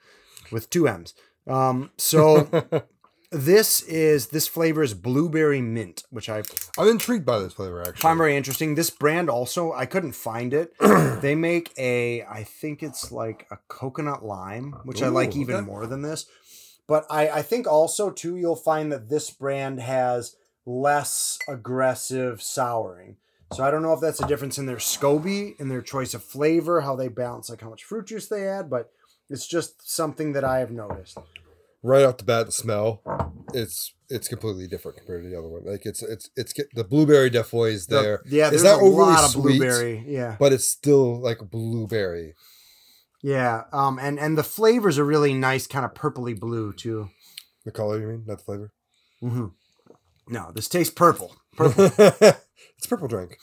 with 0.50 0.70
two 0.70 0.88
M's. 0.88 1.14
Um, 1.46 1.90
so 1.98 2.48
this 3.32 3.82
is 3.84 4.28
this 4.28 4.46
flavor 4.46 4.82
is 4.82 4.92
blueberry 4.92 5.62
mint, 5.62 6.04
which 6.10 6.28
I 6.28 6.42
I'm 6.78 6.88
intrigued 6.88 7.24
by 7.24 7.38
this 7.38 7.54
flavor 7.54 7.80
actually. 7.80 8.00
find 8.00 8.18
very 8.18 8.36
interesting. 8.36 8.74
This 8.74 8.90
brand 8.90 9.30
also 9.30 9.72
I 9.72 9.86
couldn't 9.86 10.12
find 10.12 10.52
it. 10.52 10.74
they 10.80 11.34
make 11.34 11.72
a 11.78 12.22
I 12.24 12.44
think 12.44 12.82
it's 12.82 13.10
like 13.10 13.46
a 13.50 13.56
coconut 13.68 14.24
lime, 14.24 14.74
which 14.84 15.02
I 15.02 15.08
like 15.08 15.34
even 15.34 15.56
okay. 15.56 15.64
more 15.64 15.86
than 15.86 16.02
this. 16.02 16.26
But 16.86 17.06
I 17.10 17.28
I 17.30 17.42
think 17.42 17.66
also 17.66 18.10
too 18.10 18.36
you'll 18.36 18.54
find 18.54 18.92
that 18.92 19.08
this 19.08 19.30
brand 19.30 19.80
has 19.80 20.36
less 20.66 21.38
aggressive 21.48 22.42
souring. 22.42 23.16
So 23.54 23.64
I 23.64 23.70
don't 23.70 23.82
know 23.82 23.92
if 23.92 24.00
that's 24.00 24.22
a 24.22 24.26
difference 24.26 24.58
in 24.58 24.64
their 24.64 24.76
SCOBY, 24.76 25.60
in 25.60 25.68
their 25.68 25.82
choice 25.82 26.14
of 26.14 26.22
flavor, 26.22 26.82
how 26.82 26.96
they 26.96 27.08
balance 27.08 27.50
like 27.50 27.60
how 27.60 27.70
much 27.70 27.84
fruit 27.84 28.06
juice 28.06 28.28
they 28.28 28.46
add, 28.46 28.70
but 28.70 28.90
it's 29.28 29.46
just 29.46 29.90
something 29.90 30.32
that 30.32 30.44
I 30.44 30.58
have 30.58 30.70
noticed. 30.70 31.18
Right 31.82 32.04
off 32.04 32.18
the 32.18 32.24
bat, 32.24 32.46
the 32.46 32.52
smell, 32.52 33.02
it's 33.54 33.92
it's 34.08 34.28
completely 34.28 34.66
different 34.66 34.98
compared 34.98 35.22
to 35.24 35.28
the 35.30 35.38
other 35.38 35.48
one. 35.48 35.62
Like 35.64 35.86
it's 35.86 36.02
it's 36.02 36.30
it's 36.36 36.52
the 36.74 36.84
blueberry 36.84 37.30
definitely 37.30 37.72
is 37.74 37.86
The- 37.86 38.02
there, 38.02 38.22
yeah, 38.26 38.44
It's 38.48 38.62
there's 38.62 38.64
not 38.64 38.80
a 38.80 38.84
overly 38.84 39.12
lot 39.12 39.24
of 39.24 39.30
sweet. 39.30 39.58
blueberry. 39.58 40.04
Yeah. 40.06 40.36
but 40.38 40.52
it's 40.52 40.66
still 40.68 41.20
like 41.20 41.38
blueberry. 41.50 42.34
Yeah. 43.22 43.64
Um 43.72 43.98
and 43.98 44.18
and 44.18 44.36
the 44.36 44.42
flavors 44.42 44.98
are 44.98 45.04
really 45.04 45.32
nice, 45.34 45.66
kind 45.66 45.84
of 45.84 45.94
purpley 45.94 46.38
blue 46.38 46.72
too. 46.72 47.08
The 47.64 47.70
color, 47.70 48.00
you 48.00 48.06
mean, 48.08 48.24
not 48.26 48.38
the 48.38 48.44
flavor? 48.44 48.72
Mm-hmm. 49.22 49.46
No, 50.28 50.50
this 50.52 50.68
tastes 50.68 50.92
purple. 50.92 51.34
Purple. 51.56 51.90
it's 51.98 52.86
purple 52.88 53.08
drink. 53.08 53.38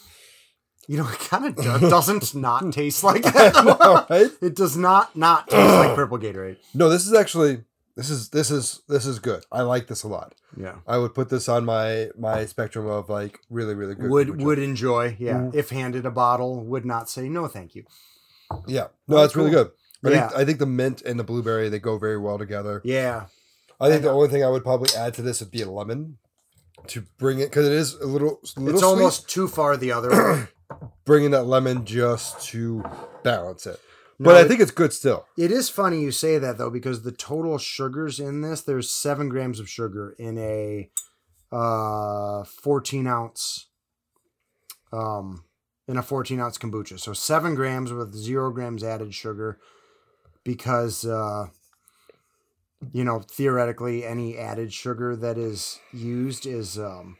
You 0.87 0.97
know, 0.97 1.07
it 1.07 1.19
kind 1.19 1.45
of 1.45 1.55
doesn't 1.55 2.33
not 2.35 2.73
taste 2.73 3.03
like 3.03 3.21
that. 3.23 3.53
though. 3.79 4.05
right? 4.09 4.31
It 4.41 4.55
does 4.55 4.75
not 4.75 5.15
not 5.15 5.47
taste 5.47 5.73
like 5.75 5.95
purple 5.95 6.17
Gatorade. 6.17 6.57
No, 6.73 6.89
this 6.89 7.05
is 7.07 7.13
actually 7.13 7.63
this 7.99 8.09
is 8.09 8.29
this 8.29 8.49
is 8.49 8.81
this 8.87 9.05
is 9.05 9.19
good. 9.19 9.43
I 9.51 9.61
like 9.63 9.87
this 9.87 10.03
a 10.03 10.07
lot. 10.07 10.33
Yeah. 10.55 10.75
I 10.87 10.97
would 10.97 11.13
put 11.13 11.27
this 11.29 11.49
on 11.49 11.65
my 11.65 12.07
my 12.17 12.45
spectrum 12.45 12.87
of 12.87 13.09
like 13.09 13.41
really 13.49 13.75
really 13.75 13.93
good. 13.93 14.09
Would 14.09 14.41
would 14.41 14.57
enjoy. 14.57 15.17
Yeah. 15.19 15.33
Mhm. 15.39 15.53
If 15.55 15.69
handed 15.71 16.05
a 16.05 16.11
bottle, 16.11 16.63
would 16.63 16.85
not 16.85 17.09
say 17.09 17.27
no, 17.27 17.47
thank 17.47 17.75
you. 17.75 17.83
yeah. 18.67 18.87
No, 19.09 19.17
that's 19.17 19.35
really 19.35 19.51
good. 19.51 19.71
I 20.05 20.09
Yeah. 20.11 20.27
think 20.29 20.39
I 20.39 20.45
think 20.45 20.59
the 20.59 20.65
mint 20.65 21.01
and 21.01 21.19
the 21.19 21.25
blueberry 21.25 21.67
they 21.67 21.79
go 21.79 21.97
very 21.97 22.17
well 22.17 22.37
together. 22.37 22.81
Yeah. 22.85 23.25
I 23.81 23.89
think 23.89 24.03
the 24.03 24.11
only 24.11 24.29
thing 24.29 24.45
I 24.45 24.49
would 24.49 24.63
probably 24.63 24.95
add 24.95 25.13
to 25.15 25.21
this 25.21 25.41
would 25.41 25.51
be 25.51 25.61
a 25.61 25.69
lemon 25.69 26.19
to 26.87 27.01
bring 27.17 27.39
it 27.39 27.49
because 27.49 27.65
it 27.67 27.73
is 27.73 27.95
a 27.95 28.05
little, 28.05 28.39
a 28.55 28.59
little 28.61 28.69
it's 28.69 28.79
sweet, 28.79 28.83
almost 28.83 29.27
too 29.29 29.49
far 29.49 29.75
the 29.75 29.91
other 29.91 30.09
way. 30.09 30.47
bringing 31.05 31.31
that 31.31 31.43
lemon 31.43 31.83
just 31.83 32.41
to 32.51 32.81
balance 33.23 33.67
it. 33.67 33.79
No, 34.19 34.25
but 34.31 34.35
I 34.35 34.47
think 34.47 34.59
it's 34.59 34.71
good 34.71 34.91
still. 34.91 35.25
It 35.37 35.49
is 35.49 35.69
funny 35.69 36.01
you 36.01 36.11
say 36.11 36.37
that 36.37 36.57
though, 36.57 36.69
because 36.69 37.03
the 37.03 37.11
total 37.11 37.57
sugars 37.57 38.19
in 38.19 38.41
this, 38.41 38.61
there's 38.61 38.91
seven 38.91 39.29
grams 39.29 39.59
of 39.61 39.69
sugar 39.69 40.13
in 40.19 40.37
a 40.37 40.89
uh 41.51 42.43
14 42.43 43.07
ounce 43.07 43.67
um 44.93 45.45
in 45.87 45.97
a 45.97 46.03
14 46.03 46.39
ounce 46.39 46.57
kombucha. 46.57 46.99
So 46.99 47.13
seven 47.13 47.55
grams 47.55 47.93
with 47.93 48.13
zero 48.13 48.51
grams 48.51 48.83
added 48.83 49.13
sugar 49.15 49.57
because 50.43 51.05
uh 51.05 51.47
you 52.93 53.03
know, 53.03 53.19
theoretically 53.19 54.05
any 54.05 54.37
added 54.37 54.73
sugar 54.73 55.15
that 55.15 55.37
is 55.37 55.79
used 55.93 56.45
is 56.45 56.77
um 56.77 57.17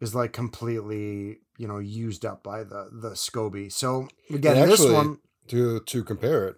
is 0.00 0.14
like 0.14 0.32
completely, 0.32 1.38
you 1.56 1.66
know, 1.66 1.78
used 1.78 2.24
up 2.24 2.42
by 2.44 2.62
the 2.62 2.90
the 2.92 3.10
SCOBY. 3.10 3.72
So 3.72 4.08
again, 4.30 4.56
And 4.56 4.70
this 4.70 4.80
one 4.84 5.18
To 5.48 5.80
to 5.80 6.04
compare 6.04 6.46
it, 6.48 6.56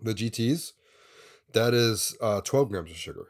the 0.00 0.14
GTS 0.14 0.72
that 1.52 1.72
is 1.72 2.16
uh, 2.20 2.40
12 2.40 2.68
grams 2.68 2.90
of 2.90 2.96
sugar. 2.96 3.28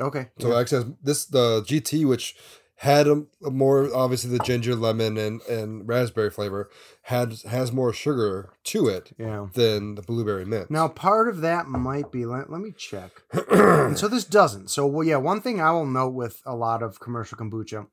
okay. 0.00 0.28
So 0.38 0.56
actually, 0.56 0.84
has- 0.84 0.92
this 1.02 1.26
the 1.26 1.62
GT 1.62 2.06
which 2.06 2.34
had 2.78 3.08
a, 3.08 3.24
a 3.44 3.50
more 3.50 3.92
obviously 3.94 4.30
the 4.30 4.44
ginger, 4.44 4.74
lemon, 4.76 5.16
and 5.16 5.42
and 5.42 5.86
raspberry 5.88 6.30
flavor 6.30 6.70
had 7.02 7.34
has 7.48 7.72
more 7.72 7.92
sugar 7.92 8.50
to 8.64 8.86
it 8.86 9.12
yeah. 9.18 9.48
than 9.52 9.96
the 9.96 10.02
blueberry 10.02 10.44
mint. 10.44 10.70
Now, 10.70 10.86
part 10.86 11.28
of 11.28 11.40
that 11.40 11.66
might 11.66 12.12
be. 12.12 12.24
Let, 12.24 12.50
let 12.50 12.60
me 12.60 12.72
check. 12.76 13.10
So 13.96 14.06
this 14.06 14.24
doesn't. 14.24 14.68
So, 14.70 14.86
well, 14.86 15.06
yeah, 15.06 15.16
one 15.16 15.40
thing 15.40 15.60
I 15.60 15.72
will 15.72 15.86
note 15.86 16.12
with 16.12 16.42
a 16.44 16.54
lot 16.54 16.82
of 16.82 17.00
commercial 17.00 17.38
kombucha, 17.38 17.86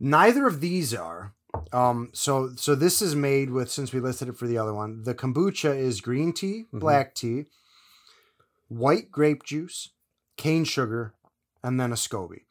neither 0.00 0.46
of 0.46 0.60
these 0.60 0.94
are. 0.94 1.34
Um, 1.72 2.10
so 2.12 2.50
so 2.56 2.74
this 2.74 3.02
is 3.02 3.14
made 3.14 3.50
with 3.50 3.70
since 3.70 3.92
we 3.92 4.00
listed 4.00 4.28
it 4.28 4.36
for 4.36 4.46
the 4.46 4.58
other 4.58 4.72
one. 4.74 5.02
The 5.02 5.14
kombucha 5.14 5.76
is 5.76 6.00
green 6.00 6.32
tea, 6.32 6.66
Mhm. 6.72 6.80
black 6.80 7.14
tea, 7.14 7.46
white 8.68 9.10
grape 9.10 9.42
juice, 9.44 9.90
cane 10.36 10.64
sugar, 10.64 11.14
and 11.62 11.78
then 11.80 11.92
a 11.92 11.96
SCOBY. 11.96 12.42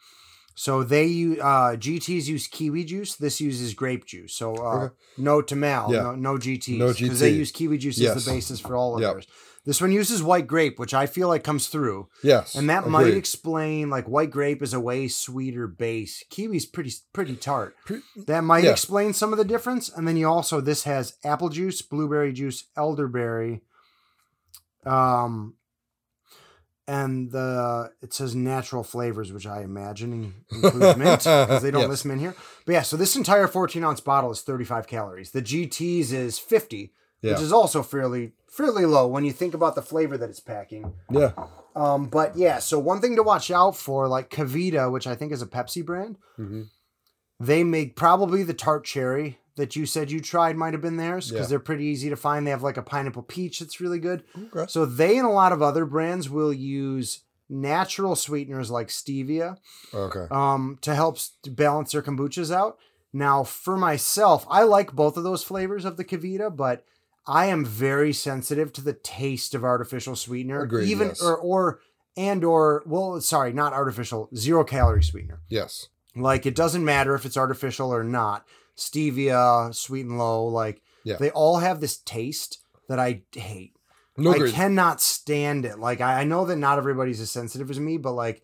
So 0.57 0.83
they 0.83 1.05
use 1.05 1.39
uh, 1.41 1.75
GTs 1.77 2.27
use 2.27 2.47
kiwi 2.47 2.85
juice. 2.85 3.15
This 3.15 3.41
uses 3.41 3.73
grape 3.73 4.05
juice. 4.05 4.33
So 4.33 4.55
uh, 4.55 4.75
Okay. 4.85 4.95
no 5.17 5.41
Tamal, 5.41 5.91
Yeah. 5.91 6.03
no, 6.03 6.15
no 6.15 6.37
GTs, 6.37 6.77
No 6.77 6.93
because 6.93 7.19
they 7.19 7.31
use 7.31 7.51
kiwi 7.51 7.77
juice 7.77 7.99
as 8.01 8.23
the 8.25 8.31
basis 8.31 8.59
for 8.61 8.75
all 8.75 8.95
of 8.95 9.01
Yep. 9.01 9.11
theirs. 9.13 9.27
This 9.65 9.81
one 9.81 9.91
uses 9.91 10.21
white 10.21 10.45
grape, 10.45 10.77
which 10.77 10.93
I 10.93 11.07
feel 11.07 11.27
like 11.27 11.43
comes 11.43 11.67
through, 11.67 12.07
yes, 12.21 12.53
and 12.53 12.69
that 12.69 12.87
might 12.87 13.13
explain 13.15 13.89
like 13.89 14.07
white 14.07 14.29
grape 14.29 14.61
is 14.61 14.73
a 14.73 14.79
way 14.79 15.07
sweeter 15.07 15.67
base. 15.67 16.23
Kiwi's 16.29 16.65
pretty 16.67 16.91
pretty 17.13 17.35
tart. 17.35 17.75
That 18.27 18.41
might 18.43 18.63
Yeah. 18.65 18.71
explain 18.71 19.13
some 19.13 19.31
of 19.31 19.37
the 19.39 19.43
difference. 19.45 19.89
And 19.89 20.07
then 20.07 20.17
you 20.17 20.27
also 20.29 20.61
this 20.61 20.83
has 20.83 21.15
apple 21.23 21.49
juice, 21.49 21.81
blueberry 21.81 22.31
juice, 22.31 22.65
elderberry, 22.77 23.61
Um, 24.85 25.55
and 26.87 27.31
the 27.31 27.91
it 28.03 28.13
says 28.13 28.35
natural 28.35 28.83
flavors, 28.83 29.33
which 29.33 29.47
I 29.47 29.63
imagine 29.63 30.35
includes 30.51 30.95
mint 30.97 31.19
because 31.23 31.61
they 31.63 31.71
don't 31.71 31.81
Yes. 31.81 31.89
list 31.89 32.05
mint 32.05 32.21
here. 32.21 32.35
But 32.67 32.73
yeah, 32.73 32.81
so 32.83 32.95
this 32.97 33.15
entire 33.15 33.47
14 33.47 33.83
ounce 33.83 33.99
bottle 34.01 34.29
is 34.29 34.41
35 34.41 34.85
calories. 34.85 35.31
The 35.31 35.41
GTs 35.41 36.11
is 36.11 36.37
50, 36.37 36.93
Yeah. 37.21 37.31
which 37.33 37.41
is 37.41 37.51
also 37.53 37.81
fairly 37.81 38.33
fairly 38.49 38.85
low 38.85 39.07
when 39.07 39.25
you 39.25 39.31
think 39.33 39.53
about 39.53 39.75
the 39.75 39.81
flavor 39.81 40.17
that 40.17 40.29
it's 40.29 40.39
packing. 40.39 40.93
Yeah. 41.09 41.31
Um, 41.75 42.05
but 42.05 42.37
yeah, 42.37 42.59
so 42.59 42.79
one 42.79 43.01
thing 43.01 43.15
to 43.17 43.23
watch 43.23 43.51
out 43.51 43.75
for, 43.75 44.07
like 44.07 44.29
KeVita, 44.29 44.91
which 44.91 45.07
I 45.07 45.15
think 45.15 45.31
is 45.33 45.41
a 45.41 45.47
Pepsi 45.47 45.85
brand, 45.85 46.17
hmm 46.35 46.63
they 47.37 47.65
make 47.65 47.97
probably 47.97 48.43
the 48.43 48.53
tart 48.53 48.85
cherry 48.85 49.39
that 49.57 49.75
you 49.75 49.85
said 49.85 50.09
you 50.09 50.21
tried 50.21 50.55
might 50.55 50.73
have 50.73 50.81
been 50.81 50.95
theirs 50.95 51.29
because 51.29 51.47
Yeah. 51.47 51.49
they're 51.49 51.59
pretty 51.59 51.83
easy 51.83 52.09
to 52.09 52.15
find. 52.15 52.47
They 52.47 52.51
have 52.51 52.63
like 52.63 52.77
a 52.77 52.81
pineapple 52.81 53.23
peach 53.23 53.59
that's 53.59 53.81
really 53.81 53.99
good. 53.99 54.23
Okay. 54.53 54.65
So 54.69 54.85
they 54.85 55.17
and 55.17 55.27
a 55.27 55.31
lot 55.31 55.51
of 55.51 55.61
other 55.61 55.85
brands 55.85 56.29
will 56.29 56.53
use 56.53 57.23
natural 57.49 58.15
sweeteners 58.15 58.71
like 58.71 58.87
stevia 58.87 59.57
Okay. 59.93 60.27
um, 60.31 60.77
to 60.81 60.95
help 60.95 61.17
balance 61.45 61.91
their 61.91 62.01
kombuchas 62.01 62.51
out. 62.55 62.77
Now, 63.11 63.43
for 63.43 63.75
myself, 63.77 64.45
I 64.49 64.63
like 64.63 64.93
both 64.93 65.17
of 65.17 65.23
those 65.25 65.43
flavors 65.43 65.83
of 65.83 65.97
the 65.97 66.05
KeVita, 66.05 66.55
but 66.55 66.85
I 67.27 67.47
am 67.47 67.65
very 67.65 68.13
sensitive 68.13 68.71
to 68.73 68.81
the 68.81 68.93
taste 68.93 69.55
of 69.55 69.63
artificial 69.63 70.15
sweetener, 70.15 70.61
Agreed, 70.61 70.87
even 70.89 71.07
yes. 71.09 71.21
or 71.21 71.35
or 71.37 71.79
and 72.15 72.43
or 72.43 72.83
well, 72.85 73.19
sorry, 73.21 73.51
not 73.53 73.73
artificial, 73.73 74.29
zero 74.35 74.63
calorie 74.63 75.03
sweetener. 75.03 75.41
Yes. 75.49 75.87
Like 76.15 76.45
it 76.45 76.55
doesn't 76.55 76.85
matter 76.85 77.15
if 77.15 77.25
it's 77.25 77.35
artificial 77.37 77.93
or 77.93 78.03
not. 78.03 78.45
Stevia, 78.77 79.73
sweet 79.73 80.05
and 80.05 80.17
low, 80.17 80.45
like 80.45 80.81
Yeah. 81.03 81.17
they 81.17 81.31
all 81.31 81.57
have 81.57 81.81
this 81.81 81.97
taste 81.97 82.59
that 82.87 82.99
I 82.99 83.23
hate. 83.33 83.73
No 84.17 84.31
I 84.31 84.49
cannot 84.51 85.01
stand 85.01 85.65
it. 85.65 85.77
Like 85.79 85.99
I, 86.01 86.21
I 86.21 86.23
know 86.23 86.45
that 86.45 86.55
not 86.57 86.77
everybody's 86.77 87.19
as 87.19 87.31
sensitive 87.31 87.69
as 87.69 87.79
me, 87.79 87.97
but 87.97 88.13
like 88.13 88.43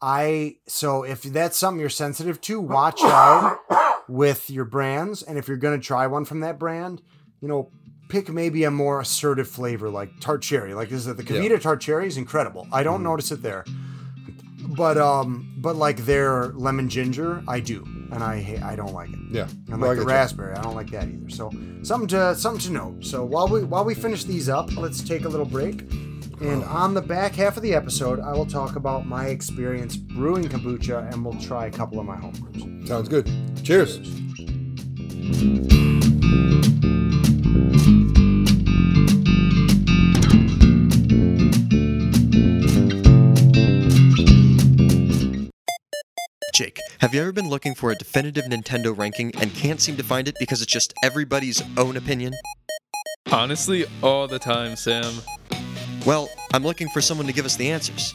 I 0.00 0.56
so 0.66 1.02
if 1.02 1.22
that's 1.22 1.56
something 1.56 1.80
you're 1.80 1.88
sensitive 1.88 2.40
to, 2.42 2.60
watch 2.60 3.00
out 3.02 3.58
with 4.08 4.48
your 4.50 4.64
brands. 4.64 5.22
And 5.22 5.38
if 5.38 5.46
you're 5.46 5.56
gonna 5.56 5.78
try 5.78 6.06
one 6.06 6.24
from 6.24 6.40
that 6.40 6.58
brand, 6.58 7.02
you 7.40 7.48
know, 7.48 7.70
pick 8.08 8.28
maybe 8.30 8.64
a 8.64 8.70
more 8.70 9.00
assertive 9.00 9.48
flavor 9.48 9.88
like 9.90 10.10
tart 10.20 10.42
cherry. 10.42 10.74
Like 10.74 10.88
this 10.90 11.06
is 11.06 11.14
the 11.14 11.22
Yeah. 11.22 11.40
KeVita 11.40 11.60
tart 11.60 11.80
cherry 11.80 12.06
is 12.06 12.16
incredible. 12.16 12.66
I 12.72 12.82
don't 12.82 13.00
Mhm. 13.00 13.04
notice 13.04 13.32
it 13.32 13.42
there. 13.42 13.64
But 14.76 14.98
um, 14.98 15.48
but 15.56 15.76
like 15.76 16.04
their 16.04 16.48
lemon 16.48 16.88
ginger, 16.88 17.42
I 17.48 17.60
do, 17.60 17.84
and 18.12 18.22
I 18.22 18.40
hate, 18.40 18.62
I 18.62 18.76
don't 18.76 18.92
like 18.92 19.10
it. 19.10 19.18
Yeah. 19.30 19.46
And 19.70 19.80
like 19.80 19.90
the 19.92 19.96
get 19.96 20.02
you. 20.02 20.08
raspberry, 20.08 20.54
I 20.54 20.62
don't 20.62 20.74
like 20.74 20.90
that 20.90 21.04
either. 21.08 21.30
So 21.30 21.50
something 21.82 22.08
to 22.08 22.34
something 22.36 22.60
to 22.66 22.72
know. 22.72 22.94
So 23.00 23.24
while 23.24 23.48
we 23.48 23.64
while 23.64 23.84
we 23.84 23.94
finish 23.94 24.24
these 24.24 24.48
up, 24.48 24.76
let's 24.76 25.02
take 25.02 25.24
a 25.24 25.28
little 25.28 25.46
break. 25.46 25.90
And 26.40 26.62
on 26.64 26.94
the 26.94 27.02
back 27.02 27.34
half 27.34 27.56
of 27.56 27.64
the 27.64 27.74
episode, 27.74 28.20
I 28.20 28.32
will 28.32 28.46
talk 28.46 28.76
about 28.76 29.06
my 29.06 29.26
experience 29.26 29.96
brewing 29.96 30.44
kombucha, 30.44 31.12
and 31.12 31.24
we'll 31.24 31.34
try 31.40 31.66
a 31.66 31.70
couple 31.70 31.98
of 31.98 32.06
my 32.06 32.16
home 32.16 32.34
brews. 32.52 32.88
Sounds 32.88 33.08
good. 33.08 33.28
Cheers. 33.64 33.98
Jake, 33.98 35.97
have 46.98 47.14
you 47.14 47.20
ever 47.20 47.32
been 47.32 47.48
looking 47.48 47.74
for 47.74 47.90
a 47.92 47.94
definitive 47.94 48.44
Nintendo 48.46 48.96
ranking 48.96 49.32
and 49.36 49.54
can't 49.54 49.80
seem 49.80 49.96
to 49.96 50.02
find 50.02 50.26
it 50.26 50.36
because 50.40 50.62
it's 50.62 50.72
just 50.72 50.92
everybody's 51.04 51.62
own 51.76 51.96
opinion? 51.96 52.34
Honestly, 53.30 53.86
all 54.02 54.26
the 54.26 54.38
time, 54.38 54.74
Sam. 54.74 55.14
Well, 56.04 56.28
I'm 56.52 56.64
looking 56.64 56.88
for 56.88 57.00
someone 57.00 57.26
to 57.28 57.32
give 57.32 57.44
us 57.44 57.54
the 57.54 57.70
answers. 57.70 58.14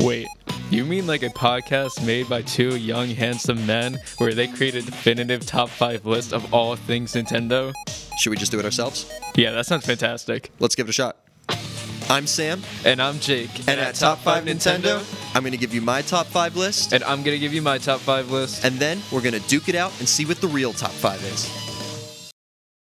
Wait, 0.00 0.26
you 0.70 0.84
mean 0.84 1.06
like 1.06 1.22
a 1.22 1.28
podcast 1.28 2.04
made 2.04 2.28
by 2.28 2.42
two 2.42 2.76
young, 2.76 3.08
handsome 3.08 3.64
men 3.66 3.96
where 4.18 4.34
they 4.34 4.48
create 4.48 4.74
a 4.74 4.82
definitive 4.82 5.46
top 5.46 5.68
five 5.68 6.04
list 6.04 6.32
of 6.32 6.52
all 6.52 6.74
things 6.74 7.12
Nintendo? 7.12 7.72
Should 8.18 8.30
we 8.30 8.36
just 8.36 8.50
do 8.50 8.58
it 8.58 8.64
ourselves? 8.64 9.12
Yeah, 9.36 9.52
that 9.52 9.66
sounds 9.66 9.86
fantastic. 9.86 10.50
Let's 10.58 10.74
give 10.74 10.86
it 10.86 10.90
a 10.90 10.92
shot. 10.92 11.21
I'm 12.12 12.26
Sam, 12.26 12.60
And 12.84 13.00
I'm 13.00 13.18
Jake. 13.20 13.48
and 13.60 13.80
at 13.80 13.94
Top 13.94 14.18
5 14.18 14.44
Nintendo, 14.44 15.02
I'm 15.34 15.42
going 15.42 15.52
to 15.52 15.56
give 15.56 15.72
you 15.72 15.80
my 15.80 16.02
top 16.02 16.26
5 16.26 16.56
list, 16.56 16.92
And 16.92 17.02
I'm 17.04 17.22
gonna 17.22 17.38
give 17.38 17.54
you 17.54 17.62
my 17.62 17.78
top 17.78 18.00
five 18.00 18.30
list. 18.30 18.66
and 18.66 18.78
then 18.78 19.00
we're 19.10 19.22
going 19.22 19.32
to 19.32 19.48
duke 19.48 19.70
it 19.70 19.74
out 19.74 19.92
and 19.98 20.06
see 20.06 20.26
what 20.26 20.38
the 20.42 20.48
real 20.48 20.74
top 20.74 20.90
5 20.90 21.24
is. 21.24 21.71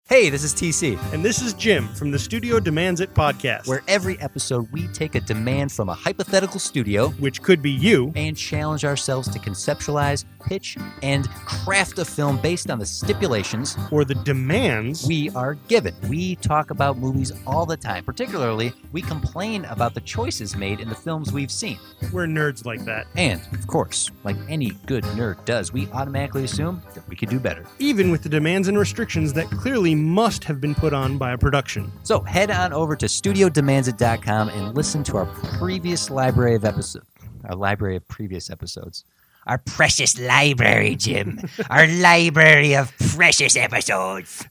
Hey, 0.09 0.29
this 0.29 0.43
is 0.43 0.53
TC, 0.53 0.99
And 1.13 1.23
this 1.23 1.41
is 1.41 1.53
Jim 1.53 1.87
from 1.87 2.11
the 2.11 2.19
Studio 2.19 2.59
Demands 2.59 2.99
It 2.99 3.13
podcast, 3.13 3.67
where 3.67 3.81
every 3.87 4.19
episode 4.19 4.69
we 4.73 4.89
take 4.89 5.15
a 5.15 5.21
demand 5.21 5.71
from 5.71 5.87
a 5.87 5.93
hypothetical 5.93 6.59
studio 6.59 7.07
which 7.11 7.41
could 7.41 7.61
be 7.61 7.71
you. 7.71 8.11
and 8.17 8.35
challenge 8.35 8.83
ourselves 8.83 9.29
to 9.29 9.39
conceptualize, 9.39 10.25
pitch, 10.45 10.77
and 11.03 11.29
craft 11.29 11.99
a 11.99 12.05
film 12.05 12.37
based 12.41 12.69
on 12.69 12.79
the 12.79 12.85
stipulations 12.85 13.77
or 13.91 14.03
the 14.03 14.13
demands 14.15 15.07
we 15.07 15.29
are 15.31 15.53
given. 15.69 15.95
We 16.09 16.35
talk 16.35 16.69
about 16.69 16.97
movies 16.97 17.31
all 17.47 17.65
the 17.65 17.77
time. 17.77 18.03
Particularly, 18.03 18.73
we 18.91 19.01
complain 19.01 19.63
about 19.65 19.93
the 19.93 20.01
choices 20.01 20.53
made 20.53 20.81
in 20.81 20.89
the 20.89 20.95
films 20.95 21.31
we've 21.31 21.49
seen. 21.49 21.79
we're 22.11 22.27
nerds 22.27 22.65
like 22.65 22.83
that. 22.83 23.07
And, 23.15 23.39
of 23.53 23.67
course, 23.67 24.11
like 24.25 24.35
any 24.49 24.71
good 24.85 25.05
nerd 25.05 25.43
does, 25.45 25.71
we 25.71 25.87
automatically 25.93 26.43
assume 26.43 26.83
that 26.93 27.07
we 27.07 27.15
could 27.15 27.29
do 27.29 27.39
better. 27.39 27.65
Even 27.79 28.11
with 28.11 28.21
the 28.21 28.29
demands 28.29 28.67
and 28.67 28.77
restrictions 28.77 29.31
that 29.33 29.49
clearly 29.49 29.92
must 29.95 30.43
have 30.45 30.59
been 30.61 30.75
put 30.75 30.93
on 30.93 31.17
by 31.17 31.31
a 31.31 31.37
production. 31.37 31.91
So 32.03 32.21
head 32.21 32.51
on 32.51 32.73
over 32.73 32.95
to 32.95 33.05
studiodemandsit.com 33.05 34.49
and 34.49 34.75
listen 34.75 35.03
to 35.05 35.17
our 35.17 35.25
previous 35.57 36.09
library 36.09 36.55
of 36.55 36.65
episodes. 36.65 37.05
Our 37.45 37.55
library 37.55 37.95
of 37.97 38.07
previous 38.07 38.49
episodes. 38.49 39.03
Our 39.45 39.57
precious 39.57 40.19
library, 40.19 40.95
Jim. 40.95 41.39
our 41.69 41.87
library 41.87 42.75
of 42.75 42.93
precious 43.15 43.57
episodes. 43.57 44.45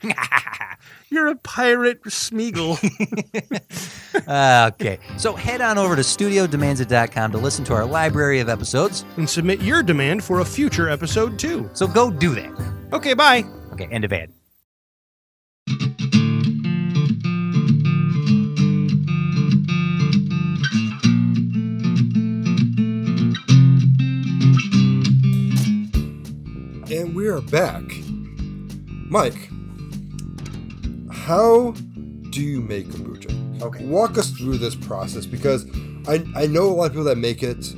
You're 1.10 1.28
a 1.28 1.36
pirate, 1.36 2.02
Smeagol. 2.04 2.78
Uh, 4.26 4.70
okay. 4.74 4.98
So 5.16 5.34
head 5.34 5.60
on 5.60 5.78
over 5.78 5.96
to 5.96 6.02
studiodemandsit.com 6.02 7.32
to 7.32 7.38
listen 7.38 7.64
to 7.66 7.74
our 7.74 7.84
library 7.86 8.40
of 8.40 8.48
episodes. 8.48 9.04
and 9.16 9.28
submit 9.28 9.62
your 9.62 9.82
demand 9.82 10.24
for 10.24 10.40
a 10.40 10.44
future 10.44 10.88
episode 10.88 11.38
too. 11.38 11.70
So 11.72 11.86
go 11.86 12.10
do 12.10 12.34
that. 12.34 12.52
Okay, 12.92 13.14
bye. 13.14 13.44
Okay, 13.72 13.86
end 13.86 14.04
of 14.04 14.12
ad. 14.12 14.41
And 26.92 27.14
we 27.14 27.26
are 27.26 27.40
back. 27.40 27.82
Mike, 29.08 29.48
how 31.10 31.72
do 32.30 32.42
you 32.42 32.60
make 32.60 32.86
kombucha? 32.88 33.62
Okay. 33.62 33.84
Walk 33.86 34.18
us 34.18 34.30
through 34.30 34.58
this 34.58 34.74
process 34.74 35.24
because 35.24 35.64
I, 36.06 36.24
I 36.34 36.46
know 36.46 36.64
a 36.64 36.74
lot 36.74 36.84
of 36.86 36.92
people 36.92 37.04
that 37.04 37.16
make 37.16 37.42
it. 37.42 37.74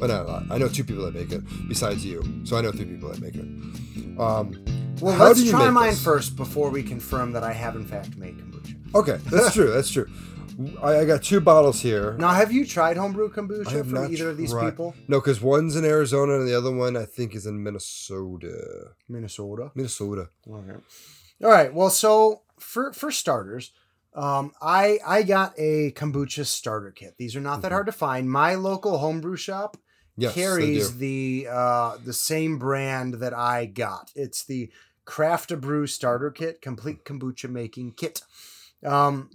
Well, 0.00 0.08
not 0.08 0.26
a 0.26 0.28
lot. 0.28 0.42
I 0.50 0.58
know 0.58 0.68
two 0.68 0.82
people 0.82 1.04
that 1.04 1.14
make 1.14 1.30
it 1.30 1.42
besides 1.68 2.04
you. 2.04 2.22
So 2.44 2.56
I 2.56 2.62
know 2.62 2.72
three 2.72 2.86
people 2.86 3.10
that 3.10 3.20
make 3.20 3.34
it. 3.34 3.44
Um, 4.18 4.64
Well, 5.00 5.14
How 5.16 5.28
let's 5.28 5.48
try 5.48 5.70
mine 5.70 5.90
this? 5.90 6.04
first 6.04 6.36
before 6.36 6.70
we 6.70 6.82
confirm 6.82 7.32
that 7.32 7.42
I 7.42 7.52
have 7.52 7.74
in 7.76 7.86
fact 7.86 8.16
made 8.16 8.36
kombucha. 8.38 8.94
okay, 8.94 9.18
that's 9.30 9.54
true. 9.58 9.70
That's 9.70 9.90
true. 9.90 10.08
I, 10.82 10.98
I 10.98 11.04
got 11.06 11.22
two 11.22 11.40
bottles 11.40 11.80
here. 11.80 12.16
Now, 12.18 12.30
have 12.32 12.52
you 12.52 12.66
tried 12.66 12.98
homebrew 12.98 13.30
kombucha 13.32 13.88
from 13.88 14.12
either 14.12 14.28
of 14.30 14.36
these 14.36 14.50
tried- 14.50 14.70
people? 14.70 14.94
No, 15.08 15.18
because 15.20 15.40
one's 15.40 15.74
in 15.74 15.84
Arizona 15.86 16.34
and 16.38 16.46
the 16.46 16.54
other 16.56 16.70
one 16.74 16.96
I 16.98 17.06
think 17.06 17.34
is 17.34 17.46
in 17.46 17.62
Minnesota. 17.62 18.88
Minnesota. 19.08 19.70
Minnesota. 19.74 20.28
Okay. 20.46 20.72
All 21.42 21.50
right. 21.50 21.72
Well, 21.72 21.88
so 21.90 22.42
for 22.58 22.92
for 22.92 23.10
starters, 23.10 23.72
um, 24.14 24.52
I 24.60 24.98
I 25.06 25.22
got 25.22 25.54
a 25.56 25.92
kombucha 25.92 26.44
starter 26.44 26.90
kit. 26.90 27.14
These 27.16 27.36
are 27.36 27.40
not 27.40 27.62
that 27.62 27.68
Mhm. 27.68 27.74
hard 27.74 27.86
to 27.86 27.92
find. 27.92 28.30
My 28.30 28.54
local 28.54 28.98
homebrew 28.98 29.36
shop 29.36 29.78
Yes, 30.18 30.34
carries 30.34 30.98
the 30.98 31.48
uh, 31.50 31.96
the 32.04 32.12
same 32.12 32.58
brand 32.58 33.14
that 33.14 33.32
I 33.32 33.64
got. 33.64 34.10
It's 34.14 34.44
the 34.44 34.70
Craft 35.10 35.50
a 35.50 35.56
Brew 35.56 35.88
Starter 35.88 36.30
Kit, 36.30 36.62
complete 36.62 37.04
kombucha 37.04 37.50
making 37.50 37.94
kit. 37.94 38.22
Um, 38.84 39.30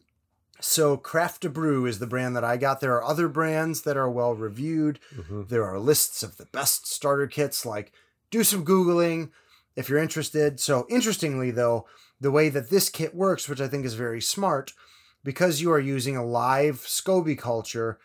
so 0.61 0.95
Craft 0.95 1.43
a 1.43 1.49
Brew 1.49 1.85
is 1.85 1.99
the 1.99 2.07
brand 2.07 2.33
that 2.37 2.45
I 2.45 2.55
got. 2.55 2.79
There 2.79 2.93
are 2.95 3.03
other 3.03 3.27
brands 3.27 3.81
that 3.81 3.97
are 3.97 4.09
well 4.09 4.33
reviewed. 4.33 5.01
Mhm. 5.13 5.49
There 5.49 5.65
are 5.65 5.77
lists 5.77 6.23
of 6.23 6.37
the 6.37 6.45
best 6.45 6.87
starter 6.87 7.27
kits. 7.27 7.65
Like, 7.65 7.91
do 8.31 8.41
some 8.41 8.63
googling 8.63 9.31
if 9.75 9.89
you're 9.89 9.99
interested. 9.99 10.61
So, 10.61 10.87
interestingly, 10.89 11.51
though, 11.51 11.85
the 12.21 12.31
way 12.31 12.47
that 12.47 12.69
this 12.69 12.87
kit 12.87 13.13
works, 13.13 13.49
which 13.49 13.59
I 13.59 13.67
think 13.67 13.85
is 13.85 13.95
very 13.95 14.21
smart, 14.21 14.71
because 15.25 15.59
you 15.59 15.73
are 15.73 15.79
using 15.79 16.15
a 16.15 16.25
live 16.25 16.85
SCOBY 16.87 17.37
culture, 17.37 17.99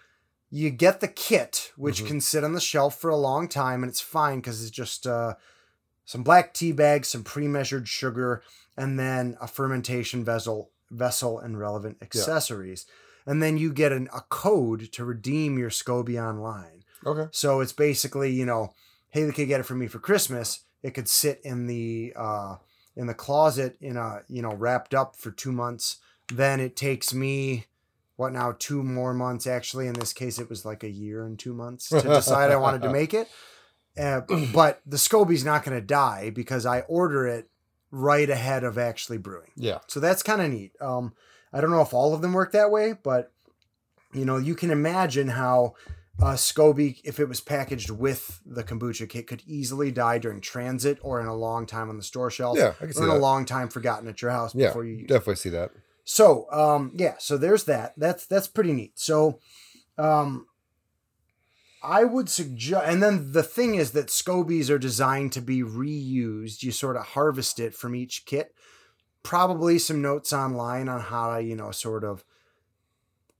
you 0.50 0.70
get 0.70 0.98
the 0.98 1.06
kit, 1.06 1.70
which 1.76 2.02
Mhm. 2.02 2.06
can 2.08 2.20
sit 2.20 2.42
on 2.42 2.52
the 2.52 2.60
shelf 2.60 3.00
for 3.00 3.10
a 3.10 3.16
long 3.16 3.46
time, 3.46 3.84
and 3.84 3.90
it's 3.90 4.00
fine 4.00 4.40
because 4.40 4.60
it's 4.60 4.72
just 4.72 5.06
uh, 5.06 5.34
some 6.10 6.24
black 6.24 6.52
tea 6.52 6.72
bags, 6.72 7.06
some 7.06 7.22
pre-measured 7.22 7.86
sugar, 7.86 8.42
and 8.76 8.98
then 8.98 9.36
a 9.40 9.46
fermentation 9.46 10.24
vessel, 10.24 10.72
vessel, 10.90 11.38
and 11.38 11.56
relevant 11.56 11.98
accessories. 12.02 12.84
and 13.26 13.40
then 13.40 13.56
you 13.56 13.72
get 13.72 13.92
an, 13.92 14.08
a 14.12 14.22
code 14.22 14.90
to 14.90 15.04
redeem 15.04 15.56
your 15.56 15.70
SCOBY 15.70 16.20
online. 16.20 16.82
Okay. 17.06 17.28
So 17.30 17.60
it's 17.60 17.72
basically, 17.72 18.32
you 18.32 18.44
know, 18.44 18.74
hey, 19.10 19.22
they 19.22 19.30
could 19.30 19.46
get 19.46 19.60
it 19.60 19.62
from 19.62 19.78
me 19.78 19.86
for 19.86 20.00
Christmas. 20.00 20.64
It 20.82 20.94
could 20.94 21.06
sit 21.06 21.40
in 21.44 21.68
the 21.68 22.12
uh, 22.16 22.56
in 22.96 23.06
the 23.06 23.14
closet 23.14 23.76
in 23.80 23.96
a 23.96 24.22
you 24.26 24.42
know 24.42 24.52
wrapped 24.52 24.94
up 24.94 25.14
for 25.14 25.30
two 25.30 25.52
months. 25.52 25.98
Then 26.32 26.58
it 26.58 26.74
takes 26.74 27.14
me 27.14 27.66
what 28.16 28.32
now 28.32 28.56
two 28.58 28.82
more 28.82 29.14
months 29.14 29.46
actually. 29.46 29.86
In 29.86 29.92
this 29.92 30.12
case, 30.12 30.40
it 30.40 30.50
was 30.50 30.64
like 30.64 30.82
a 30.82 30.90
year 30.90 31.24
and 31.24 31.38
two 31.38 31.54
months 31.54 31.88
to 31.90 32.02
decide 32.02 32.50
I 32.50 32.56
wanted 32.56 32.82
to 32.82 32.90
make 33.00 33.14
it. 33.14 33.28
Uh, 33.98 34.20
but 34.54 34.80
the 34.86 34.96
SCOBY's 34.96 35.44
not 35.44 35.64
going 35.64 35.78
to 35.78 35.84
die 35.84 36.30
because 36.30 36.66
I 36.66 36.80
order 36.80 37.26
it 37.26 37.48
right 37.90 38.28
ahead 38.30 38.64
of 38.64 38.78
actually 38.78 39.18
brewing. 39.18 39.50
Yeah. 39.56 39.78
So 39.88 40.00
that's 40.00 40.22
kind 40.22 40.40
of 40.40 40.50
neat. 40.50 40.72
Um, 40.80 41.12
I 41.52 41.60
don't 41.60 41.70
know 41.70 41.80
if 41.82 41.92
all 41.92 42.14
of 42.14 42.22
them 42.22 42.32
work 42.32 42.52
that 42.52 42.70
way, 42.70 42.94
but 43.02 43.32
you 44.12 44.24
know, 44.24 44.36
you 44.36 44.54
can 44.54 44.70
imagine 44.70 45.28
how 45.28 45.74
uh, 46.20 46.34
SCOBY, 46.34 47.00
if 47.04 47.18
it 47.18 47.28
was 47.28 47.40
packaged 47.40 47.90
with 47.90 48.40
the 48.44 48.62
kombucha 48.62 49.08
kit, 49.08 49.26
could 49.26 49.42
easily 49.46 49.90
die 49.90 50.18
during 50.18 50.40
transit 50.40 50.98
or 51.02 51.20
in 51.20 51.26
a 51.26 51.34
long 51.34 51.66
time 51.66 51.88
on 51.88 51.96
the 51.96 52.02
store 52.02 52.30
shelf. 52.30 52.58
Yeah, 52.58 52.74
I 52.80 52.84
can 52.84 52.92
see 52.92 53.00
or 53.00 53.04
in 53.04 53.10
a 53.10 53.18
long 53.18 53.44
time 53.44 53.68
forgotten 53.68 54.08
at 54.08 54.20
your 54.20 54.30
house 54.30 54.54
Yeah. 54.54 54.68
before 54.68 54.84
you. 54.84 55.06
Definitely 55.06 55.36
see 55.36 55.48
that. 55.50 55.70
So, 56.04 56.46
um, 56.52 56.92
yeah, 56.96 57.14
so 57.18 57.38
there's 57.38 57.64
that. 57.64 57.94
That's 57.96 58.26
that's 58.26 58.48
pretty 58.48 58.72
neat. 58.72 58.98
So, 58.98 59.38
um, 59.96 60.46
I 61.82 62.04
would 62.04 62.28
suggest, 62.28 62.84
and 62.86 63.02
then 63.02 63.32
the 63.32 63.42
thing 63.42 63.74
is 63.74 63.92
that 63.92 64.08
scobies 64.08 64.68
are 64.70 64.78
designed 64.78 65.32
to 65.32 65.40
be 65.40 65.62
reused. 65.62 66.62
You 66.62 66.72
sort 66.72 66.96
of 66.96 67.06
harvest 67.06 67.58
it 67.58 67.74
from 67.74 67.94
each 67.94 68.26
kit. 68.26 68.54
Probably 69.22 69.78
some 69.78 70.02
notes 70.02 70.32
online 70.32 70.88
on 70.88 71.00
how 71.00 71.36
to, 71.36 71.42
you 71.42 71.56
know, 71.56 71.70
sort 71.70 72.04
of. 72.04 72.24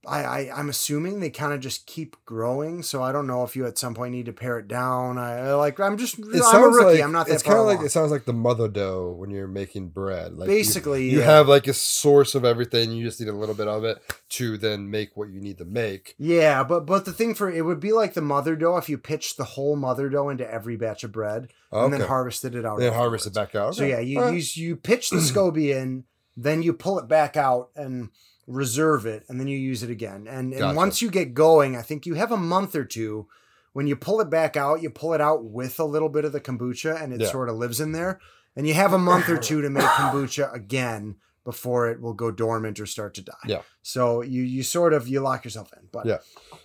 I, 0.06 0.24
I 0.24 0.58
I'm 0.58 0.70
assuming 0.70 1.20
they 1.20 1.28
kind 1.28 1.52
of 1.52 1.60
just 1.60 1.86
keep 1.86 2.16
growing, 2.24 2.82
so 2.82 3.02
I 3.02 3.12
don't 3.12 3.26
know 3.26 3.44
if 3.44 3.54
you 3.54 3.66
at 3.66 3.76
some 3.76 3.94
point 3.94 4.12
need 4.12 4.26
to 4.26 4.32
pare 4.32 4.58
it 4.58 4.66
down. 4.66 5.18
I 5.18 5.52
like 5.54 5.78
I'm 5.78 5.98
just 5.98 6.18
It 6.18 6.42
I'm 6.42 6.62
a 6.62 6.68
rookie. 6.68 6.84
like 6.84 7.02
I'm 7.02 7.12
not 7.12 7.26
that 7.26 7.34
it's 7.34 7.42
kind 7.42 7.58
of 7.58 7.66
like 7.66 7.76
along. 7.76 7.86
it 7.86 7.90
sounds 7.90 8.10
like 8.10 8.24
the 8.24 8.32
mother 8.32 8.66
dough 8.66 9.14
when 9.18 9.28
you're 9.30 9.46
making 9.46 9.88
bread. 9.88 10.34
Like 10.34 10.48
Basically, 10.48 11.10
you, 11.10 11.18
yeah. 11.18 11.26
have 11.26 11.48
like 11.48 11.66
a 11.66 11.74
source 11.74 12.34
of 12.34 12.46
everything. 12.46 12.92
You 12.92 13.04
just 13.04 13.20
need 13.20 13.28
a 13.28 13.34
little 13.34 13.54
bit 13.54 13.68
of 13.68 13.84
it 13.84 13.98
to 14.30 14.56
then 14.56 14.90
make 14.90 15.18
what 15.18 15.28
you 15.28 15.40
need 15.40 15.58
to 15.58 15.66
make. 15.66 16.14
Yeah, 16.18 16.64
but 16.64 16.86
but 16.86 17.04
the 17.04 17.12
thing 17.12 17.34
for 17.34 17.50
it 17.50 17.64
would 17.66 17.80
be 17.80 17.92
like 17.92 18.14
the 18.14 18.22
mother 18.22 18.56
dough 18.56 18.78
if 18.78 18.88
you 18.88 18.96
pitched 18.96 19.36
the 19.36 19.44
whole 19.44 19.76
mother 19.76 20.08
dough 20.08 20.30
into 20.30 20.50
every 20.50 20.76
batch 20.76 21.04
of 21.04 21.12
bread 21.12 21.52
and 21.70 21.92
then 21.92 22.00
harvested 22.00 22.54
it 22.54 22.64
out. 22.64 22.78
Then 22.78 22.94
harvest 22.94 23.26
it 23.26 23.34
back 23.34 23.54
out. 23.54 23.74
So 23.74 23.84
yeah, 23.84 24.00
you 24.00 24.18
Alright. 24.18 24.56
you 24.56 24.68
you 24.68 24.76
pitch 24.76 25.10
the 25.10 25.16
SCOBY 25.18 25.76
in, 25.76 26.04
then 26.38 26.62
you 26.62 26.72
pull 26.72 26.98
it 26.98 27.06
back 27.06 27.36
out 27.36 27.68
and 27.76 28.08
reserve 28.46 29.06
it, 29.06 29.24
and 29.28 29.38
then 29.38 29.46
you 29.48 29.56
use 29.56 29.82
it 29.82 29.90
again. 29.90 30.26
And 30.28 30.52
and 30.52 30.58
Gotcha. 30.60 30.76
once 30.76 31.02
you 31.02 31.10
get 31.10 31.34
going, 31.34 31.76
I 31.76 31.82
think 31.82 32.06
you 32.06 32.14
have 32.14 32.32
a 32.32 32.36
month 32.36 32.74
or 32.74 32.84
two. 32.84 33.26
When 33.72 33.86
you 33.86 33.94
pull 33.94 34.20
it 34.20 34.28
back 34.30 34.56
out, 34.56 34.82
you 34.82 34.90
pull 34.90 35.14
it 35.14 35.20
out 35.20 35.44
with 35.44 35.78
a 35.78 35.84
little 35.84 36.08
bit 36.08 36.24
of 36.24 36.32
the 36.32 36.40
kombucha, 36.40 37.00
and 37.00 37.12
it 37.12 37.20
Yeah. 37.20 37.30
sort 37.30 37.48
of 37.48 37.56
lives 37.56 37.80
in 37.80 37.92
there. 37.92 38.18
And 38.56 38.66
you 38.66 38.74
have 38.74 38.92
a 38.92 38.98
month 38.98 39.28
or 39.28 39.38
two 39.38 39.62
to 39.62 39.70
make 39.70 39.84
kombucha 39.98 40.52
again 40.52 41.16
before 41.44 41.88
it 41.88 42.00
will 42.00 42.12
go 42.12 42.30
dormant 42.32 42.80
or 42.80 42.86
start 42.86 43.14
to 43.14 43.22
die. 43.22 43.32
Yeah. 43.46 43.62
So 43.82 44.22
you 44.22 44.42
you 44.42 44.62
sort 44.64 44.92
of 44.92 45.06
you 45.06 45.20
lock 45.20 45.44
yourself 45.44 45.72
in. 45.76 45.88
But 45.92 46.06
Yeah. 46.06 46.18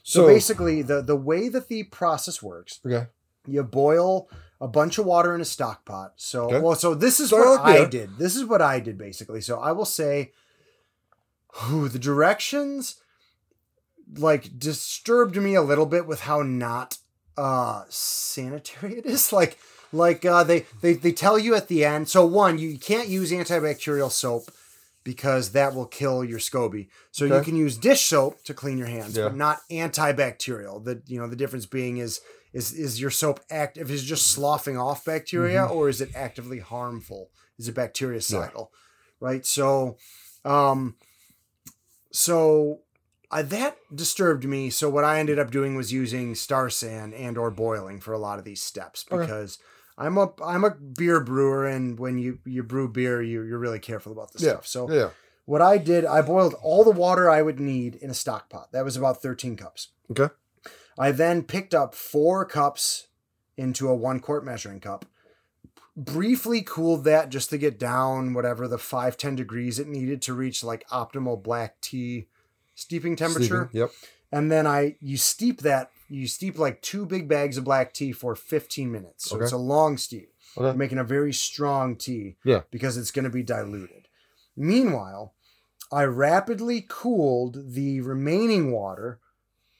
so, 0.03 0.21
So, 0.21 0.27
basically, 0.27 0.81
the 0.81 1.01
the 1.03 1.15
way 1.15 1.47
that 1.49 1.67
the 1.67 1.83
process 1.83 2.41
works, 2.41 2.79
okay. 2.85 3.07
you 3.47 3.61
boil 3.63 4.27
a 4.59 4.67
bunch 4.67 4.97
of 4.97 5.05
water 5.05 5.35
in 5.35 5.41
a 5.41 5.45
stock 5.45 5.85
pot. 5.85 6.13
So, 6.15 6.45
Okay. 6.45 6.59
well, 6.59 6.75
so 6.75 6.95
this 6.95 7.19
is 7.19 7.27
Start 7.27 7.45
what 7.45 7.61
I 7.61 7.85
did. 7.85 8.17
This 8.17 8.35
is 8.35 8.45
what 8.45 8.61
I 8.61 8.79
did 8.79 8.97
basically. 8.97 9.41
So 9.41 9.59
I 9.59 9.71
will 9.73 9.85
say, 9.85 10.31
whew, 11.61 11.87
the 11.89 11.99
directions 11.99 12.95
like 14.17 14.57
disturbed 14.59 15.35
me 15.35 15.55
a 15.55 15.61
little 15.61 15.85
bit 15.85 16.05
with 16.05 16.21
how 16.21 16.41
not 16.41 16.97
uh 17.37 17.83
sanitary 17.89 18.97
it 18.99 19.05
is. 19.05 19.31
Like, 19.33 19.57
like 19.91 20.25
uh, 20.25 20.43
they 20.43 20.65
they 20.81 20.93
they 20.93 21.11
tell 21.11 21.37
you 21.39 21.55
at 21.55 21.67
the 21.67 21.85
end. 21.85 22.09
So 22.09 22.25
one, 22.25 22.57
you 22.57 22.77
can't 22.77 23.07
use 23.07 23.31
antibacterial 23.31 24.11
soap 24.11 24.51
because 25.03 25.51
that 25.51 25.73
will 25.75 25.85
kill 25.85 26.23
your 26.23 26.39
SCOBY. 26.39 26.87
So 27.11 27.25
you 27.25 27.41
can 27.41 27.55
use 27.55 27.77
dish 27.77 28.05
soap 28.07 28.43
to 28.45 28.53
clean 28.53 28.77
your 28.77 28.87
hands, 28.87 29.15
Yeah. 29.15 29.25
but 29.25 29.35
not 29.35 29.59
antibacterial. 29.71 30.83
The 30.83 31.01
you 31.07 31.19
know 31.19 31.27
the 31.27 31.35
difference 31.35 31.65
being 31.65 31.97
is 31.97 32.19
is 32.53 32.73
is 32.73 32.99
your 32.99 33.11
soap 33.11 33.39
active 33.49 33.89
is 33.91 34.03
just 34.03 34.27
sloughing 34.27 34.77
off 34.77 35.05
bacteria 35.05 35.61
Mm-hmm. 35.61 35.73
or 35.75 35.87
is 35.89 36.01
it 36.01 36.09
actively 36.15 36.59
harmful? 36.59 37.29
Is 37.57 37.67
it 37.67 37.75
bactericidal? 37.75 38.67
Right. 39.21 39.45
So, 39.45 39.97
um, 40.43 40.95
so 42.15 42.79
I, 43.29 43.41
that 43.41 43.77
disturbed 43.93 44.45
me. 44.45 44.69
So 44.69 44.89
what 44.89 45.03
I 45.03 45.19
ended 45.19 45.37
up 45.39 45.51
doing 45.51 45.75
was 45.75 45.91
using 45.91 46.35
Star 46.35 46.69
San 46.69 47.13
and 47.13 47.37
or 47.37 47.51
boiling 47.51 47.99
for 47.99 48.13
a 48.13 48.17
lot 48.19 48.39
of 48.39 48.45
these 48.45 48.61
steps 48.61 49.05
Okay. 49.11 49.21
because 49.21 49.57
I'm 49.97 50.17
a 50.17 50.31
I'm 50.43 50.63
a 50.63 50.71
beer 50.71 51.19
brewer 51.19 51.65
and 51.67 51.99
when 51.99 52.17
you 52.17 52.39
you 52.45 52.63
brew 52.63 52.87
beer 52.87 53.21
you 53.21 53.41
you're 53.43 53.59
really 53.59 53.79
careful 53.79 54.11
about 54.11 54.31
this 54.33 54.41
Yeah. 54.43 54.51
stuff. 54.51 54.67
So 54.67 54.91
Yeah. 54.91 55.09
what 55.45 55.61
I 55.61 55.77
did, 55.77 56.05
I 56.05 56.21
boiled 56.21 56.53
all 56.61 56.83
the 56.83 56.91
water 56.91 57.29
I 57.29 57.41
would 57.41 57.59
need 57.59 57.95
in 57.95 58.09
a 58.09 58.13
stock 58.13 58.49
pot. 58.49 58.71
That 58.71 58.85
was 58.85 58.95
about 58.95 59.21
13 59.21 59.55
cups. 59.57 59.89
Okay. 60.11 60.33
I 60.97 61.11
then 61.11 61.43
picked 61.43 61.73
up 61.73 61.93
four 61.95 62.45
cups 62.45 63.07
into 63.57 63.89
a 63.89 63.95
one 63.95 64.19
quart 64.19 64.45
measuring 64.45 64.79
cup, 64.79 65.05
briefly 65.97 66.61
cooled 66.61 67.03
that 67.05 67.29
just 67.29 67.49
to 67.51 67.57
get 67.57 67.79
down 67.79 68.33
whatever 68.33 68.67
the 68.67 68.77
5, 68.77 69.17
10 69.17 69.35
degrees 69.35 69.79
it 69.79 69.87
needed 69.87 70.21
to 70.23 70.33
reach 70.33 70.63
like 70.63 70.87
optimal 70.89 71.41
black 71.41 71.79
tea 71.81 72.27
steeping 72.75 73.15
temperature. 73.15 73.69
Sleeping. 73.71 73.79
Yep. 73.81 73.91
And 74.31 74.51
then 74.51 74.67
I, 74.67 74.97
you 74.99 75.15
steep 75.17 75.61
that, 75.61 75.91
you 76.09 76.27
steep 76.27 76.59
like 76.59 76.81
two 76.81 77.05
big 77.05 77.27
bags 77.29 77.57
of 77.57 77.63
black 77.63 77.93
tea 77.93 78.11
for 78.11 78.35
15 78.35 78.91
minutes. 78.91 79.29
So 79.29 79.35
Okay. 79.37 79.43
it's 79.43 79.53
a 79.53 79.57
long 79.57 79.97
steep. 79.97 80.31
Okay. 80.57 80.77
Making 80.77 80.97
a 80.97 81.03
very 81.03 81.33
strong 81.33 81.95
tea 81.95 82.35
Yeah. 82.43 82.61
because 82.71 82.97
it's 82.97 83.11
going 83.11 83.23
to 83.25 83.29
be 83.31 83.43
diluted. 83.43 84.07
Meanwhile, 84.57 85.33
I 85.91 86.03
rapidly 86.03 86.85
cooled 86.87 87.73
the 87.73 88.01
remaining 88.01 88.71
water, 88.71 89.19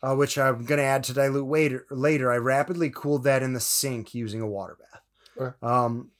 uh, 0.03 0.15
which 0.15 0.37
I'm 0.37 0.65
going 0.65 0.77
to 0.79 0.83
add 0.83 1.03
to 1.05 1.13
dilute 1.13 1.47
later. 1.47 1.85
Later, 1.89 2.31
I 2.31 2.37
rapidly 2.37 2.89
cooled 2.89 3.23
that 3.23 3.41
in 3.43 3.53
the 3.53 3.59
sink 3.59 4.13
using 4.13 4.41
a 4.41 4.47
water 4.47 4.77
bath. 4.79 5.01
Um, 5.61 6.11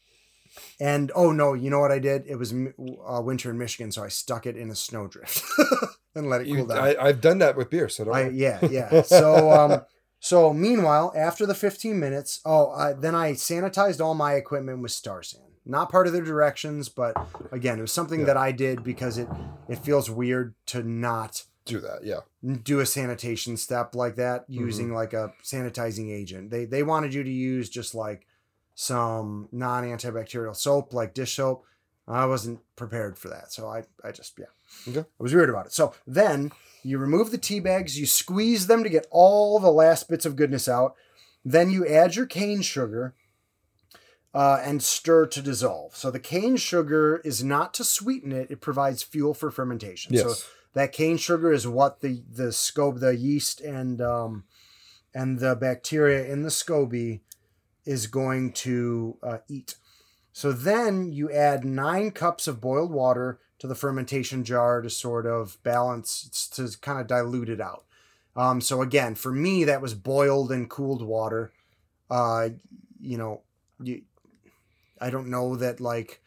and 0.79 1.11
oh 1.15 1.31
no, 1.31 1.53
you 1.53 1.69
know 1.69 1.79
what 1.79 1.91
I 1.91 1.99
did? 1.99 2.23
It 2.27 2.35
was 2.35 2.53
uh, 2.53 3.21
winter 3.21 3.49
in 3.49 3.57
Michigan, 3.57 3.91
so 3.91 4.03
I 4.03 4.07
stuck 4.07 4.45
it 4.45 4.55
in 4.55 4.69
a 4.69 4.75
snowdrift 4.75 5.43
and 6.15 6.29
let 6.29 6.41
it 6.41 6.45
cool 6.45 6.57
You, 6.57 6.67
down. 6.67 6.77
I, 6.77 6.95
I've 6.99 7.21
done 7.21 7.39
that 7.39 7.57
with 7.57 7.69
beer, 7.69 7.89
so 7.89 8.05
don't 8.05 8.15
I, 8.15 8.29
yeah, 8.29 8.59
yeah. 8.69 9.01
So, 9.01 9.51
um, 9.51 9.81
so 10.19 10.53
meanwhile, 10.53 11.11
after 11.15 11.45
the 11.45 11.53
15 11.55 11.99
minutes, 11.99 12.39
oh, 12.45 12.71
I, 12.71 12.93
then 12.93 13.15
I 13.15 13.33
sanitized 13.33 13.99
all 13.99 14.13
my 14.15 14.33
equipment 14.33 14.81
with 14.81 14.91
Star 14.91 15.21
San. 15.23 15.41
Not 15.65 15.91
part 15.91 16.07
of 16.07 16.13
the 16.13 16.21
directions, 16.21 16.89
but 16.89 17.15
again, 17.51 17.79
it 17.79 17.81
was 17.81 17.91
something 17.91 18.21
Yeah. 18.21 18.25
that 18.27 18.37
I 18.37 18.51
did 18.51 18.83
because 18.83 19.17
it 19.17 19.27
it 19.67 19.79
feels 19.83 20.09
weird 20.11 20.53
to 20.67 20.83
not 20.83 21.43
do 21.65 21.79
that. 21.79 22.03
Yeah. 22.03 22.19
do 22.63 22.79
a 22.79 22.85
sanitation 22.85 23.57
step 23.57 23.95
like 23.95 24.15
that 24.17 24.43
Mm-hmm. 24.43 24.59
using 24.65 24.93
like 24.93 25.13
a 25.13 25.33
sanitizing 25.43 26.11
agent. 26.11 26.51
They 26.51 26.65
they 26.65 26.83
wanted 26.83 27.13
you 27.15 27.23
to 27.23 27.29
use 27.31 27.67
just 27.69 27.95
like 27.95 28.27
some 28.75 29.47
non-antibacterial 29.51 30.55
soap 30.55 30.93
like 30.93 31.13
dish 31.13 31.35
soap. 31.35 31.65
I 32.07 32.25
wasn't 32.25 32.59
prepared 32.75 33.17
for 33.17 33.29
that. 33.29 33.51
So 33.51 33.67
I 33.67 33.83
I 34.03 34.11
just 34.11 34.37
yeah. 34.37 34.45
Okay. 34.87 34.99
I 34.99 35.23
was 35.23 35.33
weird 35.33 35.49
about 35.49 35.65
it. 35.65 35.73
So 35.73 35.95
then 36.05 36.51
you 36.83 36.99
remove 36.99 37.31
the 37.31 37.39
tea 37.39 37.59
bags, 37.59 37.99
you 37.99 38.05
squeeze 38.05 38.67
them 38.67 38.83
to 38.83 38.89
get 38.89 39.07
all 39.09 39.57
the 39.57 39.71
last 39.71 40.07
bits 40.07 40.25
of 40.25 40.35
goodness 40.35 40.67
out. 40.67 40.93
Then 41.43 41.71
you 41.71 41.87
add 41.87 42.15
your 42.15 42.27
cane 42.27 42.61
sugar 42.61 43.15
uh, 44.35 44.59
and 44.63 44.83
stir 44.83 45.25
to 45.27 45.41
dissolve. 45.41 45.95
So 45.95 46.11
the 46.11 46.19
cane 46.19 46.57
sugar 46.57 47.21
is 47.23 47.43
not 47.43 47.73
to 47.75 47.83
sweeten 47.83 48.31
it; 48.31 48.51
it 48.51 48.61
provides 48.61 49.01
fuel 49.01 49.33
for 49.33 49.49
fermentation. 49.49 50.13
Yes. 50.13 50.23
So 50.23 50.47
that 50.73 50.91
cane 50.91 51.17
sugar 51.17 51.51
is 51.51 51.65
what 51.65 52.01
the 52.01 52.23
the 52.29 52.51
scope, 52.51 52.99
the 52.99 53.15
yeast, 53.15 53.61
and 53.61 54.01
um, 54.01 54.43
and 55.13 55.39
the 55.39 55.55
bacteria 55.55 56.25
in 56.25 56.43
the 56.43 56.49
SCOBY 56.49 57.21
is 57.85 58.07
going 58.07 58.51
to 58.51 59.17
uh, 59.21 59.37
eat. 59.47 59.75
So 60.33 60.51
then 60.51 61.11
you 61.13 61.31
add 61.31 61.63
nine 61.63 62.11
cups 62.11 62.47
of 62.47 62.59
boiled 62.59 62.91
water 62.91 63.39
to 63.59 63.67
the 63.67 63.75
fermentation 63.75 64.43
jar 64.43 64.81
to 64.81 64.89
sort 64.89 65.25
of 65.25 65.57
balance, 65.63 66.49
to 66.55 66.69
kind 66.81 66.99
of 66.99 67.07
dilute 67.07 67.49
it 67.49 67.61
out. 67.61 67.85
Um, 68.35 68.59
so 68.59 68.81
again, 68.81 69.15
for 69.15 69.31
me, 69.31 69.63
that 69.63 69.81
was 69.81 69.93
boiled 69.93 70.51
and 70.51 70.69
cooled 70.69 71.01
water. 71.01 71.53
Uh, 72.09 72.49
you 72.99 73.17
know, 73.17 73.41
you, 73.81 74.01
I 74.99 75.09
don't 75.09 75.29
know 75.29 75.55
that 75.55 75.79
like 75.79 76.21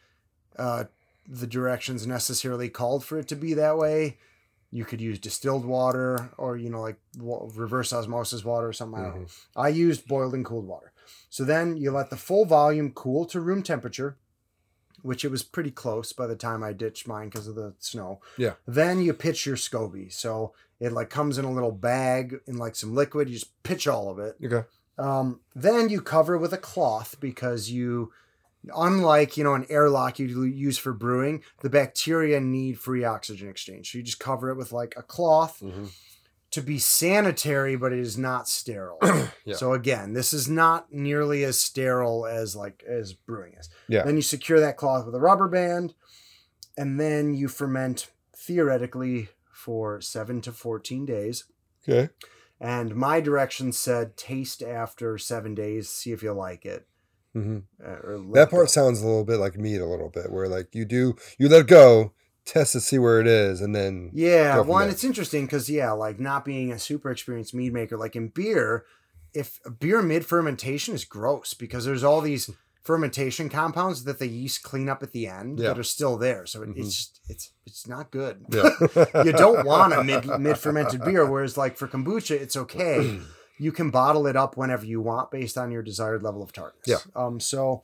uh, 0.57 0.85
the 1.27 1.47
directions 1.47 2.07
necessarily 2.07 2.69
called 2.69 3.05
for 3.05 3.19
it 3.19 3.27
to 3.27 3.35
be 3.35 3.53
that 3.53 3.77
way. 3.77 4.17
You 4.71 4.85
could 4.85 5.01
use 5.01 5.19
distilled 5.19 5.65
water 5.65 6.31
or 6.37 6.55
you 6.57 6.69
know 6.69 6.81
like 6.81 6.97
reverse 7.17 7.91
osmosis 7.91 8.43
water 8.43 8.67
or 8.67 8.73
something. 8.73 9.01
Know. 9.01 9.25
I 9.55 9.69
used 9.69 10.07
boiled 10.07 10.33
and 10.33 10.45
cooled 10.45 10.65
water. 10.65 10.91
So 11.29 11.43
then 11.43 11.77
you 11.77 11.91
let 11.91 12.09
the 12.09 12.17
full 12.17 12.45
volume 12.45 12.91
cool 12.91 13.25
to 13.25 13.39
room 13.39 13.63
temperature, 13.63 14.17
which 15.01 15.23
it 15.23 15.31
was 15.31 15.43
pretty 15.43 15.71
close 15.71 16.11
by 16.13 16.27
the 16.27 16.35
time 16.35 16.63
I 16.63 16.73
ditched 16.73 17.07
mine 17.07 17.29
because 17.29 17.47
of 17.47 17.55
the 17.55 17.73
snow. 17.79 18.19
Yeah. 18.37 18.53
Then 18.67 19.01
you 19.01 19.13
pitch 19.13 19.45
your 19.45 19.55
SCOBY. 19.55 20.11
So 20.11 20.53
It 20.79 20.93
like 20.93 21.09
comes 21.09 21.37
in 21.37 21.43
a 21.45 21.51
little 21.51 21.71
bag 21.73 22.39
in 22.47 22.57
like 22.57 22.75
some 22.75 22.95
liquid. 22.95 23.27
You 23.27 23.35
just 23.35 23.61
pitch 23.63 23.85
all 23.87 24.09
of 24.09 24.17
it. 24.19 24.37
Okay. 24.43 24.65
Um, 24.97 25.41
then 25.55 25.89
you 25.89 26.01
cover 26.01 26.35
it 26.35 26.39
with 26.39 26.53
a 26.53 26.57
cloth 26.57 27.17
because 27.19 27.69
you, 27.69 28.11
unlike 28.75 29.37
you 29.37 29.43
know 29.43 29.53
an 29.55 29.65
airlock 29.69 30.19
you 30.19 30.43
use 30.43 30.77
for 30.77 30.93
brewing, 30.93 31.43
the 31.61 31.69
bacteria 31.69 32.39
need 32.39 32.79
free 32.79 33.03
oxygen 33.03 33.49
exchange. 33.49 33.91
So 33.91 33.97
you 33.97 34.03
just 34.03 34.19
cover 34.19 34.49
it 34.49 34.55
with 34.55 34.71
like 34.71 34.93
a 34.97 35.01
cloth 35.03 35.59
Mhm. 35.61 35.89
To 36.51 36.61
be 36.61 36.79
sanitary, 36.79 37.75
but 37.75 37.93
it 37.93 37.99
is 37.99 38.17
not 38.17 38.47
sterile. 38.47 38.97
Yeah. 39.45 39.55
So 39.55 39.73
again, 39.73 40.13
this 40.13 40.31
is 40.33 40.47
not 40.47 40.91
nearly 40.93 41.43
as 41.43 41.59
sterile 41.59 42.27
as 42.27 42.55
like 42.55 42.83
as 42.87 43.13
brewing 43.13 43.53
is. 43.59 43.67
Yeah. 43.87 44.03
Then 44.03 44.15
you 44.15 44.21
secure 44.21 44.59
that 44.59 44.77
cloth 44.77 45.05
with 45.05 45.15
a 45.15 45.19
rubber 45.19 45.47
band, 45.47 45.95
and 46.77 46.99
then 46.99 47.33
you 47.33 47.47
ferment 47.47 48.11
theoretically 48.35 49.29
for 49.51 50.01
seven 50.01 50.41
to 50.41 50.51
fourteen 50.51 51.05
days. 51.05 51.45
Okay. 51.87 52.09
And 52.59 52.95
my 52.95 53.21
directions 53.21 53.77
said 53.77 54.17
taste 54.17 54.61
after 54.61 55.17
seven 55.17 55.55
days, 55.55 55.89
see 55.89 56.11
if 56.11 56.21
you 56.21 56.33
like 56.33 56.65
it. 56.65 56.85
hmm 57.33 57.59
Uh, 57.83 57.95
That 58.01 58.13
it 58.17 58.33
go. 58.33 58.45
part 58.47 58.69
sounds 58.69 59.01
a 59.01 59.05
little 59.07 59.23
bit 59.23 59.37
like 59.37 59.57
mead, 59.57 59.81
a 59.81 59.85
little 59.87 60.09
bit, 60.09 60.31
where 60.31 60.47
like 60.49 60.75
you 60.75 60.85
do 60.85 61.15
you 61.39 61.47
let 61.49 61.67
go, 61.67 62.13
test 62.49 62.73
to 62.73 62.81
see 62.81 62.97
where 62.99 63.19
it 63.21 63.27
is, 63.27 63.61
and 63.61 63.75
then 63.75 64.11
Yeah, 64.13 64.59
one, 64.59 64.83
there. 64.83 64.91
it's 64.91 65.03
interesting 65.03 65.45
because 65.45 65.69
yeah, 65.69 65.91
like 65.91 66.19
not 66.19 66.43
being 66.45 66.71
a 66.71 66.79
super 66.79 67.11
experienced 67.11 67.53
mead 67.53 67.73
maker, 67.73 67.97
like 67.97 68.15
in 68.15 68.29
beer, 68.29 68.85
if 69.33 69.59
beer 69.79 70.01
mid 70.01 70.25
fermentation 70.25 70.93
is 70.95 71.05
gross 71.05 71.53
because 71.53 71.85
there's 71.85 72.03
all 72.03 72.21
these 72.21 72.49
fermentation 72.83 73.49
compounds 73.49 74.03
that 74.05 74.17
the 74.17 74.27
yeast 74.27 74.63
clean 74.63 74.89
up 74.89 75.03
at 75.03 75.11
the 75.11 75.27
end 75.27 75.59
Yeah. 75.59 75.67
that 75.69 75.79
are 75.79 75.83
still 75.83 76.17
there. 76.17 76.45
So 76.47 76.63
it, 76.63 76.69
Mhm. 76.69 76.79
it's 76.79 77.11
it's 77.29 77.51
it's 77.67 77.87
not 77.87 78.09
good. 78.09 78.45
yeah. 78.49 78.69
you 79.23 79.31
don't 79.33 79.65
want 79.73 79.93
a 79.93 80.03
mid 80.03 80.25
mid 80.39 80.57
fermented 80.57 81.03
beer, 81.03 81.25
whereas 81.29 81.57
like 81.57 81.77
for 81.77 81.87
kombucha, 81.87 82.31
it's 82.39 82.55
okay. 82.57 83.19
you 83.59 83.71
can 83.71 83.91
bottle 83.91 84.25
it 84.25 84.35
up 84.35 84.57
whenever 84.57 84.85
you 84.85 85.01
want 85.01 85.29
based 85.29 85.57
on 85.57 85.69
your 85.71 85.83
desired 85.83 86.23
level 86.23 86.41
of 86.41 86.51
tartness. 86.51 86.85
Yeah. 86.87 86.97
Um. 87.15 87.39
So, 87.39 87.83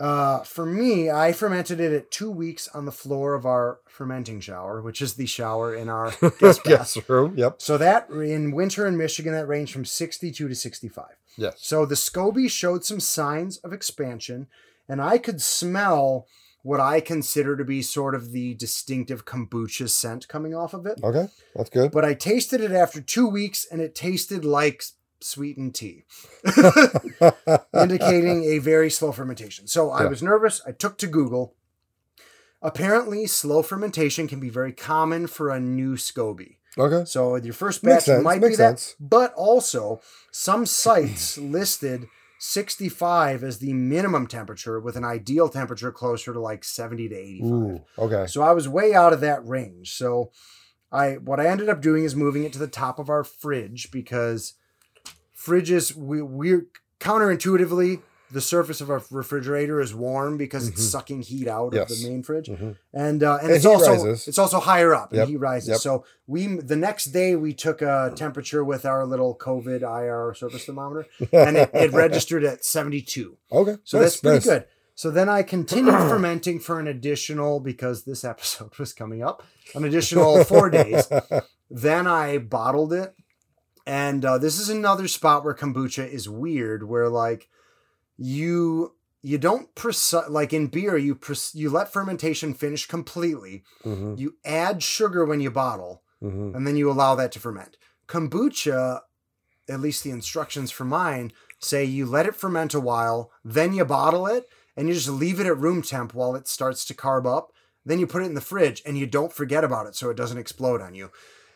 uh, 0.00 0.42
for 0.44 0.64
me, 0.64 1.10
I 1.10 1.32
fermented 1.32 1.78
it 1.78 1.92
at 1.92 2.10
two 2.10 2.30
weeks 2.30 2.68
on 2.68 2.86
the 2.86 2.92
floor 2.92 3.34
of 3.34 3.44
our 3.44 3.80
fermenting 3.86 4.40
shower, 4.40 4.80
which 4.80 5.02
is 5.02 5.14
the 5.14 5.26
shower 5.26 5.74
in 5.74 5.90
our 5.90 6.10
guest. 6.38 6.64
Guest 6.64 6.98
room. 7.08 7.34
Yep. 7.36 7.60
So 7.60 7.76
that 7.76 8.08
in 8.08 8.50
winter 8.50 8.86
in 8.86 8.96
Michigan, 8.96 9.34
that 9.34 9.46
ranged 9.46 9.74
from 9.74 9.84
62 9.84 10.48
to 10.48 10.54
65. 10.54 11.04
Yes. 11.36 11.56
So 11.58 11.84
the 11.84 11.96
SCOBY 11.96 12.50
showed 12.50 12.82
some 12.82 12.98
signs 12.98 13.58
of 13.58 13.74
expansion, 13.74 14.46
and 14.88 15.02
I 15.02 15.18
could 15.18 15.42
smell 15.42 16.26
what 16.62 16.80
I 16.80 17.00
consider 17.00 17.56
to 17.56 17.64
be 17.64 17.82
sort 17.82 18.14
of 18.14 18.32
the 18.32 18.54
distinctive 18.54 19.26
kombucha 19.26 19.88
scent 19.88 20.28
coming 20.28 20.54
off 20.54 20.72
of 20.72 20.86
it. 20.86 20.98
Okay. 21.02 21.28
That's 21.54 21.70
good. 21.70 21.90
But 21.92 22.06
I 22.06 22.14
tasted 22.14 22.62
it 22.62 22.72
after 22.72 23.02
two 23.02 23.28
weeks, 23.28 23.66
and 23.70 23.82
it 23.82 23.94
tasted 23.94 24.46
like 24.46 24.82
sweetened 25.20 25.74
tea, 25.74 26.04
indicating 27.74 28.44
a 28.44 28.58
very 28.58 28.90
slow 28.90 29.12
fermentation. 29.12 29.66
So 29.66 29.90
I 29.90 30.06
was 30.06 30.22
nervous. 30.22 30.60
I 30.66 30.72
took 30.72 30.98
to 30.98 31.06
Google. 31.06 31.54
Apparently, 32.62 33.26
slow 33.26 33.62
fermentation 33.62 34.28
can 34.28 34.38
be 34.40 34.50
very 34.50 34.72
common 34.72 35.26
for 35.26 35.48
a 35.48 35.58
new 35.58 35.96
SCOBY. 35.96 36.56
okay. 36.76 37.04
So 37.06 37.36
your 37.36 37.54
first 37.54 37.82
batch 37.82 38.06
might 38.22 38.40
be 38.40 38.48
makes 38.48 38.58
that, 38.58 38.78
sense. 38.78 38.96
but 39.00 39.32
also 39.34 40.00
some 40.30 40.66
sites 40.84 41.38
listed 41.38 42.06
65 42.38 43.44
as 43.44 43.58
the 43.58 43.72
minimum 43.72 44.26
temperature 44.26 44.80
with 44.80 44.96
an 44.96 45.04
ideal 45.04 45.48
temperature 45.48 45.92
closer 45.92 46.32
to 46.32 46.40
like 46.40 46.64
70 46.64 47.08
to 47.10 47.14
85. 47.14 47.50
Ooh. 47.50 47.80
Okay. 47.98 48.26
So 48.26 48.42
I 48.42 48.52
was 48.52 48.68
way 48.68 48.94
out 48.94 49.12
of 49.12 49.20
that 49.20 49.46
range. 49.46 49.92
So 49.92 50.30
I 50.90 51.12
what 51.14 51.38
I 51.38 51.46
ended 51.46 51.68
up 51.68 51.80
doing 51.80 52.04
is 52.04 52.16
moving 52.16 52.44
it 52.44 52.52
to 52.54 52.58
the 52.58 52.66
top 52.66 52.98
of 52.98 53.08
our 53.08 53.24
fridge 53.24 53.90
because 53.90 54.54
fridges 55.40 55.94
we 55.94 56.20
we're 56.22 56.66
counterintuitively 57.00 58.00
the 58.32 58.40
surface 58.40 58.80
of 58.80 58.88
our 58.90 59.02
refrigerator 59.10 59.80
is 59.80 59.92
warm 59.92 60.36
because 60.36 60.68
it's 60.68 60.80
Mhm. 60.80 60.90
sucking 60.90 61.22
heat 61.22 61.48
out 61.48 61.72
Yes. 61.74 61.90
of 61.90 61.98
the 61.98 62.08
main 62.08 62.22
fridge 62.22 62.46
Mhm. 62.48 62.76
and 62.92 63.24
uh, 63.24 63.38
and, 63.40 63.48
And 63.48 63.56
it's 63.56 63.64
also 63.64 63.90
rises. 63.92 64.28
it's 64.28 64.38
also 64.38 64.60
higher 64.60 64.94
up 64.94 65.12
Yep, 65.12 65.20
and 65.22 65.30
heat 65.30 65.36
rises. 65.38 65.68
yep. 65.70 65.78
So 65.78 66.04
we 66.28 66.46
the 66.46 66.76
next 66.76 67.06
day 67.06 67.34
we 67.34 67.52
took 67.54 67.82
a 67.82 68.12
temperature 68.14 68.62
with 68.64 68.84
our 68.84 69.04
little 69.04 69.34
COVID 69.34 69.82
IR 69.82 70.32
surface 70.34 70.64
thermometer 70.66 71.06
and 71.32 71.56
it, 71.56 71.70
it 71.74 71.92
registered 71.92 72.44
at 72.44 72.64
72. 72.64 73.36
Okay. 73.50 73.76
So 73.82 73.98
nice, 73.98 74.04
that's 74.12 74.16
pretty 74.20 74.34
nice. 74.36 74.44
good. 74.44 74.64
So 74.94 75.10
then 75.10 75.28
I 75.28 75.42
continued 75.42 75.94
fermenting 76.12 76.60
for 76.60 76.78
an 76.78 76.86
additional 76.86 77.58
because 77.58 78.04
this 78.04 78.22
episode 78.32 78.76
was 78.78 78.92
coming 78.92 79.22
up, 79.24 79.42
an 79.74 79.82
additional 79.84 80.44
four 80.44 80.70
days. 80.70 81.08
Then 81.72 82.08
I 82.08 82.38
bottled 82.38 82.92
it, 82.92 83.14
and 83.86 84.24
uh, 84.24 84.38
this 84.38 84.58
is 84.58 84.68
another 84.68 85.08
spot 85.08 85.44
where 85.44 85.54
kombucha 85.54 86.08
is 86.08 86.28
weird, 86.28 86.88
where 86.88 87.08
like 87.08 87.48
you 88.16 88.94
you 89.22 89.36
don't 89.38 89.74
preci- 89.74 90.28
like 90.30 90.52
in 90.52 90.66
beer 90.68 90.96
you 90.96 91.14
pres- 91.14 91.54
you 91.54 91.68
let 91.70 91.92
fermentation 91.92 92.54
finish 92.54 92.86
completely. 92.86 93.64
Mhm, 93.84 94.18
You 94.18 94.36
add 94.44 94.82
sugar 94.82 95.24
when 95.26 95.40
you 95.40 95.50
bottle, 95.50 96.02
mhm. 96.22 96.54
and 96.54 96.66
then 96.66 96.76
you 96.76 96.90
allow 96.90 97.14
that 97.16 97.32
to 97.32 97.40
ferment. 97.40 97.76
Kombucha, 98.08 99.00
at 99.68 99.80
least 99.80 100.02
the 100.04 100.10
instructions 100.10 100.70
for 100.70 100.84
mine 100.84 101.32
say 101.62 101.84
you 101.84 102.06
let 102.06 102.24
it 102.26 102.34
ferment 102.34 102.72
a 102.72 102.80
while, 102.80 103.30
then 103.44 103.74
you 103.74 103.84
bottle 103.84 104.26
it, 104.26 104.48
and 104.76 104.88
you 104.88 104.94
just 104.94 105.10
leave 105.10 105.38
it 105.38 105.46
at 105.46 105.58
room 105.58 105.82
temp 105.82 106.14
while 106.14 106.34
it 106.34 106.48
starts 106.48 106.86
to 106.86 106.94
carb 106.94 107.26
up. 107.26 107.52
Then 107.84 107.98
you 107.98 108.06
put 108.06 108.22
it 108.22 108.26
in 108.26 108.34
the 108.34 108.40
fridge, 108.40 108.82
and 108.86 108.96
you 108.96 109.06
don't 109.06 109.32
forget 109.32 109.62
about 109.64 109.86
it 109.86 109.94
so 109.94 110.08
it 110.08 110.16
doesn't 110.16 110.38
explode 110.38 110.80
on 110.80 110.94
you. 110.94 111.10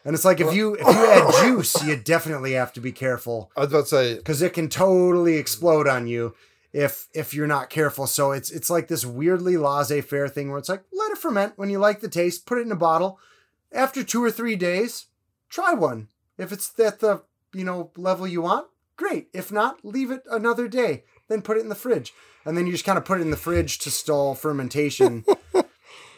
And 0.05 0.15
it's 0.15 0.25
like 0.25 0.41
if 0.41 0.55
you 0.55 0.75
if 0.75 0.87
you 0.87 1.07
add 1.07 1.35
juice, 1.43 1.83
you 1.83 1.97
definitely 1.97 2.53
have 2.53 2.73
to 2.75 2.81
be 2.81 2.93
careful 2.93 3.51
I 3.57 3.61
was 3.61 3.69
about 3.71 3.83
to 3.85 3.89
say. 3.89 4.15
because 4.17 4.43
it 4.43 4.53
can 4.53 4.69
totally 4.69 5.37
explode 5.37 5.89
on 5.89 6.07
you 6.07 6.35
if 6.73 7.07
if 7.15 7.33
you're 7.33 7.47
not 7.47 7.71
careful. 7.71 8.07
So 8.07 8.33
it's 8.33 8.51
it's 8.51 8.69
like 8.69 8.89
this 8.89 9.07
weirdly 9.07 9.57
laissez-faire 9.57 10.29
thing 10.29 10.51
where 10.51 10.59
it's 10.59 10.69
like 10.69 10.85
let 10.93 11.13
it 11.13 11.19
ferment 11.19 11.55
when 11.57 11.71
you 11.71 11.79
like 11.79 12.01
the 12.01 12.09
taste, 12.09 12.47
put 12.47 12.59
it 12.59 12.67
in 12.67 12.73
a 12.73 12.77
bottle. 12.77 13.19
After 13.73 14.05
two 14.05 14.23
or 14.23 14.31
three 14.31 14.57
days, 14.57 15.07
try 15.49 15.73
one. 15.73 16.09
If 16.37 16.53
it's 16.53 16.79
at 16.79 17.01
the 17.01 17.23
you 17.55 17.65
know 17.65 17.91
level 17.97 18.27
you 18.27 18.43
want, 18.43 18.67
great. 18.97 19.29
If 19.33 19.51
not, 19.51 19.85
leave 19.85 20.11
it 20.11 20.23
another 20.31 20.69
day. 20.69 21.05
Then 21.29 21.41
put 21.41 21.57
it 21.57 21.61
in 21.61 21.71
the 21.71 21.75
fridge, 21.75 22.13
and 22.45 22.59
then 22.59 22.67
you 22.67 22.73
just 22.73 22.85
kind 22.85 22.99
of 22.99 23.07
put 23.07 23.19
it 23.19 23.23
in 23.23 23.31
the 23.31 23.37
fridge 23.39 23.79
to 23.79 23.91
stall 23.91 24.35
fermentation. 24.35 25.25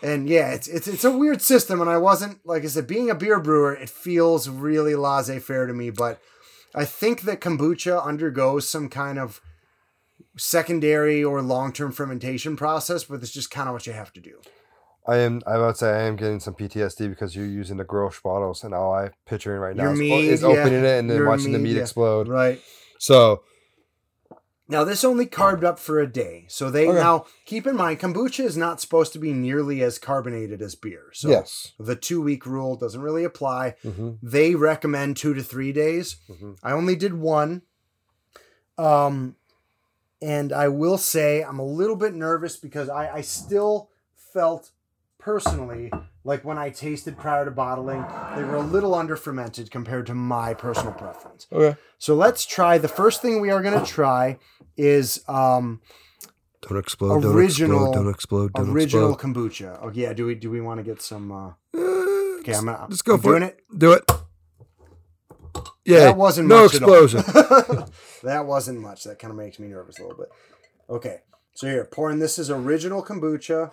and 0.03 0.29
yeah, 0.29 0.53
it's 0.53 0.69
it's 0.69 0.89
it's 0.89 1.05
a 1.05 1.17
weird 1.17 1.43
system, 1.43 1.81
and 1.81 1.91
I 1.91 1.99
wasn't 1.99 2.45
like 2.45 2.65
I 2.65 2.69
said, 2.69 2.87
being 2.87 3.11
a 3.11 3.15
beer 3.15 3.41
brewer, 3.41 3.75
it 3.75 3.91
feels 3.91 4.49
really 4.49 4.95
laissez-faire 4.95 5.67
to 5.67 5.75
me, 5.75 5.91
but. 5.91 6.21
I 6.75 6.85
think 6.85 7.23
that 7.23 7.41
kombucha 7.41 8.07
undergoes 8.07 8.69
some 8.69 8.91
kind 8.91 9.19
of 9.19 9.41
secondary 10.37 11.25
or 11.25 11.41
long-term 11.41 11.93
fermentation 11.93 12.55
process, 12.55 13.05
but 13.05 13.23
it's 13.23 13.33
just 13.33 13.51
kind 13.51 13.67
of 13.69 13.73
what 13.73 13.87
you 13.87 13.95
have 13.95 14.13
to 14.13 14.21
do. 14.21 14.41
I 15.09 15.19
am. 15.19 15.41
I 15.47 15.57
would 15.59 15.77
say 15.77 15.91
I 15.91 16.03
am 16.03 16.17
getting 16.17 16.41
some 16.41 16.55
PTSD 16.55 17.09
because 17.09 17.37
you're 17.37 17.47
using 17.47 17.77
the 17.77 17.85
gross 17.85 18.21
bottles, 18.21 18.65
and 18.65 18.75
all 18.75 18.93
I 18.93 19.11
picturing 19.25 19.61
right 19.61 19.77
now 19.77 19.85
Your 19.85 19.93
is, 19.93 19.99
mead, 19.99 20.25
is 20.25 20.43
yeah. 20.43 20.49
opening 20.49 20.85
it 20.85 20.99
and 20.99 21.09
then 21.09 21.17
Your 21.17 21.29
watching 21.29 21.53
the 21.53 21.59
mead 21.59 21.77
yeah. 21.77 21.83
explode. 21.83 22.29
Right. 22.29 22.61
So 22.99 23.43
Now 24.69 24.83
this 24.83 25.05
only 25.05 25.27
carved 25.27 25.63
up 25.63 25.79
for 25.79 26.01
a 26.01 26.07
day. 26.07 26.47
So 26.49 26.71
they 26.71 26.89
Okay. 26.89 26.99
now 26.99 27.27
keep 27.45 27.67
in 27.67 27.77
mind 27.77 28.01
kombucha 28.01 28.45
is 28.45 28.57
not 28.57 28.81
supposed 28.81 29.13
to 29.13 29.19
be 29.21 29.33
nearly 29.33 29.83
as 29.83 29.99
carbonated 29.99 30.61
as 30.61 30.75
beer. 30.75 31.11
So 31.13 31.29
yes. 31.29 31.73
the 31.79 31.95
2-week 31.97 32.45
rule 32.47 32.75
doesn't 32.77 33.01
really 33.01 33.23
apply. 33.25 33.77
hmm 33.83 34.13
They 34.23 34.55
recommend 34.57 35.17
2 35.17 35.35
to 35.35 35.43
3 35.43 35.73
days. 35.73 36.17
Mhm. 36.29 36.57
I 36.63 36.73
only 36.73 36.97
did 36.97 37.15
one. 37.15 37.63
Um 38.79 39.37
and 40.23 40.53
I 40.53 40.69
will 40.69 40.99
say 40.99 41.43
I'm 41.43 41.59
a 41.59 41.65
little 41.65 41.97
bit 41.97 42.15
nervous 42.15 42.57
because 42.57 42.89
I, 42.89 43.17
I 43.17 43.21
still 43.21 43.91
felt 44.17 44.71
personally 45.27 45.91
like 46.23 46.45
when 46.45 46.57
I 46.57 46.71
tasted 46.71 47.19
prior 47.19 47.45
to 47.45 47.51
bottling, 47.51 48.03
they 48.37 48.45
were 48.45 48.55
a 48.55 48.61
little 48.63 48.95
under 48.95 49.17
fermented 49.17 49.73
compared 49.73 50.07
to 50.07 50.15
my 50.15 50.55
personal 50.55 50.93
preference. 50.93 51.49
Okay. 51.53 51.77
So 51.99 52.15
let's 52.15 52.47
try. 52.47 52.79
The 52.79 52.87
first 52.89 53.21
thing 53.23 53.41
we 53.41 53.51
are 53.51 53.61
going 53.61 53.79
to 53.79 53.85
try 53.85 54.39
is 54.77 55.25
um, 55.29 55.81
Don't 56.63 56.79
explode. 56.79 57.25
Original- 57.25 57.93
Don't 57.93 58.09
explode. 58.09 58.53
Don't 58.53 58.71
original 58.71 59.15
explode. 59.15 59.35
kombucha. 59.35 59.79
Oh 59.83 59.91
yeah, 59.93 60.13
do 60.13 60.27
we 60.27 60.37
do 60.37 60.49
we 60.49 60.61
want 60.61 60.79
to 60.79 60.85
get 60.85 61.03
some? 61.03 61.33
Uh, 61.33 61.51
Uh, 61.75 62.39
okay, 62.41 62.55
I'm 62.55 62.65
gonna. 62.67 62.87
Let's 62.89 63.03
go 63.03 63.15
I'm 63.15 63.21
for 63.21 63.31
doing 63.33 63.43
it. 63.43 63.59
Do 63.77 63.93
it. 63.93 64.05
Yeah. 65.85 66.01
That 66.07 66.17
wasn't 66.17 66.49
no 66.49 66.63
much 66.65 66.75
at 66.77 66.83
all. 66.85 67.05
explosion. 67.05 67.23
that 68.23 68.47
wasn't 68.47 68.81
much. 68.81 69.03
That 69.05 69.19
kind 69.19 69.33
of 69.33 69.37
makes 69.37 69.59
me 69.59 69.67
nervous 69.69 69.99
a 69.99 70.03
little 70.03 70.19
bit. 70.19 70.29
Okay, 70.89 71.19
so 71.55 71.67
here 71.67 71.85
pouring. 71.85 72.21
This 72.21 72.39
is 72.39 72.49
original 72.49 73.03
kombucha. 73.05 73.73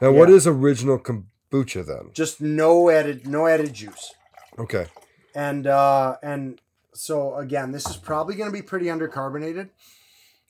Now, 0.00 0.10
what 0.12 0.28
Yeah. 0.28 0.34
is 0.36 0.46
original 0.46 0.98
kombucha 0.98 1.86
then? 1.86 2.10
Just 2.12 2.40
no 2.40 2.90
added, 2.90 3.26
no 3.26 3.46
added 3.46 3.72
juice. 3.72 4.12
Okay. 4.58 4.86
And 5.34 5.66
uh 5.66 6.16
and 6.22 6.60
so 6.94 7.36
again, 7.36 7.72
this 7.72 7.86
is 7.88 7.96
probably 7.96 8.34
going 8.36 8.48
to 8.50 8.54
be 8.56 8.62
pretty 8.62 8.86
undercarbonated. 8.86 9.68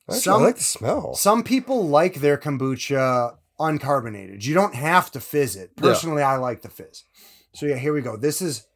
Actually, 0.08 0.20
Some- 0.20 0.42
I 0.42 0.46
like 0.46 0.56
the 0.56 0.62
smell. 0.62 1.14
Some 1.14 1.42
people 1.42 1.88
like 1.88 2.16
their 2.16 2.36
kombucha 2.38 3.36
uncarbonated. 3.58 4.44
You 4.44 4.54
don't 4.54 4.74
have 4.74 5.10
to 5.12 5.20
fizz 5.20 5.56
it. 5.56 5.76
Personally, 5.76 6.22
I 6.22 6.36
like 6.36 6.62
the 6.62 6.68
fizz. 6.68 7.04
So 7.54 7.66
yeah, 7.66 7.76
here 7.76 7.92
we 7.92 8.00
go. 8.02 8.16
This 8.16 8.40
is 8.42 8.66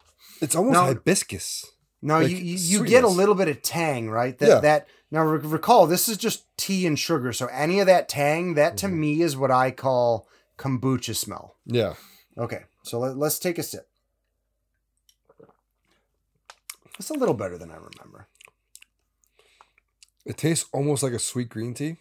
It's 0.41 0.57
almost 0.57 0.73
No. 0.73 0.85
hibiscus. 0.87 1.67
now 2.03 2.21
Like 2.21 2.31
you 2.31 2.37
you, 2.39 2.57
you 2.81 2.85
get 2.87 3.05
a 3.05 3.09
little 3.09 3.35
bit 3.35 3.49
of 3.49 3.61
tang, 3.63 4.09
right? 4.11 4.37
That 4.39 4.49
Yeah. 4.49 4.61
that 4.61 4.87
now 5.11 5.23
re- 5.25 5.39
recall 5.39 5.87
this 5.87 6.09
is 6.09 6.17
just 6.17 6.45
tea 6.57 6.87
and 6.87 6.99
sugar. 6.99 7.33
So 7.33 7.47
any 7.49 7.79
of 7.81 7.87
that 7.87 8.09
tang, 8.09 8.55
that 8.55 8.77
to 8.79 8.87
Mm-hmm. 8.87 9.01
me 9.01 9.21
is 9.23 9.37
what 9.37 9.51
I 9.51 9.71
call 9.71 10.27
kombucha 10.61 11.17
smell. 11.17 11.57
Yeah. 11.67 11.95
Okay, 12.39 12.63
so 12.85 12.99
let, 13.01 13.17
let's 13.17 13.39
take 13.39 13.59
a 13.59 13.63
sip. 13.63 13.89
It's 16.99 17.11
a 17.11 17.15
little 17.15 17.35
better 17.35 17.57
than 17.57 17.71
I 17.71 17.77
remember. 17.77 18.29
It 20.27 20.37
tastes 20.37 20.69
almost 20.73 21.03
like 21.03 21.15
a 21.15 21.19
sweet 21.19 21.49
green 21.49 21.73
tea. 21.75 21.97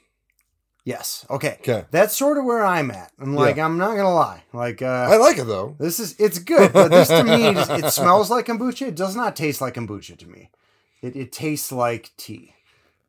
Yes. 0.83 1.25
Okay. 1.29 1.57
Okay. 1.61 1.85
That's 1.91 2.15
sort 2.17 2.37
of 2.37 2.45
where 2.45 2.65
I'm 2.65 2.91
at. 2.91 3.11
I'm 3.19 3.33
like, 3.35 3.57
Yeah. 3.57 3.65
I'm 3.65 3.77
not 3.77 3.95
gonna 3.95 4.13
lie. 4.13 4.43
Like, 4.53 4.81
I 4.81 5.15
uh, 5.15 5.19
like 5.19 5.37
it 5.37 5.45
though. 5.45 5.75
this 5.79 5.99
is 5.99 6.15
it's 6.19 6.39
good, 6.39 6.73
but 6.73 6.89
this 6.89 7.07
to 7.09 7.23
me, 7.23 7.47
it, 7.47 7.69
it 7.85 7.91
smells 7.91 8.29
like 8.29 8.47
kombucha. 8.47 8.87
It 8.87 8.95
does 8.95 9.15
not 9.15 9.35
taste 9.35 9.61
like 9.61 9.75
kombucha 9.75 10.17
to 10.17 10.27
me. 10.27 10.49
It, 11.01 11.15
it 11.15 11.31
tastes 11.31 11.71
like 11.71 12.11
tea, 12.17 12.55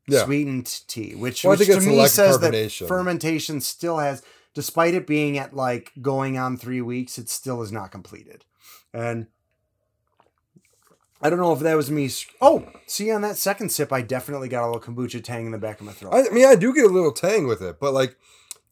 Yeah. 0.06 0.24
sweetened 0.24 0.82
tea, 0.86 1.14
which, 1.14 1.42
Well, 1.42 1.56
which 1.56 1.66
to 1.68 1.80
me 1.80 2.06
says 2.06 2.38
that 2.38 2.86
fermentation 2.86 3.60
still 3.60 3.98
has, 3.98 4.22
despite 4.54 4.94
it 4.94 5.06
being 5.06 5.38
at 5.38 5.54
like 5.54 5.92
going 6.00 6.38
on 6.38 6.56
three 6.56 6.80
weeks, 6.80 7.18
it 7.18 7.28
still 7.28 7.62
is 7.62 7.72
not 7.72 7.90
completed. 7.90 8.44
And 8.92 9.26
I 11.22 11.28
don't 11.28 11.38
know 11.38 11.52
if 11.52 11.60
that 11.60 11.76
was 11.76 11.90
me. 11.90 12.08
Oh, 12.40 12.66
see, 12.86 13.10
on 13.10 13.20
that 13.22 13.36
second 13.36 13.70
sip, 13.70 13.92
I 13.92 14.00
definitely 14.02 14.48
got 14.48 14.64
a 14.64 14.70
little 14.70 14.80
kombucha 14.80 15.22
tang 15.22 15.46
in 15.46 15.52
the 15.52 15.58
back 15.58 15.78
of 15.80 15.86
my 15.86 15.92
throat. 15.92 16.14
I, 16.14 16.26
I 16.28 16.30
mean, 16.30 16.46
I 16.46 16.54
do 16.56 16.74
get 16.74 16.84
a 16.86 16.88
little 16.88 17.12
tang 17.12 17.46
with 17.46 17.60
it, 17.62 17.78
but 17.78 17.92
like, 17.92 18.16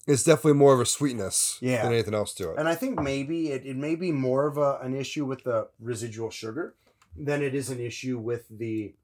it's 0.06 0.24
definitely 0.24 0.54
more 0.54 0.72
of 0.72 0.80
a 0.80 0.86
sweetness 0.86 1.58
Yeah. 1.60 1.82
than 1.82 1.92
anything 1.92 2.14
else 2.14 2.32
to 2.34 2.52
it. 2.52 2.58
And 2.58 2.66
I 2.66 2.74
think 2.74 2.98
maybe 3.02 3.50
it, 3.50 3.66
it 3.66 3.76
may 3.76 3.94
be 3.94 4.10
more 4.12 4.46
of 4.46 4.56
a, 4.56 4.78
an 4.78 4.94
issue 4.94 5.26
with 5.26 5.44
the 5.44 5.68
residual 5.78 6.30
sugar 6.30 6.74
than 7.14 7.42
it 7.42 7.54
is 7.54 7.68
an 7.68 7.80
issue 7.80 8.18
with 8.18 8.46
the 8.48 8.94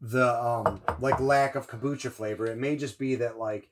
the 0.00 0.32
um 0.42 0.80
like 1.00 1.18
lack 1.20 1.54
of 1.56 1.68
kombucha 1.68 2.10
flavor. 2.10 2.46
It 2.46 2.56
may 2.56 2.76
just 2.76 2.98
be 2.98 3.16
that 3.16 3.38
like 3.38 3.68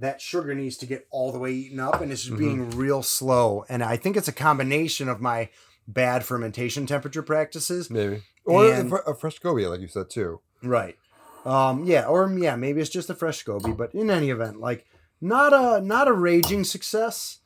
that 0.00 0.20
sugar 0.20 0.54
needs 0.54 0.76
to 0.78 0.86
get 0.86 1.06
all 1.10 1.32
the 1.32 1.38
way 1.38 1.52
eaten 1.52 1.80
up 1.80 2.00
and 2.00 2.10
it's 2.12 2.24
just 2.24 2.38
being 2.38 2.70
real 2.70 3.02
slow. 3.02 3.64
And 3.68 3.82
I 3.82 3.96
think 3.96 4.16
it's 4.16 4.28
a 4.28 4.32
combination 4.32 5.08
of 5.08 5.20
my 5.20 5.48
bad 5.86 6.24
fermentation 6.24 6.86
temperature 6.86 7.22
practices. 7.22 7.90
Maybe. 7.90 8.22
Or 8.44 8.64
a, 8.66 8.80
And- 8.80 8.92
a 9.06 9.14
fresh 9.14 9.38
SCOBY, 9.40 9.68
like 9.70 9.80
you 9.80 9.88
said 9.88 10.10
too. 10.10 10.40
Right. 10.62 10.96
Um 11.44 11.84
yeah, 11.84 12.04
or 12.06 12.30
yeah, 12.38 12.56
maybe 12.56 12.80
it's 12.80 12.90
just 12.90 13.08
a 13.08 13.14
fresh 13.14 13.42
Scoby, 13.44 13.74
but 13.76 13.94
in 13.94 14.10
any 14.10 14.28
event, 14.30 14.60
like 14.60 14.86
not 15.20 15.52
a 15.54 15.80
not 15.84 16.06
a 16.08 16.12
raging 16.12 16.64
success 16.64 17.38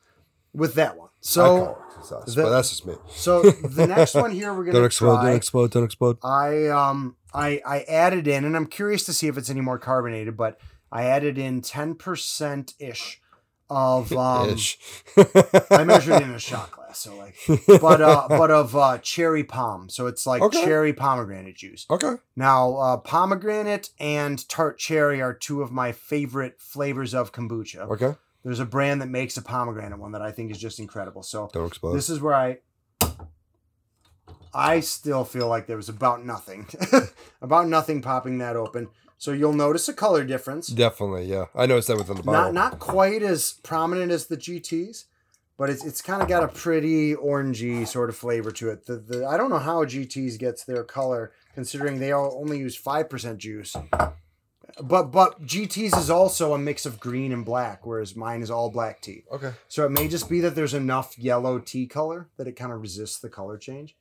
with 0.53 0.75
that 0.75 0.97
one. 0.97 1.11
So 1.21 1.79
success, 1.95 2.35
the- 2.35 2.43
but 2.43 2.51
that's 2.51 2.71
just 2.71 2.87
me. 2.87 2.95
So 3.09 3.43
the 3.43 3.87
next 3.87 4.15
one 4.15 4.33
here 4.33 4.53
we're 4.53 4.65
gonna 4.65 4.79
Don't 4.79 4.85
explode! 4.87 5.15
try. 5.17 5.27
Don't 5.29 5.37
explode! 5.37 5.71
Don't 5.71 5.85
explode! 5.85 6.19
I 6.25 6.67
um 6.69 7.17
I 7.33 7.61
I 7.65 7.83
added 7.83 8.27
in, 8.27 8.45
and 8.45 8.57
I'm 8.57 8.67
curious 8.67 9.05
to 9.05 9.13
see 9.13 9.29
if 9.29 9.39
it's 9.39 9.49
any 9.51 9.61
more 9.61 9.79
carbonated, 9.79 10.37
but 10.37 10.59
I 10.95 11.05
added 11.05 11.37
in 11.37 11.61
ten 11.61 11.95
percent 11.97 12.73
ish 12.79 13.21
of 13.69 14.13
um. 14.17 14.51
Ish. 14.51 14.79
I 15.71 15.85
measured 15.85 16.23
in 16.23 16.31
a 16.31 16.39
shot 16.39 16.71
glass, 16.71 16.99
so 17.01 17.17
like, 17.17 17.35
but 17.81 18.01
uh, 18.01 18.27
but 18.31 18.51
of 18.51 18.75
uh, 18.77 18.99
cherry 18.99 19.43
palm, 19.45 19.89
so 19.91 20.07
it's 20.07 20.27
like 20.27 20.41
Okay. 20.43 20.65
cherry 20.65 20.93
pomegranate 20.93 21.57
juice. 21.57 21.85
Okay. 21.91 22.15
Now, 22.37 22.77
uh, 22.77 22.97
pomegranate 22.99 23.91
and 23.99 24.49
tart 24.49 24.79
cherry 24.79 25.21
are 25.21 25.35
two 25.35 25.63
of 25.63 25.73
my 25.73 25.93
favorite 25.93 26.61
flavors 26.61 27.13
of 27.15 27.33
kombucha. 27.33 27.91
Okay. 27.91 28.15
There's 28.45 28.61
a 28.61 28.67
brand 28.67 29.01
that 29.03 29.09
makes 29.09 29.37
a 29.37 29.43
pomegranate 29.43 29.99
one 29.99 30.13
that 30.13 30.23
I 30.23 30.31
think 30.31 30.51
is 30.53 30.59
just 30.59 30.79
incredible. 30.79 31.23
So 31.23 31.49
Don't 31.53 31.67
explode. 31.67 31.95
this 31.95 32.09
is 32.11 32.21
where 32.21 32.35
I 32.35 32.59
I 34.53 34.81
still 34.81 35.25
feel 35.25 35.49
like 35.49 35.67
there 35.67 35.77
was 35.77 35.89
about 35.89 36.25
nothing. 36.25 36.67
about 37.43 37.67
nothing 37.69 38.03
popping 38.03 38.39
that 38.39 38.55
open. 38.57 38.89
So 39.19 39.33
you'll 39.33 39.53
notice 39.53 39.89
a 39.89 39.95
color 39.95 40.25
difference. 40.25 40.69
Definitely, 40.69 41.27
yeah. 41.27 41.47
I 41.55 41.67
noticed 41.67 41.89
that 41.89 41.97
within 41.97 42.17
the 42.17 42.23
bottle. 42.23 42.53
Not 42.53 42.55
not 42.55 42.79
quite 42.79 43.23
as 43.23 43.55
prominent 43.63 44.13
as 44.13 44.27
the 44.27 44.37
GTs, 44.37 45.05
but 45.57 45.71
it's 45.71 45.85
it's 45.85 46.03
kind 46.03 46.23
of 46.23 46.29
got 46.29 46.43
a 46.43 46.49
pretty 46.49 47.15
orangey 47.15 47.87
sort 47.87 48.11
of 48.11 48.17
flavor 48.17 48.51
to 48.53 48.71
it. 48.71 48.87
The, 48.87 48.97
the 48.97 49.27
I 49.27 49.37
don't 49.37 49.51
know 49.51 49.59
how 49.59 49.85
GTs 49.85 50.39
gets 50.39 50.65
their 50.65 50.85
color 50.85 51.33
considering 51.55 52.01
they 52.01 52.13
all 52.13 52.37
only 52.41 52.59
use 52.59 52.81
5% 52.81 53.39
juice. 53.39 53.77
But 54.83 55.13
but 55.13 55.41
GTs 55.43 55.97
is 55.97 56.11
also 56.11 56.53
a 56.53 56.59
mix 56.59 56.85
of 56.85 56.99
green 56.99 57.33
and 57.33 57.45
black 57.45 57.87
whereas 57.87 58.17
mine 58.17 58.43
is 58.43 58.51
all 58.51 58.71
black 58.71 59.01
tea. 59.01 59.23
Okay. 59.31 59.53
So 59.69 59.87
it 59.87 59.91
may 59.91 60.09
just 60.09 60.29
be 60.29 60.41
that 60.41 60.57
there's 60.57 60.75
enough 60.75 61.17
yellow 61.17 61.61
tea 61.61 61.87
color 61.87 62.29
that 62.37 62.49
it 62.49 62.57
kind 62.57 62.73
of 62.73 62.81
resists 62.81 63.21
the 63.21 63.29
color 63.29 63.57
change. 63.57 63.95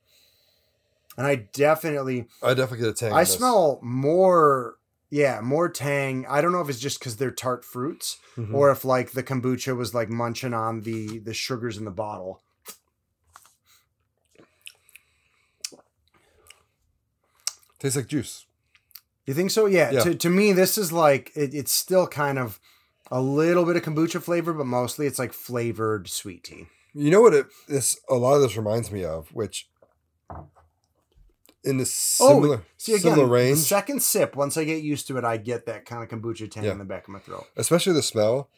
And 1.16 1.26
I 1.26 1.36
definitely, 1.36 2.26
I 2.42 2.54
definitely 2.54 2.86
get 2.86 2.88
a 2.88 2.92
tang. 2.94 3.12
I 3.12 3.22
smell 3.22 3.78
more, 3.82 4.78
yeah, 5.14 5.40
more 5.40 5.68
tang. 5.68 6.26
I 6.28 6.40
don't 6.40 6.50
know 6.50 6.60
if 6.60 6.68
it's 6.68 6.80
just 6.80 6.98
because 6.98 7.16
they're 7.18 7.30
tart 7.30 7.64
fruits 7.64 8.18
Mhm. 8.36 8.52
or 8.52 8.72
if 8.72 8.84
like 8.84 9.12
the 9.12 9.22
kombucha 9.22 9.76
was 9.76 9.94
like 9.94 10.08
munching 10.10 10.52
on 10.52 10.80
the 10.82 11.20
the 11.20 11.32
sugars 11.32 11.76
in 11.78 11.84
the 11.84 11.92
bottle. 11.92 12.42
Tastes 17.78 17.96
like 17.96 18.06
juice. 18.06 18.46
You 19.26 19.34
think 19.34 19.50
so? 19.50 19.66
Yeah. 19.66 19.90
Yeah. 19.90 20.00
To, 20.00 20.14
to 20.14 20.30
me, 20.30 20.52
this 20.52 20.76
is 20.78 20.92
like 20.92 21.30
it, 21.34 21.54
it's 21.54 21.72
still 21.72 22.06
kind 22.06 22.38
of 22.38 22.58
a 23.10 23.20
little 23.20 23.64
bit 23.64 23.76
of 23.76 23.82
kombucha 23.82 24.20
flavor, 24.22 24.52
but 24.52 24.66
mostly 24.66 25.06
it's 25.06 25.18
like 25.18 25.32
flavored 25.32 26.08
sweet 26.08 26.44
tea. 26.44 26.66
You 26.94 27.10
know 27.10 27.20
what? 27.20 27.34
It 27.34 27.46
this 27.68 27.98
a 28.08 28.14
lot 28.14 28.34
of 28.34 28.42
this 28.42 28.56
reminds 28.56 28.90
me 28.90 29.04
of, 29.04 29.28
which 29.34 29.68
in 31.64 31.78
the 31.78 31.86
similar 31.86 32.56
Oh, 32.58 32.62
See 32.76 32.92
again, 32.92 33.02
similar 33.02 33.24
the 33.26 33.30
range, 33.32 33.58
second 33.58 34.02
sip. 34.02 34.36
Once 34.36 34.56
I 34.56 34.64
get 34.64 34.82
used 34.82 35.06
to 35.08 35.16
it, 35.18 35.24
I 35.24 35.36
get 35.38 35.66
that 35.66 35.84
kind 35.86 36.02
of 36.02 36.08
kombucha 36.08 36.50
tang 36.50 36.64
Yeah. 36.64 36.72
in 36.72 36.78
the 36.78 36.84
back 36.84 37.04
of 37.04 37.10
my 37.10 37.18
throat. 37.18 37.46
especially 37.56 37.92
the 37.94 38.02
smell. 38.02 38.48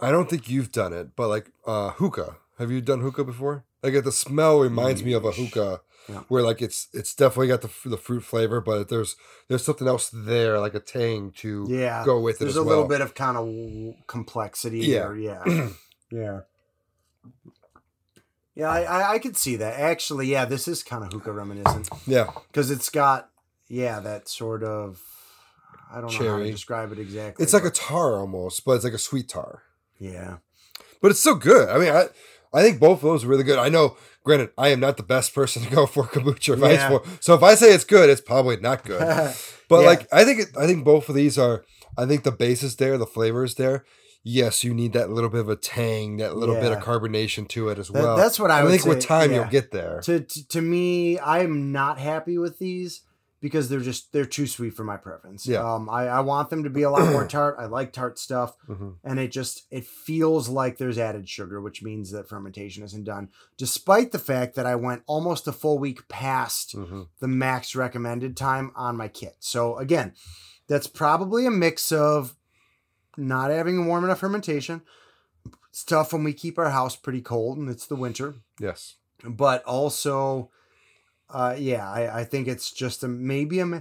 I 0.00 0.10
don't 0.10 0.28
think 0.28 0.48
you've 0.50 0.72
done 0.72 0.92
it, 0.92 1.14
but 1.16 1.28
like 1.28 1.50
uh 1.66 1.90
hookah. 1.92 2.36
Have 2.58 2.70
you 2.70 2.80
done 2.80 3.00
hookah 3.00 3.24
before? 3.24 3.64
Like 3.82 4.02
the 4.04 4.12
smell 4.12 4.60
reminds 4.60 5.02
me 5.04 5.12
of 5.12 5.24
a 5.24 5.32
hookah, 5.32 5.80
Yeah. 6.08 6.20
where 6.28 6.42
like 6.42 6.60
it's 6.60 6.88
it's 6.92 7.14
definitely 7.14 7.48
got 7.48 7.62
the 7.62 7.70
the 7.88 7.96
fruit 7.96 8.22
flavor, 8.24 8.60
but 8.60 8.88
there's 8.88 9.16
there's 9.48 9.64
something 9.64 9.86
else 9.86 10.10
there, 10.12 10.58
like 10.60 10.74
a 10.74 10.80
tang 10.80 11.30
to 11.38 11.66
Yeah. 11.68 12.04
go 12.04 12.20
with 12.20 12.36
it. 12.36 12.44
There's 12.44 12.56
a 12.56 12.62
little 12.62 12.86
bit 12.88 13.00
of 13.00 13.14
kind 13.14 13.36
of 13.36 14.06
complexity 14.08 14.80
Yeah. 14.80 14.98
there. 15.08 15.16
Yeah. 15.16 15.68
yeah. 16.10 16.40
Yeah, 18.54 18.68
I, 18.70 18.80
I, 18.82 19.12
I 19.14 19.18
could 19.18 19.36
see 19.36 19.56
that. 19.56 19.78
Actually, 19.80 20.26
yeah, 20.26 20.44
this 20.44 20.68
is 20.68 20.82
kind 20.82 21.04
of 21.04 21.12
hookah 21.12 21.32
reminiscent 21.32 21.88
Yeah, 22.06 22.26
because 22.48 22.70
it's 22.70 22.90
got, 22.90 23.30
yeah, 23.68 23.98
that 24.00 24.28
sort 24.28 24.62
of, 24.62 25.00
I 25.90 26.00
don't 26.00 26.12
know 26.20 26.30
how 26.32 26.38
to 26.38 26.50
describe 26.50 26.92
it 26.92 26.98
exactly. 26.98 27.42
it's 27.42 27.52
like 27.54 27.64
a 27.64 27.70
tar 27.70 28.18
almost, 28.20 28.64
but 28.64 28.72
it's 28.72 28.84
like 28.84 28.92
a 28.92 28.98
sweet 28.98 29.28
tar. 29.28 29.62
yeah. 29.98 30.36
But 31.00 31.10
it's 31.10 31.20
still 31.20 31.34
good. 31.34 31.68
I 31.68 31.78
mean, 31.78 31.88
I 31.92 32.06
I 32.54 32.62
think 32.62 32.78
both 32.78 32.98
of 32.98 33.02
those 33.02 33.24
are 33.24 33.28
really 33.28 33.42
good. 33.42 33.58
I 33.58 33.68
know, 33.68 33.96
granted, 34.22 34.50
I 34.56 34.68
am 34.68 34.78
not 34.78 34.96
the 34.98 35.02
best 35.02 35.34
person 35.34 35.62
to 35.64 35.68
go 35.70 35.84
for 35.94 36.04
kombucha 36.04 36.52
advice 36.52 36.76
Yeah. 36.78 36.88
for. 36.90 37.02
So 37.20 37.34
if 37.34 37.42
I 37.42 37.56
say 37.56 37.72
it's 37.74 37.82
good, 37.84 38.08
it's 38.08 38.20
probably 38.20 38.56
not 38.58 38.84
good. 38.84 39.00
But 39.68 39.80
Yeah. 39.80 39.86
like, 39.86 40.06
I 40.12 40.24
think 40.24 40.38
it, 40.40 40.48
I 40.56 40.66
think 40.66 40.84
both 40.84 41.08
of 41.08 41.14
these 41.16 41.38
are. 41.38 41.64
I 41.98 42.06
think 42.06 42.22
the 42.24 42.30
base 42.30 42.62
is 42.62 42.76
there, 42.76 42.98
the 42.98 43.06
flavor 43.06 43.42
is 43.42 43.54
there. 43.56 43.84
Yes, 44.24 44.62
you 44.62 44.72
need 44.72 44.92
that 44.92 45.10
little 45.10 45.30
bit 45.30 45.40
of 45.40 45.48
a 45.48 45.56
tang, 45.56 46.18
that 46.18 46.36
little 46.36 46.54
bit 46.54 46.70
of 46.70 46.78
carbonation 46.78 47.48
to 47.48 47.68
it 47.70 47.78
as 47.78 47.88
That- 47.88 48.02
well. 48.02 48.16
that's 48.16 48.38
what 48.38 48.50
I 48.52 48.62
would 48.62 48.70
think 48.70 48.84
with 48.84 49.00
time 49.04 49.30
yeah. 49.30 49.38
you'll 49.40 49.50
get 49.50 49.72
there. 49.72 50.00
to, 50.04 50.20
to 50.20 50.48
to 50.48 50.62
me, 50.62 51.18
I'm 51.18 51.72
not 51.72 51.98
happy 51.98 52.38
with 52.38 52.58
these 52.60 53.00
because 53.40 53.68
they're 53.68 53.80
just 53.80 54.12
they're 54.12 54.24
too 54.24 54.46
sweet 54.46 54.74
for 54.74 54.84
my 54.84 54.96
preference. 54.96 55.44
Yeah. 55.48 55.58
Um, 55.74 55.90
I, 55.90 56.06
I 56.06 56.20
want 56.20 56.50
them 56.50 56.62
to 56.62 56.70
be 56.70 56.82
a 56.82 56.90
lot 56.90 57.10
more 57.10 57.26
tart. 57.36 57.56
I 57.58 57.66
like 57.66 57.92
tart 57.92 58.16
stuff, 58.16 58.54
Mhm. 58.68 58.94
and 59.02 59.18
it 59.18 59.32
just 59.32 59.62
it 59.72 59.84
feels 59.84 60.48
like 60.48 60.78
there's 60.78 60.98
added 60.98 61.28
sugar, 61.28 61.60
which 61.60 61.82
means 61.82 62.12
that 62.12 62.28
fermentation 62.28 62.84
isn't 62.84 63.02
done. 63.02 63.28
Despite 63.58 64.12
the 64.12 64.20
fact 64.20 64.54
that 64.54 64.66
I 64.66 64.76
went 64.76 65.02
almost 65.08 65.48
a 65.48 65.52
full 65.52 65.80
week 65.80 66.06
past 66.06 66.76
Mhm. 66.76 67.08
the 67.18 67.26
max 67.26 67.74
recommended 67.74 68.36
time 68.36 68.70
on 68.76 68.96
my 68.96 69.08
kit. 69.08 69.34
So 69.40 69.76
again, 69.78 70.12
that's 70.68 70.86
probably 70.86 71.44
a 71.44 71.50
mix 71.50 71.90
of 71.90 72.36
not 73.16 73.50
having 73.50 73.78
a 73.78 73.82
warm 73.86 74.04
enough 74.04 74.20
fermentation. 74.20 74.82
It's 75.70 75.84
tough 75.84 76.12
when 76.12 76.24
we 76.24 76.32
keep 76.32 76.58
our 76.58 76.70
house 76.70 76.96
pretty 76.96 77.20
cold 77.22 77.56
and 77.58 77.68
it's 77.70 77.86
the 77.86 77.96
winter 77.96 78.34
Yes. 78.60 78.96
but 79.24 79.62
also 79.64 80.50
uh 81.30 81.54
yeah 81.56 81.90
i 81.90 82.20
i 82.20 82.24
think 82.24 82.46
it's 82.46 82.70
just 82.70 83.02
a 83.02 83.08
maybe 83.08 83.58
a 83.58 83.64
ma- 83.64 83.80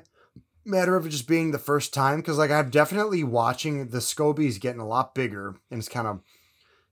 matter 0.63 0.95
of 0.95 1.05
it 1.05 1.09
just 1.09 1.27
being 1.27 1.51
the 1.51 1.57
first 1.59 1.93
time 1.93 2.21
because 2.21 2.37
like 2.37 2.49
i'm 2.51 2.69
definitely 2.69 3.23
watching 3.25 3.89
the 3.89 3.97
scobies 3.97 4.57
getting 4.59 4.79
a 4.79 4.87
lot 4.87 5.13
bigger 5.13 5.55
and 5.69 5.79
it's 5.79 5.89
kind 5.89 6.07
of 6.07 6.21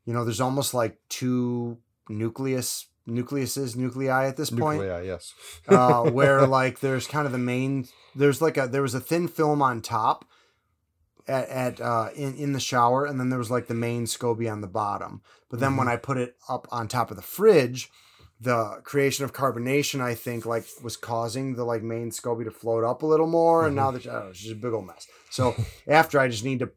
you 0.06 0.12
know 0.14 0.26
there's 0.26 0.42
almost 0.42 0.74
like 0.74 0.98
two 1.08 1.78
nucleus 2.10 2.88
nucleuses 3.08 3.76
nuclei 3.78 4.28
at 4.28 4.36
this 4.36 4.50
point 4.50 4.82
Nuclei, 4.82 5.04
yes. 5.04 5.34
uh, 5.70 6.04
where 6.10 6.46
like 6.60 6.80
there's 6.82 7.08
kind 7.08 7.26
of 7.26 7.32
the 7.32 7.38
main 7.38 7.88
there's 8.16 8.42
like 8.42 8.58
a 8.58 8.68
there 8.68 8.82
was 8.82 8.94
a 8.96 9.00
thin 9.00 9.28
film 9.30 9.62
on 9.62 9.82
top 9.82 10.26
at, 11.30 11.48
at 11.50 11.82
uh 11.82 12.10
in, 12.16 12.36
in 12.36 12.54
the 12.54 12.60
shower 12.60 13.06
and 13.06 13.20
then 13.20 13.30
there 13.30 13.40
was 13.40 13.52
like 13.52 13.68
the 13.68 13.74
main 13.74 14.06
scoby 14.06 14.52
on 14.52 14.62
the 14.62 14.68
bottom. 14.68 15.22
But 15.50 15.60
then 15.60 15.78
when 15.78 15.88
i 15.88 15.96
put 15.96 16.18
it 16.18 16.36
up 16.48 16.68
on 16.72 16.88
top 16.88 17.12
of 17.12 17.18
the 17.18 17.24
fridge 17.24 17.90
the 18.42 18.80
creation 18.84 19.26
of 19.26 19.34
carbonation, 19.34 20.02
I 20.02 20.16
think, 20.16 20.46
like 20.46 20.66
was 20.82 20.96
causing 20.96 21.56
the 21.56 21.66
like 21.66 21.84
main 21.84 22.10
SCOBY 22.10 22.46
to 22.46 22.52
float 22.52 22.84
up 22.84 23.04
a 23.04 23.06
little 23.06 23.28
more, 23.28 23.68
and 23.68 23.76
now 23.76 23.92
the 23.92 24.10
I 24.10 24.30
it's 24.30 24.40
just 24.40 24.54
a 24.54 24.56
big 24.56 24.74
old 24.74 24.88
mess. 24.88 25.08
So 25.30 25.56
after 25.88 26.20
I 26.20 26.30
just 26.30 26.46
need 26.46 26.60
to 26.60 26.72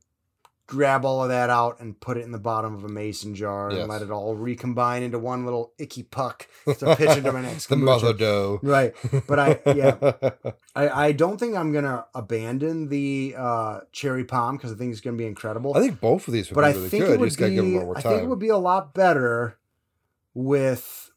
grab 0.68 1.04
all 1.04 1.22
of 1.22 1.28
that 1.28 1.50
out 1.50 1.80
and 1.80 1.98
put 2.00 2.16
it 2.16 2.22
in 2.24 2.30
the 2.32 2.38
bottom 2.38 2.74
of 2.74 2.84
a 2.84 2.88
mason 2.88 3.34
jar 3.34 3.70
Yes. 3.70 3.80
and 3.80 3.88
let 3.90 4.00
it 4.00 4.10
all 4.10 4.34
recombine 4.36 5.02
into 5.02 5.18
one 5.18 5.44
little 5.44 5.72
icky 5.78 6.02
puck 6.02 6.46
to 6.78 6.96
pitch 6.96 7.16
into 7.18 7.30
my 7.32 7.42
next 7.42 7.66
the 7.66 7.76
mother 7.76 8.12
dough. 8.14 8.58
Right. 8.62 8.94
But 9.26 9.38
I 9.38 9.60
yeah. 9.66 10.12
I, 10.74 10.88
I 11.08 11.12
don't 11.12 11.38
think 11.38 11.56
I'm 11.56 11.72
gonna 11.72 12.06
abandon 12.14 12.88
the 12.88 13.34
uh, 13.36 13.80
cherry 13.92 14.24
palm 14.24 14.56
because 14.56 14.72
I 14.72 14.76
think 14.76 14.92
it's 14.92 15.00
gonna 15.00 15.16
be 15.16 15.26
incredible. 15.26 15.76
I 15.76 15.80
think 15.80 16.00
both 16.00 16.26
of 16.28 16.32
these 16.32 16.48
would 16.48 16.54
but 16.54 16.62
be 16.62 16.66
I 16.66 16.72
really 16.72 16.88
think 16.88 17.04
good. 17.04 17.12
it 17.14 17.20
would 17.20 17.28
be 17.30 17.36
give 17.36 17.56
them 17.56 17.72
more 17.72 17.98
I 17.98 18.00
think 18.00 18.22
it 18.22 18.28
would 18.28 18.38
be 18.38 18.48
a 18.48 18.56
lot 18.58 18.94
better 18.94 19.58
with 20.34 21.10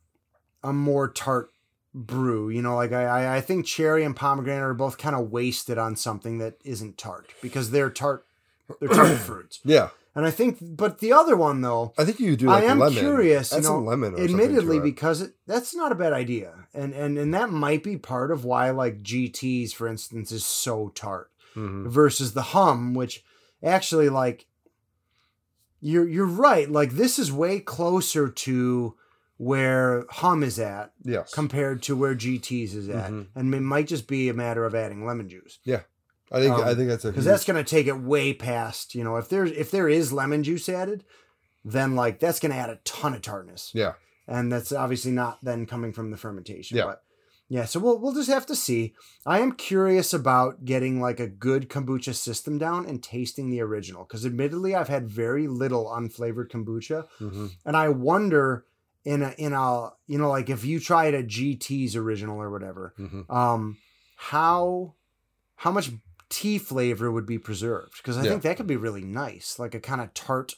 a 0.64 0.74
more 0.74 1.08
tart 1.10 1.52
brew. 1.94 2.50
You 2.50 2.62
know, 2.62 2.76
like 2.76 2.92
I 2.92 3.04
I, 3.06 3.38
I 3.38 3.42
think 3.42 3.66
cherry 3.66 4.04
and 4.04 4.16
pomegranate 4.16 4.64
are 4.64 4.74
both 4.74 4.98
kind 4.98 5.16
of 5.16 5.32
wasted 5.32 5.78
on 5.78 5.96
something 5.96 6.40
that 6.40 6.56
isn't 6.66 6.98
tart 6.98 7.30
because 7.42 7.72
they're 7.72 7.90
tart 7.90 8.26
they're 8.80 8.90
tart 8.90 9.18
fruits. 9.18 9.60
yeah, 9.64 9.90
And 10.16 10.26
I 10.26 10.32
think, 10.32 10.58
but 10.62 11.00
the 11.00 11.12
other 11.14 11.36
one 11.36 11.62
though, 11.62 11.94
I 11.98 12.06
think 12.06 12.20
you 12.20 12.36
do. 12.36 12.48
Like 12.48 12.64
I 12.64 12.68
am 12.68 12.80
lemon. 12.80 12.98
curious. 12.98 13.52
Add 13.54 13.64
you 13.64 13.70
know, 13.70 13.80
lemon. 13.80 14.18
Admittedly, 14.20 14.80
because 14.80 15.22
it, 15.22 15.34
that's 15.48 15.76
not 15.76 15.92
a 15.92 15.96
bad 15.96 16.14
idea, 16.14 16.68
and 16.74 16.94
and 16.94 17.18
and 17.18 17.34
that 17.34 17.50
might 17.52 17.84
be 17.84 17.98
part 17.98 18.32
of 18.32 18.44
why 18.46 18.70
like 18.72 19.04
GTS, 19.04 19.74
for 19.74 19.88
instance, 19.88 20.32
is 20.32 20.46
so 20.46 20.90
tart 20.96 21.30
Mhm. 21.56 21.88
versus 21.90 22.34
the 22.34 22.42
Humm, 22.54 22.94
which 22.94 23.24
actually 23.64 24.10
like 24.10 24.48
you're 25.82 26.08
you're 26.08 26.26
right. 26.26 26.70
Like 26.70 26.92
this 26.92 27.20
is 27.20 27.32
way 27.32 27.60
closer 27.60 28.28
to 28.30 28.96
where 29.38 30.06
Humm 30.10 30.44
is 30.44 30.58
at 30.60 30.94
yes, 31.04 31.34
compared 31.34 31.82
to 31.84 31.96
where 31.96 32.16
GTS 32.16 32.74
is 32.74 32.90
at, 32.90 33.12
Mhm. 33.12 33.28
and 33.36 33.54
it 33.54 33.60
might 33.62 33.88
just 33.88 34.08
be 34.08 34.30
a 34.30 34.34
matter 34.34 34.66
of 34.66 34.74
adding 34.74 35.06
lemon 35.06 35.28
juice 35.30 35.60
I 36.32 36.40
think 36.40 36.54
um, 36.54 36.64
I 36.64 36.74
think 36.74 36.90
that's 36.90 37.06
a 37.06 37.10
because 37.10 37.26
that's 37.26 37.46
going 37.46 37.64
to 37.64 37.70
take 37.70 37.88
it 37.88 38.00
way 38.00 38.34
past. 38.34 38.96
You 38.96 39.04
know, 39.04 39.16
if 39.18 39.30
there's 39.30 39.52
if 39.52 39.72
there 39.72 39.88
is 39.90 40.12
lemon 40.12 40.44
juice 40.44 40.68
added, 40.70 41.04
then 41.64 41.96
like 41.96 42.20
that's 42.20 42.40
going 42.40 42.52
to 42.52 42.58
add 42.58 42.70
a 42.70 42.80
ton 42.84 43.14
of 43.14 43.22
tartness. 43.22 43.72
yeah. 43.74 43.94
and 44.28 44.52
that's 44.52 44.72
obviously 44.72 45.12
not 45.12 45.38
then 45.44 45.66
coming 45.66 45.94
from 45.94 46.12
the 46.12 46.18
fermentation. 46.18 46.78
Yeah. 46.78 46.86
But 46.86 47.04
yeah, 47.48 47.66
so 47.66 47.80
we'll 47.80 48.00
we'll 48.00 48.14
just 48.16 48.30
have 48.30 48.48
to 48.48 48.56
see. 48.56 48.96
I 49.24 49.40
am 49.40 49.52
curious 49.52 50.14
about 50.14 50.66
getting 50.66 51.00
like 51.00 51.20
a 51.20 51.28
good 51.28 51.70
kombucha 51.70 52.16
system 52.16 52.58
down 52.58 52.88
and 52.88 53.04
tasting 53.04 53.52
the 53.52 53.62
original 53.62 54.04
because 54.04 54.26
admittedly 54.26 54.74
I've 54.74 54.88
had 54.90 55.08
very 55.08 55.48
little 55.48 55.86
unflavored 55.86 56.50
kombucha, 56.50 57.06
hmm 57.20 57.48
and 57.64 57.78
I 57.78 57.90
wonder 57.90 58.66
in 59.04 59.22
a 59.22 59.36
in 59.38 59.54
a 59.54 59.92
you 60.08 60.18
know 60.18 60.30
like 60.30 60.50
if 60.50 60.66
you 60.66 60.80
tried 60.80 61.14
a 61.14 61.22
GT's 61.24 61.96
original 61.96 62.42
or 62.42 62.50
whatever, 62.50 62.96
hmm 62.98 63.22
um, 63.30 63.78
how 64.16 64.96
how 65.58 65.72
much 65.72 65.92
tea 66.36 66.58
flavor 66.58 67.10
would 67.12 67.26
be 67.26 67.38
preserved 67.40 67.94
because 67.98 68.18
I 68.18 68.24
Yeah. 68.24 68.30
think 68.32 68.42
that 68.44 68.58
could 68.58 68.68
be 68.68 68.76
really 68.76 69.04
nice, 69.06 69.58
like 69.58 69.74
a 69.74 69.80
kind 69.80 70.02
of 70.02 70.14
tart, 70.14 70.56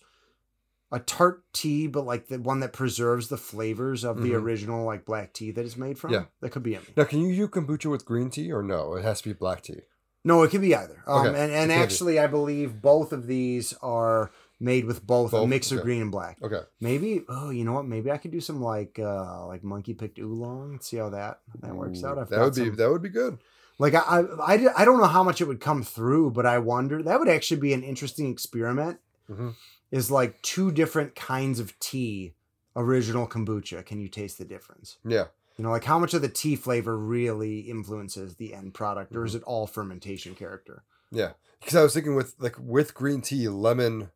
a 0.91 0.99
tart 0.99 1.43
tea, 1.53 1.86
but 1.88 2.05
like 2.05 2.28
the 2.28 2.39
one 2.39 2.61
that 2.61 2.73
preserves 2.73 3.28
the 3.30 3.38
flavors 3.38 4.03
of 4.03 4.21
the 4.23 4.32
Mhm. 4.32 4.41
original 4.41 4.86
like 4.86 5.05
black 5.05 5.34
tea 5.34 5.51
that 5.51 5.65
it's 5.65 5.78
made 5.78 5.99
from. 5.99 6.11
Yeah. 6.13 6.25
that 6.41 6.49
could 6.51 6.63
be 6.63 6.71
yummy. 6.71 6.88
Now, 6.95 7.03
can 7.03 7.19
you 7.21 7.36
do 7.36 7.47
kombucha 7.47 7.91
with 7.91 8.05
green 8.05 8.30
tea 8.30 8.51
or 8.51 8.63
no? 8.63 8.95
It 8.95 9.03
has 9.03 9.21
to 9.21 9.30
be 9.30 9.34
black 9.34 9.61
tea. 9.61 9.82
No, 10.25 10.41
it 10.43 10.49
could 10.51 10.61
be 10.61 10.73
either. 10.75 11.03
Um, 11.05 11.28
Okay, 11.28 11.30
and 11.30 11.51
and 11.51 11.69
can 11.71 11.80
be. 11.80 11.84
actually, 11.84 12.19
I 12.19 12.28
believe 12.28 12.82
both 12.82 13.13
of 13.13 13.28
these 13.28 13.73
are 13.82 14.32
made 14.59 14.86
with 14.86 15.05
both, 15.05 15.32
a 15.34 15.38
Both? 15.38 15.49
mix 15.49 15.71
of 15.71 15.82
green 15.84 16.01
and 16.01 16.11
black. 16.11 16.38
Okay. 16.41 16.61
Maybe 16.82 17.23
oh, 17.30 17.49
you 17.51 17.63
know 17.63 17.73
what? 17.73 17.86
Maybe 17.86 18.09
I 18.11 18.17
could 18.17 18.32
do 18.32 18.41
some 18.41 18.59
like 18.61 18.97
uh 18.99 19.45
like 19.45 19.63
monkey 19.63 19.93
picked 19.93 20.17
oolong 20.19 20.71
and 20.73 20.84
see 20.84 20.97
how 20.97 21.09
that 21.11 21.41
that 21.61 21.75
works 21.75 22.03
out. 22.03 22.17
I've 22.17 22.30
that 22.30 22.39
would 22.41 22.55
be 22.55 22.65
some- 22.65 22.75
that 22.75 22.89
would 22.91 23.03
be 23.03 23.09
good. 23.09 23.38
Like 23.80 23.93
I, 23.93 23.99
I, 23.99 24.21
I, 24.55 24.82
I 24.82 24.86
don't 24.86 24.97
know 24.99 25.05
how 25.07 25.23
much 25.23 25.39
it 25.41 25.45
would 25.47 25.59
come 25.59 25.84
through, 25.84 26.32
but 26.32 26.45
I 26.45 26.57
wonder 26.59 27.01
that 27.03 27.19
would 27.19 27.30
actually 27.30 27.59
be 27.61 27.73
an 27.73 27.84
interesting 27.84 28.32
experiment. 28.32 28.99
Mhm. 29.30 29.55
Is 29.91 30.11
like 30.11 30.41
two 30.41 30.71
different 30.71 31.15
kinds 31.15 31.59
of 31.61 31.78
tea, 31.80 32.34
original 32.75 33.25
kombucha. 33.28 33.86
Can 33.86 33.99
you 34.01 34.09
taste 34.09 34.38
the 34.38 34.43
difference? 34.45 34.97
Yeah. 35.05 35.25
You 35.57 35.63
know, 35.63 35.71
like 35.71 35.86
how 35.86 35.97
much 35.97 36.13
of 36.13 36.21
the 36.21 36.28
tea 36.30 36.55
flavor 36.57 36.97
really 36.97 37.61
influences 37.61 38.36
the 38.36 38.53
end 38.53 38.73
product, 38.73 39.15
or 39.15 39.23
is 39.25 39.32
Mm-hmm. 39.32 39.38
it 39.43 39.43
all 39.45 39.65
fermentation 39.65 40.36
character? 40.36 40.84
Yeah. 41.09 41.32
Because 41.59 41.75
I 41.75 41.84
was 41.84 41.93
thinking 41.93 42.15
with 42.15 42.36
like 42.38 42.55
with 42.59 42.93
green 42.93 43.21
tea, 43.21 43.47
lemon 43.47 44.11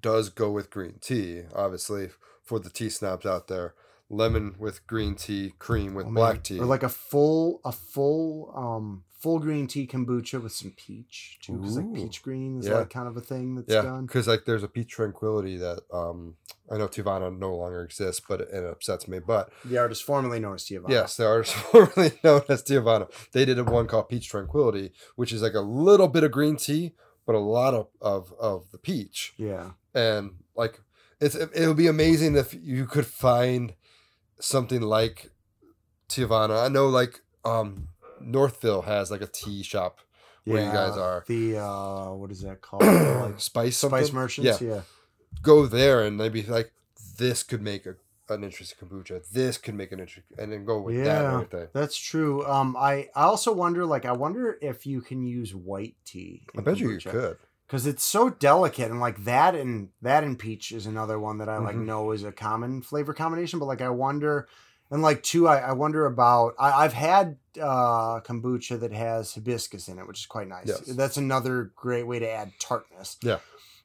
does 0.00 0.30
go 0.30 0.50
with 0.50 0.70
green 0.70 0.94
tea. 1.00 1.42
Obviously, 1.54 2.10
for 2.42 2.58
the 2.58 2.70
tea 2.70 2.88
snobs 2.88 3.26
out 3.26 3.48
there, 3.48 3.74
lemon 4.10 4.54
with 4.58 4.86
green 4.86 5.14
tea, 5.14 5.54
cream 5.58 5.94
with 5.94 6.06
Or 6.06 6.12
black 6.12 6.42
tea. 6.42 6.58
or 6.58 6.66
like 6.66 6.82
a 6.82 6.88
full, 6.88 7.60
a 7.64 7.72
full, 7.72 8.52
um, 8.56 9.04
full 9.20 9.38
green 9.38 9.66
tea 9.66 9.86
kombucha 9.86 10.42
with 10.42 10.52
some 10.52 10.72
peach 10.76 11.38
too, 11.42 11.58
because 11.58 11.76
like 11.76 11.94
peach 11.94 12.22
green 12.22 12.58
is 12.58 12.66
Yeah. 12.66 12.78
like 12.78 12.90
kind 12.90 13.06
of 13.06 13.16
a 13.16 13.20
thing 13.20 13.54
that's 13.54 13.72
yeah, 13.72 13.82
done. 13.82 14.06
because 14.06 14.26
like 14.26 14.44
there's 14.46 14.62
a 14.62 14.68
peach 14.68 14.88
tranquility 14.88 15.56
that 15.58 15.80
um 15.92 16.36
I 16.72 16.78
know 16.78 16.86
Teavana 16.88 17.36
no 17.36 17.54
longer 17.56 17.82
exists, 17.82 18.22
but 18.26 18.40
it, 18.42 18.48
it 18.52 18.64
upsets 18.64 19.06
me. 19.08 19.18
But 19.18 19.50
The 19.64 19.76
artist 19.78 20.04
formerly 20.04 20.38
known 20.40 20.54
as 20.54 20.64
Teavana. 20.64 20.88
yes, 20.88 21.16
the 21.16 21.26
artist 21.26 21.54
formerly 21.72 22.12
known 22.24 22.42
as 22.48 22.62
Teavana, 22.62 23.10
they 23.32 23.44
did 23.44 23.58
a 23.58 23.64
one 23.64 23.86
called 23.86 24.08
Peach 24.08 24.28
Tranquility, 24.28 24.92
which 25.16 25.32
is 25.32 25.42
like 25.42 25.54
a 25.54 25.60
little 25.60 26.08
bit 26.08 26.24
of 26.24 26.30
green 26.32 26.56
tea, 26.56 26.94
but 27.26 27.34
a 27.34 27.38
lot 27.40 27.74
of 27.74 27.88
of, 28.00 28.32
of 28.40 28.70
the 28.72 28.78
peach. 28.78 29.34
Yeah. 29.36 29.72
and 29.94 30.30
like 30.56 30.80
it's 31.20 31.34
it 31.34 31.66
would 31.66 31.76
be 31.76 31.88
amazing 31.88 32.36
if 32.36 32.54
you 32.54 32.86
could 32.86 33.06
find 33.06 33.74
something 34.40 34.82
like 34.82 35.30
Teavana. 36.08 36.64
I 36.64 36.68
know 36.68 36.88
like 36.88 37.20
um 37.44 37.88
Northville 38.20 38.82
has 38.82 39.10
like 39.10 39.22
a 39.22 39.26
tea 39.26 39.62
shop 39.62 40.00
where 40.44 40.64
you 40.64 40.72
guys 40.72 40.96
are. 40.96 41.24
The 41.26 41.58
uh, 41.58 42.12
what 42.12 42.30
is 42.30 42.42
that 42.42 42.60
called? 42.60 42.82
like 42.82 43.40
Spice 43.40 43.76
Spice? 43.78 44.12
Merchants. 44.12 44.60
Yeah. 44.60 44.68
Yeah. 44.68 44.80
Go 45.42 45.66
there 45.66 46.02
and 46.02 46.18
they'd 46.20 46.32
be 46.32 46.42
like, 46.42 46.72
this 47.18 47.42
could 47.42 47.62
make 47.62 47.86
a, 47.86 47.94
an 48.28 48.44
interesting 48.44 48.88
kombucha. 48.88 49.28
This 49.30 49.58
could 49.58 49.74
make 49.74 49.92
an 49.92 50.00
interesting, 50.00 50.36
and 50.38 50.52
then 50.52 50.64
go 50.64 50.80
with 50.80 51.04
that 51.04 51.24
and 51.24 51.46
Yeah. 51.52 51.66
That's 51.72 51.96
true. 51.96 52.44
Um, 52.46 52.76
I, 52.76 53.08
I 53.14 53.24
also 53.24 53.52
wonder, 53.52 53.86
like, 53.86 54.04
I 54.04 54.12
wonder 54.12 54.58
if 54.60 54.86
you 54.86 55.00
can 55.00 55.22
use 55.22 55.54
white 55.54 55.94
tea. 56.04 56.42
I 56.56 56.62
bet 56.62 56.78
you 56.78 56.90
you 56.90 56.98
could. 56.98 57.38
Because 57.70 57.86
it's 57.86 58.02
so 58.02 58.30
delicate, 58.30 58.90
and 58.90 58.98
like 58.98 59.22
that 59.22 59.54
and 59.54 59.90
that 60.02 60.24
and 60.24 60.36
peach 60.36 60.72
is 60.72 60.86
another 60.86 61.20
one 61.20 61.38
that 61.38 61.48
I 61.48 61.58
like 61.58 61.76
Mhm. 61.76 61.84
know 61.84 62.10
is 62.10 62.24
a 62.24 62.32
common 62.32 62.82
flavor 62.82 63.14
combination. 63.14 63.60
But 63.60 63.66
like, 63.66 63.80
I 63.80 63.90
wonder, 63.90 64.48
and 64.90 65.02
like 65.02 65.22
two, 65.22 65.46
I, 65.46 65.58
I 65.58 65.72
wonder 65.72 66.04
about. 66.04 66.54
I, 66.58 66.72
I've 66.84 66.94
had 66.94 67.36
uh, 67.62 68.18
kombucha 68.22 68.80
that 68.80 68.92
has 68.92 69.34
hibiscus 69.34 69.86
in 69.86 70.00
it, 70.00 70.08
which 70.08 70.18
is 70.18 70.26
quite 70.26 70.48
nice. 70.48 70.66
Yes. 70.66 70.80
That's 70.80 71.16
another 71.16 71.70
great 71.76 72.08
way 72.08 72.18
to 72.18 72.28
add 72.28 72.50
tartness. 72.58 73.16
Yeah. 73.22 73.38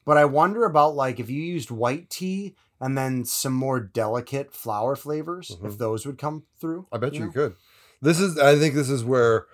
But 0.04 0.16
I 0.16 0.24
wonder 0.24 0.64
about 0.64 0.96
like 0.96 1.20
if 1.20 1.30
you 1.30 1.40
used 1.40 1.70
white 1.70 2.10
tea 2.10 2.56
and 2.80 2.98
then 2.98 3.24
some 3.24 3.52
more 3.52 3.78
delicate 3.78 4.52
flower 4.52 4.96
flavors, 4.96 5.52
if 5.62 5.74
Mhm. 5.74 5.78
those 5.78 6.04
would 6.06 6.18
come 6.18 6.42
through. 6.60 6.86
I 6.90 6.98
bet 6.98 7.14
you, 7.14 7.26
know? 7.26 7.30
could. 7.30 7.54
This 8.02 8.18
is, 8.18 8.36
I 8.36 8.58
think, 8.58 8.74
this 8.74 8.90
is 8.90 9.04
where 9.04 9.46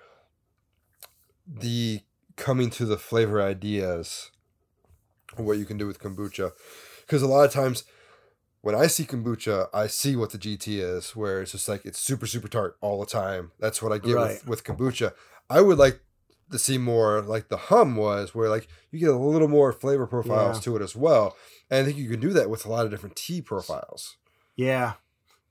the 1.47 2.01
coming 2.35 2.69
to 2.71 2.85
the 2.85 2.97
flavor 2.97 3.41
ideas, 3.41 4.31
what 5.35 5.57
you 5.57 5.65
can 5.65 5.77
do 5.77 5.87
with 5.87 5.99
kombucha, 5.99 6.51
because 7.01 7.21
a 7.21 7.27
lot 7.27 7.45
of 7.45 7.51
times 7.51 7.83
when 8.61 8.75
I 8.75 8.87
see 8.87 9.03
kombucha, 9.03 9.67
I 9.73 9.87
see 9.87 10.15
what 10.15 10.31
the 10.31 10.37
GT 10.37 10.79
is, 10.79 11.15
where 11.15 11.41
it's 11.41 11.51
just 11.51 11.67
like 11.67 11.85
it's 11.85 11.99
super 11.99 12.25
super 12.27 12.47
tart 12.47 12.77
all 12.81 12.99
the 12.99 13.05
time. 13.05 13.51
That's 13.59 13.81
what 13.81 13.91
I 13.91 13.97
get 13.97 14.15
Right. 14.15 14.45
with, 14.45 14.47
with 14.47 14.63
kombucha. 14.63 15.13
I 15.49 15.61
would 15.61 15.77
like 15.77 15.99
to 16.51 16.59
see 16.59 16.77
more 16.77 17.21
like 17.21 17.49
the 17.49 17.57
Humm 17.57 17.95
was, 17.95 18.33
where 18.35 18.49
like 18.49 18.67
you 18.91 18.99
get 18.99 19.09
a 19.09 19.17
little 19.17 19.47
more 19.47 19.73
flavor 19.73 20.05
profiles 20.07 20.57
Yeah. 20.57 20.61
to 20.63 20.75
it 20.77 20.81
as 20.81 20.95
well. 20.95 21.35
And 21.69 21.81
I 21.81 21.83
think 21.85 21.97
you 21.97 22.09
can 22.09 22.19
do 22.19 22.29
that 22.33 22.49
with 22.49 22.65
a 22.65 22.69
lot 22.69 22.85
of 22.85 22.91
different 22.91 23.15
tea 23.15 23.41
profiles. 23.41 24.17
Yeah. 24.55 24.93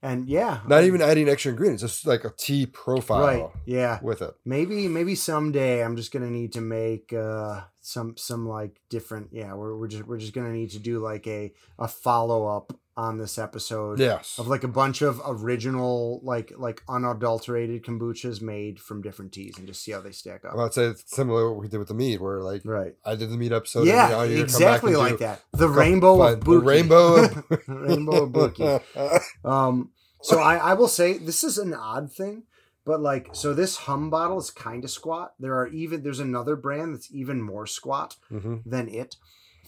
And 0.05 0.29
yeah. 0.29 0.61
Not 0.67 0.83
I- 0.83 0.87
even 0.87 1.01
adding 1.01 1.29
extra 1.29 1.51
ingredients, 1.53 1.83
just 1.83 2.07
like 2.07 2.25
a 2.25 2.33
tea 2.37 2.67
profile 2.67 3.21
right. 3.25 3.51
Yeah. 3.67 4.01
with 4.03 4.21
it. 4.21 4.35
Maybe 4.45 4.89
maybe 4.89 5.15
someday 5.15 5.85
I'm 5.85 5.97
just 5.97 6.11
gonna 6.13 6.31
need 6.31 6.53
to 6.55 6.61
make 6.61 7.13
uh 7.13 7.61
some 7.81 8.17
some 8.17 8.49
like 8.49 8.81
different 8.91 9.29
yeah, 9.33 9.55
we're 9.55 9.77
we're 9.77 9.89
just 9.89 10.05
we're 10.07 10.19
just 10.19 10.33
gonna 10.33 10.53
need 10.53 10.71
to 10.71 10.81
do 10.81 10.99
like 10.99 11.27
a 11.29 11.53
a 11.79 11.87
follow 11.87 12.47
up 12.47 12.73
on 12.97 13.16
this 13.18 13.38
episode 13.38 13.99
Yes. 13.99 14.38
of 14.38 14.49
like 14.49 14.64
a 14.64 14.68
bunch 14.68 15.01
of 15.03 15.20
original 15.26 16.20
like 16.22 16.53
like 16.59 16.82
unadulterated 16.88 17.82
kombuchas 17.84 18.43
made 18.43 18.78
from 18.80 19.01
different 19.01 19.32
teas 19.32 19.57
and 19.59 19.66
just 19.66 19.82
see 19.82 19.93
how 19.93 20.01
they 20.01 20.12
stack 20.12 20.45
up. 20.45 20.53
about 20.55 20.72
to 20.72 20.74
say 20.74 20.84
it's 20.86 21.05
similar 21.16 21.43
to 21.45 21.51
what 21.51 21.61
we 21.61 21.68
did 21.68 21.78
with 21.78 21.88
the 21.88 21.95
mead, 21.95 22.20
where 22.20 22.40
like 22.43 22.62
Right. 22.64 22.95
I 23.05 23.14
did 23.14 23.30
the 23.30 23.36
mead 23.38 23.53
episode. 23.53 23.86
yeah, 23.86 24.05
and 24.05 24.12
now 24.12 24.22
you're 24.24 24.38
gonna 24.47 24.53
come 24.53 24.61
back 24.61 24.74
exactly 24.82 24.97
like 24.97 25.12
do- 25.14 25.16
that. 25.18 25.40
The 25.53 25.68
rainbow 25.68 26.20
of 26.22 26.45
the 26.45 26.59
rainbow 26.59 27.24
of- 27.24 27.45
rainbow 27.68 28.24
of 28.24 28.30
Buki. 28.30 28.82
Um, 29.45 29.90
so 30.22 30.38
I, 30.38 30.57
I 30.57 30.74
will 30.74 30.88
say 30.88 31.18
this 31.18 31.43
is 31.43 31.59
an 31.59 31.74
odd 31.74 32.12
thing, 32.12 32.45
but 32.84 33.01
like, 33.01 33.30
so 33.32 33.55
this 33.55 33.76
Humm 33.76 34.11
bottle 34.11 34.38
is 34.38 34.51
kind 34.51 34.84
of 34.84 34.90
squat. 34.90 35.32
There 35.40 35.55
are 35.59 35.66
even 35.68 36.03
there's 36.03 36.20
another 36.20 36.57
brand 36.57 36.95
that's 36.95 37.12
even 37.12 37.40
more 37.43 37.66
squat 37.66 38.16
Mhm. 38.30 38.62
than 38.66 38.88
it. 38.88 39.16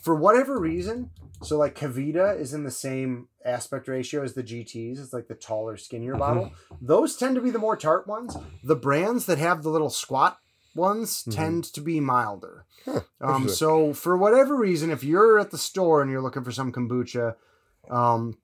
For 0.05 0.15
whatever 0.15 0.59
reason, 0.59 1.11
so 1.43 1.57
like 1.57 1.75
KeVita 1.75 2.39
is 2.39 2.53
in 2.53 2.65
the 2.65 2.71
same 2.71 3.29
aspect 3.45 3.89
ratio 3.89 4.23
as 4.23 4.35
the 4.35 4.43
GTs. 4.43 4.99
It's 5.01 5.13
like 5.15 5.29
the 5.29 5.35
taller, 5.35 5.77
skinnier 5.79 6.15
bottle. 6.17 6.51
Those 6.81 7.17
tend 7.17 7.35
to 7.37 7.41
be 7.41 7.51
the 7.51 7.59
more 7.59 7.77
tart 7.77 8.07
ones. 8.07 8.37
The 8.63 8.77
brands 8.77 9.25
that 9.27 9.39
have 9.39 9.63
the 9.63 9.71
little 9.71 9.91
squat 9.91 10.39
ones 10.75 11.25
Mhm. 11.25 11.35
tend 11.35 11.65
to 11.73 11.81
be 11.81 12.01
milder. 12.01 12.67
Huh, 12.85 13.01
Um, 13.21 13.49
so 13.49 13.95
for 13.95 14.17
whatever 14.17 14.55
reason, 14.57 14.91
if 14.91 15.03
you're 15.03 15.39
at 15.39 15.51
the 15.51 15.59
store 15.59 16.03
and 16.03 16.11
you're 16.11 16.21
looking 16.21 16.45
for 16.45 16.53
some 16.53 16.71
kombucha, 16.73 17.37
um, 17.89 18.37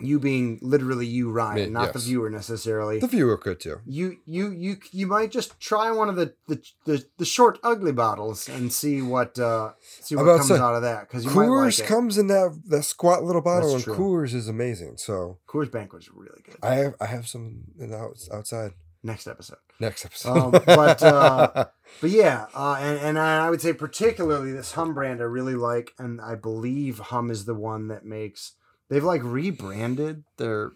you 0.00 0.18
being 0.20 0.58
literally 0.62 1.06
you, 1.06 1.30
Ryan, 1.30 1.56
Me, 1.56 1.70
not 1.70 1.92
the 1.92 1.98
viewer 1.98 2.30
necessarily. 2.30 2.98
the 2.98 3.06
viewer 3.06 3.36
could 3.36 3.60
too. 3.60 3.80
you 3.86 4.18
you 4.26 4.50
you 4.50 4.76
you 4.92 5.06
might 5.06 5.30
just 5.30 5.58
try 5.60 5.90
one 5.90 6.08
of 6.08 6.16
the 6.16 6.34
the, 6.46 6.62
the, 6.84 7.04
the 7.18 7.24
short 7.24 7.58
ugly 7.62 7.92
bottles 7.92 8.48
and 8.48 8.72
see 8.72 9.02
what 9.02 9.38
uh 9.38 9.72
see 9.80 10.14
what 10.16 10.22
I'm 10.22 10.28
about 10.28 10.42
to 10.42 10.48
comes 10.48 10.60
out 10.60 10.74
of 10.74 10.82
that 10.82 11.08
because 11.08 11.24
Coors 11.26 11.78
like 11.78 11.78
it. 11.80 11.86
comes 11.86 12.18
in 12.18 12.26
that 12.28 12.60
that 12.66 12.82
squat 12.84 13.24
little 13.24 13.42
bottle, 13.42 13.72
That's 13.72 13.86
and 13.86 13.96
true. 13.96 14.04
Coors 14.04 14.34
is 14.34 14.48
amazing. 14.48 14.96
So 14.98 15.38
Coors 15.48 15.70
Banquet's 15.70 16.10
really 16.12 16.42
good. 16.44 16.56
I 16.62 16.74
have 16.74 16.94
I 17.00 17.06
have 17.06 17.26
some 17.28 17.64
in 17.78 17.90
the 17.90 17.96
outs- 17.96 18.28
outside 18.32 18.72
Next 19.00 19.28
episode, 19.28 19.58
next 19.78 20.04
episode. 20.04 20.36
Um, 20.36 20.50
but, 20.50 21.02
uh, 21.04 21.66
but 22.00 22.10
yeah, 22.10 22.46
uh, 22.52 22.76
and 22.80 22.98
and 22.98 23.18
I 23.18 23.48
would 23.48 23.60
say 23.60 23.72
particularly 23.72 24.52
this 24.52 24.72
Humm 24.72 24.92
brand 24.92 25.20
I 25.20 25.24
really 25.24 25.54
like, 25.54 25.94
and 26.00 26.20
I 26.20 26.34
believe 26.34 26.98
Humm 26.98 27.30
is 27.30 27.44
the 27.44 27.54
one 27.54 27.86
that 27.88 28.04
makes 28.04 28.54
they've 28.88 29.04
like 29.04 29.22
rebranded 29.24 30.24
their 30.36 30.72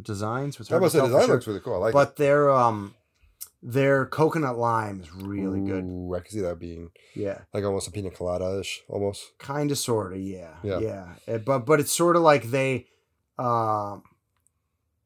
designs. 0.00 0.58
Which 0.58 0.70
I 0.70 0.74
hard 0.74 0.80
to 0.80 0.84
must 0.84 0.92
say, 0.94 1.00
the 1.00 1.06
design 1.06 1.26
sure. 1.26 1.34
looks 1.34 1.46
really 1.46 1.60
cool. 1.60 1.74
I 1.74 1.78
like 1.78 1.90
it. 1.90 1.94
but 1.94 2.16
their 2.16 2.50
um 2.50 2.94
their 3.62 4.06
coconut 4.06 4.56
lime 4.56 5.00
is 5.02 5.12
really 5.12 5.60
it. 5.60 5.66
good. 5.66 5.84
Ooh, 5.84 6.14
I 6.14 6.20
can 6.20 6.30
see 6.30 6.40
that 6.40 6.58
being 6.58 6.90
Yeah. 7.14 7.40
like 7.52 7.62
almost 7.64 7.88
a 7.88 7.90
pina 7.90 8.10
colada 8.10 8.58
ish, 8.60 8.80
almost. 8.88 9.32
kind 9.38 9.70
of 9.70 9.76
sort 9.78 10.12
of 10.14 10.18
yeah 10.20 10.54
Yeah. 10.62 10.78
yeah 10.78 11.06
Uh, 11.28 11.38
but 11.38 11.60
but 11.66 11.78
it's 11.80 11.92
sort 11.92 12.16
of 12.16 12.22
like 12.22 12.44
they 12.50 12.86
um 13.38 14.02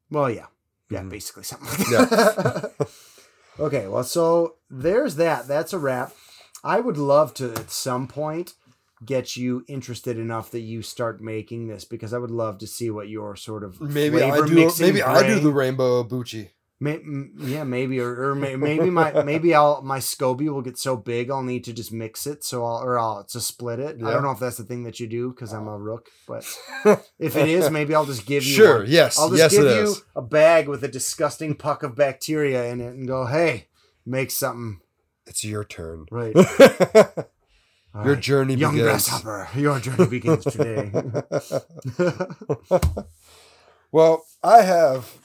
well 0.09 0.29
yeah 0.29 0.45
yeah 0.89 1.01
Mhm. 1.01 1.09
basically 1.09 1.43
something 1.43 1.67
like 1.67 1.87
that 2.09 2.71
okay 3.59 3.87
well 3.87 4.03
so 4.03 4.55
there's 4.69 5.15
that 5.15 5.47
that's 5.47 5.73
a 5.73 5.79
wrap 5.79 6.13
i 6.63 6.79
would 6.79 6.97
love 6.97 7.33
to 7.35 7.51
at 7.53 7.71
some 7.71 8.07
point 8.07 8.53
get 9.03 9.35
you 9.35 9.65
interested 9.67 10.17
enough 10.17 10.51
that 10.51 10.61
you 10.61 10.81
start 10.81 11.19
making 11.19 11.67
this 11.67 11.83
because 11.83 12.13
i 12.13 12.17
would 12.17 12.31
love 12.31 12.57
to 12.57 12.65
see 12.65 12.89
what 12.89 13.09
your 13.09 13.35
sort 13.35 13.63
of 13.63 13.81
Maybe 13.81 14.21
I 14.21 14.45
do. 14.45 14.71
Maybe 14.79 15.01
I 15.01 15.27
do 15.27 15.39
the 15.39 15.51
rainbow 15.51 16.03
bucci. 16.03 16.49
May, 16.77 16.99
yeah, 17.37 17.63
maybe, 17.63 18.01
or, 18.01 18.31
or 18.31 18.35
may, 18.35 18.57
maybe 18.57 18.89
my 18.89 19.23
maybe 19.23 19.55
I'll 19.55 19.81
my 19.81 19.99
SCOBY 19.99 20.49
will 20.49 20.61
get 20.61 20.77
so 20.77 20.97
big 20.97 21.31
I'll 21.31 21.41
need 21.41 21.63
to 21.65 21.73
just 21.73 21.93
mix 21.93 22.27
it, 22.27 22.43
so 22.43 22.65
I'll 22.65 22.83
or 22.83 22.99
I'll 22.99 23.23
to 23.23 23.39
split 23.39 23.79
it. 23.79 23.97
I 24.03 24.11
don't 24.11 24.23
know 24.23 24.31
if 24.31 24.39
that's 24.39 24.57
the 24.57 24.65
thing 24.65 24.83
that 24.83 24.99
you 24.99 25.07
do 25.07 25.29
because 25.29 25.53
I'm 25.53 25.67
a 25.67 25.75
oh. 25.75 25.77
rook, 25.77 26.09
but 26.27 26.43
if 27.19 27.37
it 27.37 27.47
is, 27.47 27.69
maybe 27.69 27.95
I'll 27.95 28.05
just 28.05 28.25
give 28.25 28.43
you 28.43 28.53
Sure. 28.53 28.79
one. 28.79 28.87
Yes. 28.89 29.17
I'll 29.17 29.29
just 29.29 29.39
yes, 29.39 29.51
give 29.51 29.63
you 29.63 29.91
is. 29.91 30.03
a 30.15 30.21
bag 30.21 30.67
with 30.67 30.83
a 30.83 30.89
disgusting 30.89 31.55
puck 31.55 31.81
of 31.81 31.95
bacteria 31.95 32.65
in 32.65 32.81
it 32.81 32.93
and 32.93 33.07
go, 33.07 33.25
hey, 33.25 33.67
make 34.05 34.29
something 34.29 34.81
It's 35.25 35.45
your 35.45 35.63
turn. 35.63 36.07
right. 36.11 36.35
All 37.95 38.03
your 38.03 38.15
right. 38.15 38.23
journey 38.23 38.55
young 38.55 38.73
begins. 38.73 39.07
grasshopper, 39.07 39.47
your 39.55 39.79
journey 39.79 40.07
begins 40.07 40.43
today. 40.43 40.91
well, 43.91 44.25
I 44.43 44.63
have 44.63 45.17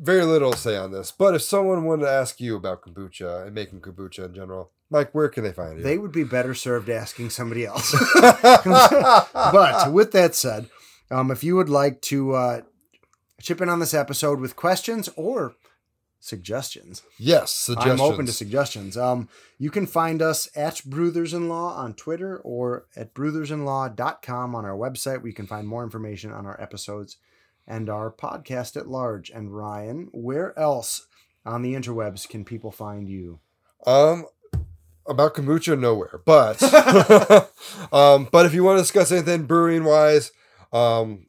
very 0.00 0.24
little 0.24 0.52
to 0.52 0.58
say 0.58 0.76
on 0.76 0.92
this, 0.92 1.10
but 1.10 1.34
if 1.34 1.42
someone 1.42 1.84
wanted 1.84 2.04
to 2.04 2.10
ask 2.10 2.40
you 2.40 2.54
about 2.54 2.82
kombucha 2.82 3.46
and 3.46 3.54
making 3.54 3.80
kombucha 3.80 4.26
in 4.26 4.34
general, 4.34 4.70
Mike, 4.90 5.12
where 5.12 5.28
can 5.28 5.42
they 5.42 5.52
find 5.52 5.78
you? 5.78 5.82
they 5.82 5.98
would 5.98 6.12
be 6.12 6.22
better 6.22 6.54
served 6.54 6.88
asking 6.88 7.30
somebody 7.30 7.66
else. 7.66 7.92
but 9.34 9.92
with 9.92 10.12
that 10.12 10.36
said, 10.36 10.68
um, 11.10 11.32
if 11.32 11.42
you 11.42 11.56
would 11.56 11.68
like 11.68 12.00
to 12.02 12.34
uh, 12.34 12.60
chip 13.40 13.60
in 13.60 13.68
on 13.68 13.80
this 13.80 13.94
episode 13.94 14.38
with 14.38 14.54
questions 14.54 15.08
or 15.16 15.56
suggestions, 16.24 17.02
yes, 17.18 17.52
suggestions. 17.52 18.00
I'm 18.00 18.06
open 18.06 18.26
to 18.26 18.32
suggestions. 18.32 18.96
Um, 18.96 19.28
you 19.58 19.70
can 19.70 19.86
find 19.86 20.22
us 20.22 20.48
at 20.56 20.76
Bruthers 20.76 21.34
in 21.34 21.48
Law 21.48 21.74
on 21.74 21.94
Twitter 21.94 22.38
or 22.38 22.86
at 22.96 23.14
bruthersinlaw.com 23.14 24.54
on 24.54 24.64
our 24.64 24.76
website, 24.76 25.22
We 25.22 25.32
can 25.32 25.46
find 25.46 25.68
more 25.68 25.84
information 25.84 26.32
on 26.32 26.46
our 26.46 26.60
episodes 26.60 27.18
and 27.66 27.90
our 27.90 28.10
podcast 28.10 28.76
at 28.76 28.88
large. 28.88 29.30
And 29.30 29.54
Ryan, 29.54 30.08
where 30.12 30.58
else 30.58 31.06
on 31.44 31.62
the 31.62 31.74
interwebs 31.74 32.28
can 32.28 32.44
people 32.44 32.70
find 32.70 33.08
you? 33.08 33.40
Um, 33.86 34.26
about 35.06 35.34
kombucha, 35.34 35.78
nowhere. 35.78 36.20
But, 36.24 36.62
um, 37.92 38.28
but 38.32 38.46
if 38.46 38.54
you 38.54 38.64
want 38.64 38.78
to 38.78 38.82
discuss 38.82 39.12
anything 39.12 39.44
brewing 39.44 39.84
wise, 39.84 40.32
um, 40.72 41.26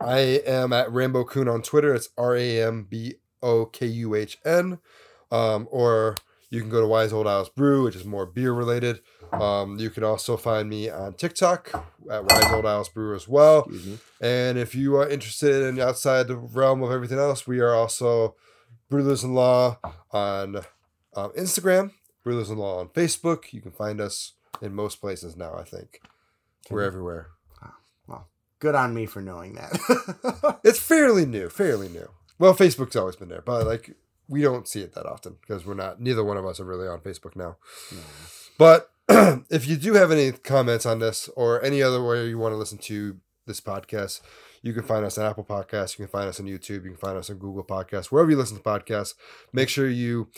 I 0.00 0.18
am 0.46 0.72
at 0.72 0.88
Rambokuhn 0.88 1.52
on 1.52 1.62
Twitter. 1.62 1.94
It's 1.94 2.08
R 2.16 2.34
A 2.34 2.62
M 2.62 2.86
B 2.88 3.16
O 3.42 3.66
K 3.66 3.86
U 3.86 4.14
H 4.14 4.38
N. 4.44 4.78
Um, 5.30 5.66
or 5.70 6.16
you 6.50 6.60
can 6.60 6.68
go 6.68 6.80
to 6.82 6.86
Wise 6.86 7.12
Old 7.14 7.26
Owls 7.26 7.48
Brew, 7.48 7.84
which 7.84 7.96
is 7.96 8.04
more 8.04 8.26
beer 8.26 8.52
related. 8.52 9.00
Um, 9.32 9.78
you 9.78 9.88
can 9.88 10.04
also 10.04 10.36
find 10.36 10.68
me 10.68 10.90
on 10.90 11.14
TikTok 11.14 11.72
at 12.10 12.24
Wise 12.26 12.52
Old 12.52 12.66
Owls 12.66 12.90
Brew 12.90 13.14
as 13.14 13.26
well. 13.26 13.66
And 14.20 14.58
if 14.58 14.74
you 14.74 14.94
are 14.96 15.08
interested 15.08 15.62
in 15.62 15.80
outside 15.80 16.28
the 16.28 16.36
realm 16.36 16.82
of 16.82 16.90
everything 16.90 17.18
else, 17.18 17.46
we 17.46 17.60
are 17.60 17.74
also 17.74 18.34
Brewers 18.90 19.24
in 19.24 19.32
Law 19.32 19.78
on 20.10 20.56
um, 21.16 21.32
Instagram, 21.38 21.92
Brewers 22.22 22.50
in 22.50 22.58
Law 22.58 22.80
on 22.80 22.88
Facebook. 22.88 23.54
You 23.54 23.62
can 23.62 23.72
find 23.72 23.98
us 23.98 24.32
in 24.60 24.74
most 24.74 25.00
places 25.00 25.34
now, 25.34 25.54
I 25.54 25.64
think. 25.64 26.02
We're 26.68 26.82
everywhere. 26.82 27.28
Well, 28.06 28.28
good 28.58 28.74
on 28.74 28.92
me 28.94 29.06
for 29.06 29.22
knowing 29.22 29.54
that. 29.54 30.58
It's 30.64 30.78
fairly 30.78 31.24
new, 31.24 31.48
fairly 31.48 31.88
new. 31.88 32.08
Well, 32.42 32.56
Facebook's 32.56 32.96
always 32.96 33.14
been 33.14 33.28
there, 33.28 33.40
but 33.40 33.68
like 33.68 33.94
we 34.28 34.42
don't 34.42 34.66
see 34.66 34.80
it 34.80 34.96
that 34.96 35.06
often 35.06 35.36
because 35.40 35.64
we're 35.64 35.74
not, 35.74 36.00
neither 36.00 36.24
one 36.24 36.36
of 36.36 36.44
us 36.44 36.58
are 36.58 36.64
really 36.64 36.88
on 36.88 36.98
Facebook 36.98 37.36
now. 37.36 37.56
But 38.58 38.90
if 39.48 39.68
you 39.68 39.76
do 39.76 39.94
have 39.94 40.10
any 40.10 40.32
comments 40.32 40.84
on 40.84 40.98
this 40.98 41.30
or 41.36 41.62
any 41.62 41.84
other 41.84 42.02
way 42.02 42.26
you 42.26 42.38
want 42.38 42.52
to 42.52 42.56
listen 42.56 42.78
to 42.78 43.18
this 43.46 43.60
podcast, 43.60 44.22
you 44.60 44.72
can 44.72 44.82
find 44.82 45.04
us 45.04 45.18
on 45.18 45.24
Apple 45.24 45.44
Podcasts. 45.44 45.96
You 45.96 46.04
can 46.04 46.10
find 46.10 46.28
us 46.28 46.40
on 46.40 46.46
YouTube. 46.46 46.82
You 46.82 46.90
can 46.90 46.96
find 46.96 47.16
us 47.16 47.30
on 47.30 47.36
Google 47.36 47.62
Podcasts. 47.62 48.06
Wherever 48.06 48.32
you 48.32 48.36
listen 48.36 48.56
to 48.56 48.62
podcasts, 48.64 49.14
make 49.52 49.68
sure 49.68 49.88
you 49.88 50.28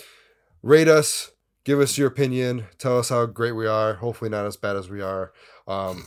rate 0.62 0.88
us, 0.88 1.30
give 1.64 1.80
us 1.80 1.96
your 1.96 2.08
opinion, 2.08 2.66
tell 2.76 2.98
us 2.98 3.08
how 3.08 3.24
great 3.24 3.52
we 3.52 3.66
are. 3.66 3.94
Hopefully, 3.94 4.28
not 4.28 4.44
as 4.44 4.58
bad 4.58 4.76
as 4.76 4.90
we 4.90 5.00
are. 5.00 5.32
Um, 5.66 6.04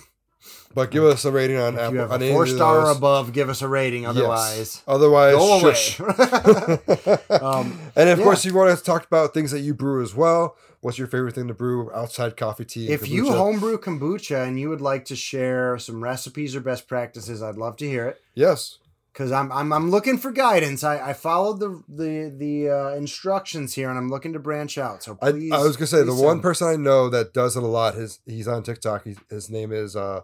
but 0.73 0.91
give 0.91 1.03
us 1.03 1.25
a 1.25 1.31
rating 1.31 1.57
on 1.57 1.73
if 1.75 1.79
Apple. 1.79 1.93
you 1.93 1.99
have 1.99 2.11
on 2.11 2.21
a 2.23 2.31
four 2.31 2.47
star 2.47 2.87
or 2.87 2.91
above, 2.91 3.33
give 3.33 3.49
us 3.49 3.61
a 3.61 3.67
rating. 3.67 4.03
Yes. 4.03 4.11
Otherwise, 4.15 4.83
Otherwise, 4.87 5.33
go 5.35 5.59
away. 5.59 7.17
Um, 7.41 7.79
and 7.95 8.09
of 8.09 8.19
yeah. 8.19 8.23
course, 8.23 8.45
you 8.45 8.53
want 8.53 8.77
to 8.77 8.83
talk 8.83 9.05
about 9.05 9.33
things 9.33 9.51
that 9.51 9.59
you 9.61 9.73
brew 9.73 10.01
as 10.03 10.13
well. 10.15 10.55
What's 10.81 10.97
your 10.97 11.07
favorite 11.07 11.33
thing 11.35 11.47
to 11.47 11.53
brew 11.53 11.91
outside 11.93 12.37
coffee, 12.37 12.63
tea? 12.65 12.89
if 12.89 13.07
you 13.09 13.31
homebrew 13.31 13.79
kombucha 13.79 14.47
and 14.47 14.59
you 14.59 14.69
would 14.69 14.81
like 14.81 15.05
to 15.05 15.15
share 15.15 15.77
some 15.79 16.03
recipes 16.03 16.55
or 16.55 16.61
best 16.61 16.87
practices, 16.87 17.41
I'd 17.41 17.55
love 17.57 17.77
to 17.77 17.87
hear 17.89 18.07
it. 18.07 18.21
yes, 18.35 18.77
Because 19.17 19.31
I'm, 19.31 19.51
I'm 19.51 19.73
I'm 19.73 19.89
looking 19.89 20.19
for 20.19 20.31
guidance. 20.31 20.83
I, 20.83 21.09
I 21.09 21.13
followed 21.13 21.59
the 21.59 21.81
the 21.89 22.31
the 22.37 22.69
uh, 22.69 22.89
instructions 22.95 23.73
here, 23.73 23.89
and 23.89 23.97
I'm 23.97 24.09
looking 24.09 24.31
to 24.33 24.39
branch 24.39 24.77
out. 24.77 25.01
So 25.01 25.17
I, 25.23 25.31
please, 25.31 25.51
I 25.51 25.57
was 25.57 25.75
gonna 25.75 25.87
say 25.87 26.03
the 26.03 26.13
one 26.13 26.39
person 26.39 26.67
I 26.67 26.75
know 26.75 27.09
that 27.09 27.33
does 27.33 27.57
it 27.57 27.63
a 27.63 27.67
lot. 27.67 27.95
His 27.95 28.19
he's 28.27 28.47
on 28.47 28.61
TikTok. 28.61 29.05
He's, 29.05 29.17
his 29.27 29.49
name 29.49 29.71
is 29.71 29.95
uh, 29.95 30.21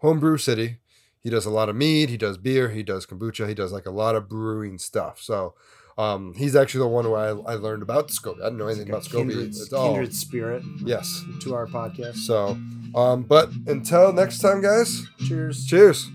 Homebrew 0.00 0.36
City. 0.36 0.76
He 1.22 1.30
does 1.30 1.46
a 1.46 1.50
lot 1.50 1.70
of 1.70 1.76
mead. 1.76 2.10
He 2.10 2.18
does 2.18 2.36
beer. 2.36 2.68
He 2.68 2.82
does 2.82 3.06
kombucha. 3.06 3.48
He 3.48 3.54
does 3.54 3.72
like 3.72 3.86
a 3.86 3.90
lot 3.90 4.14
of 4.14 4.28
brewing 4.28 4.76
stuff. 4.78 5.22
So. 5.22 5.54
Um, 5.96 6.34
he's 6.34 6.56
actually 6.56 6.80
the 6.80 6.88
one 6.88 7.04
who 7.04 7.14
I, 7.14 7.28
I 7.28 7.54
learned 7.54 7.84
about 7.84 8.08
SCOBY. 8.08 8.40
I 8.40 8.46
didn't 8.46 8.58
know 8.58 8.66
anything 8.66 8.88
about 8.88 9.04
SCOBY 9.04 9.28
kindred, 9.30 9.54
at 9.54 9.72
all. 9.72 9.92
kindred 9.92 10.12
spirit 10.12 10.64
Yes. 10.84 11.22
to 11.42 11.54
our 11.54 11.68
podcast. 11.68 12.16
So, 12.16 12.58
um, 12.96 13.22
but 13.22 13.50
until 13.68 14.12
next 14.12 14.40
time, 14.40 14.60
guys. 14.60 15.06
Cheers. 15.28 15.64
Cheers. 15.66 16.10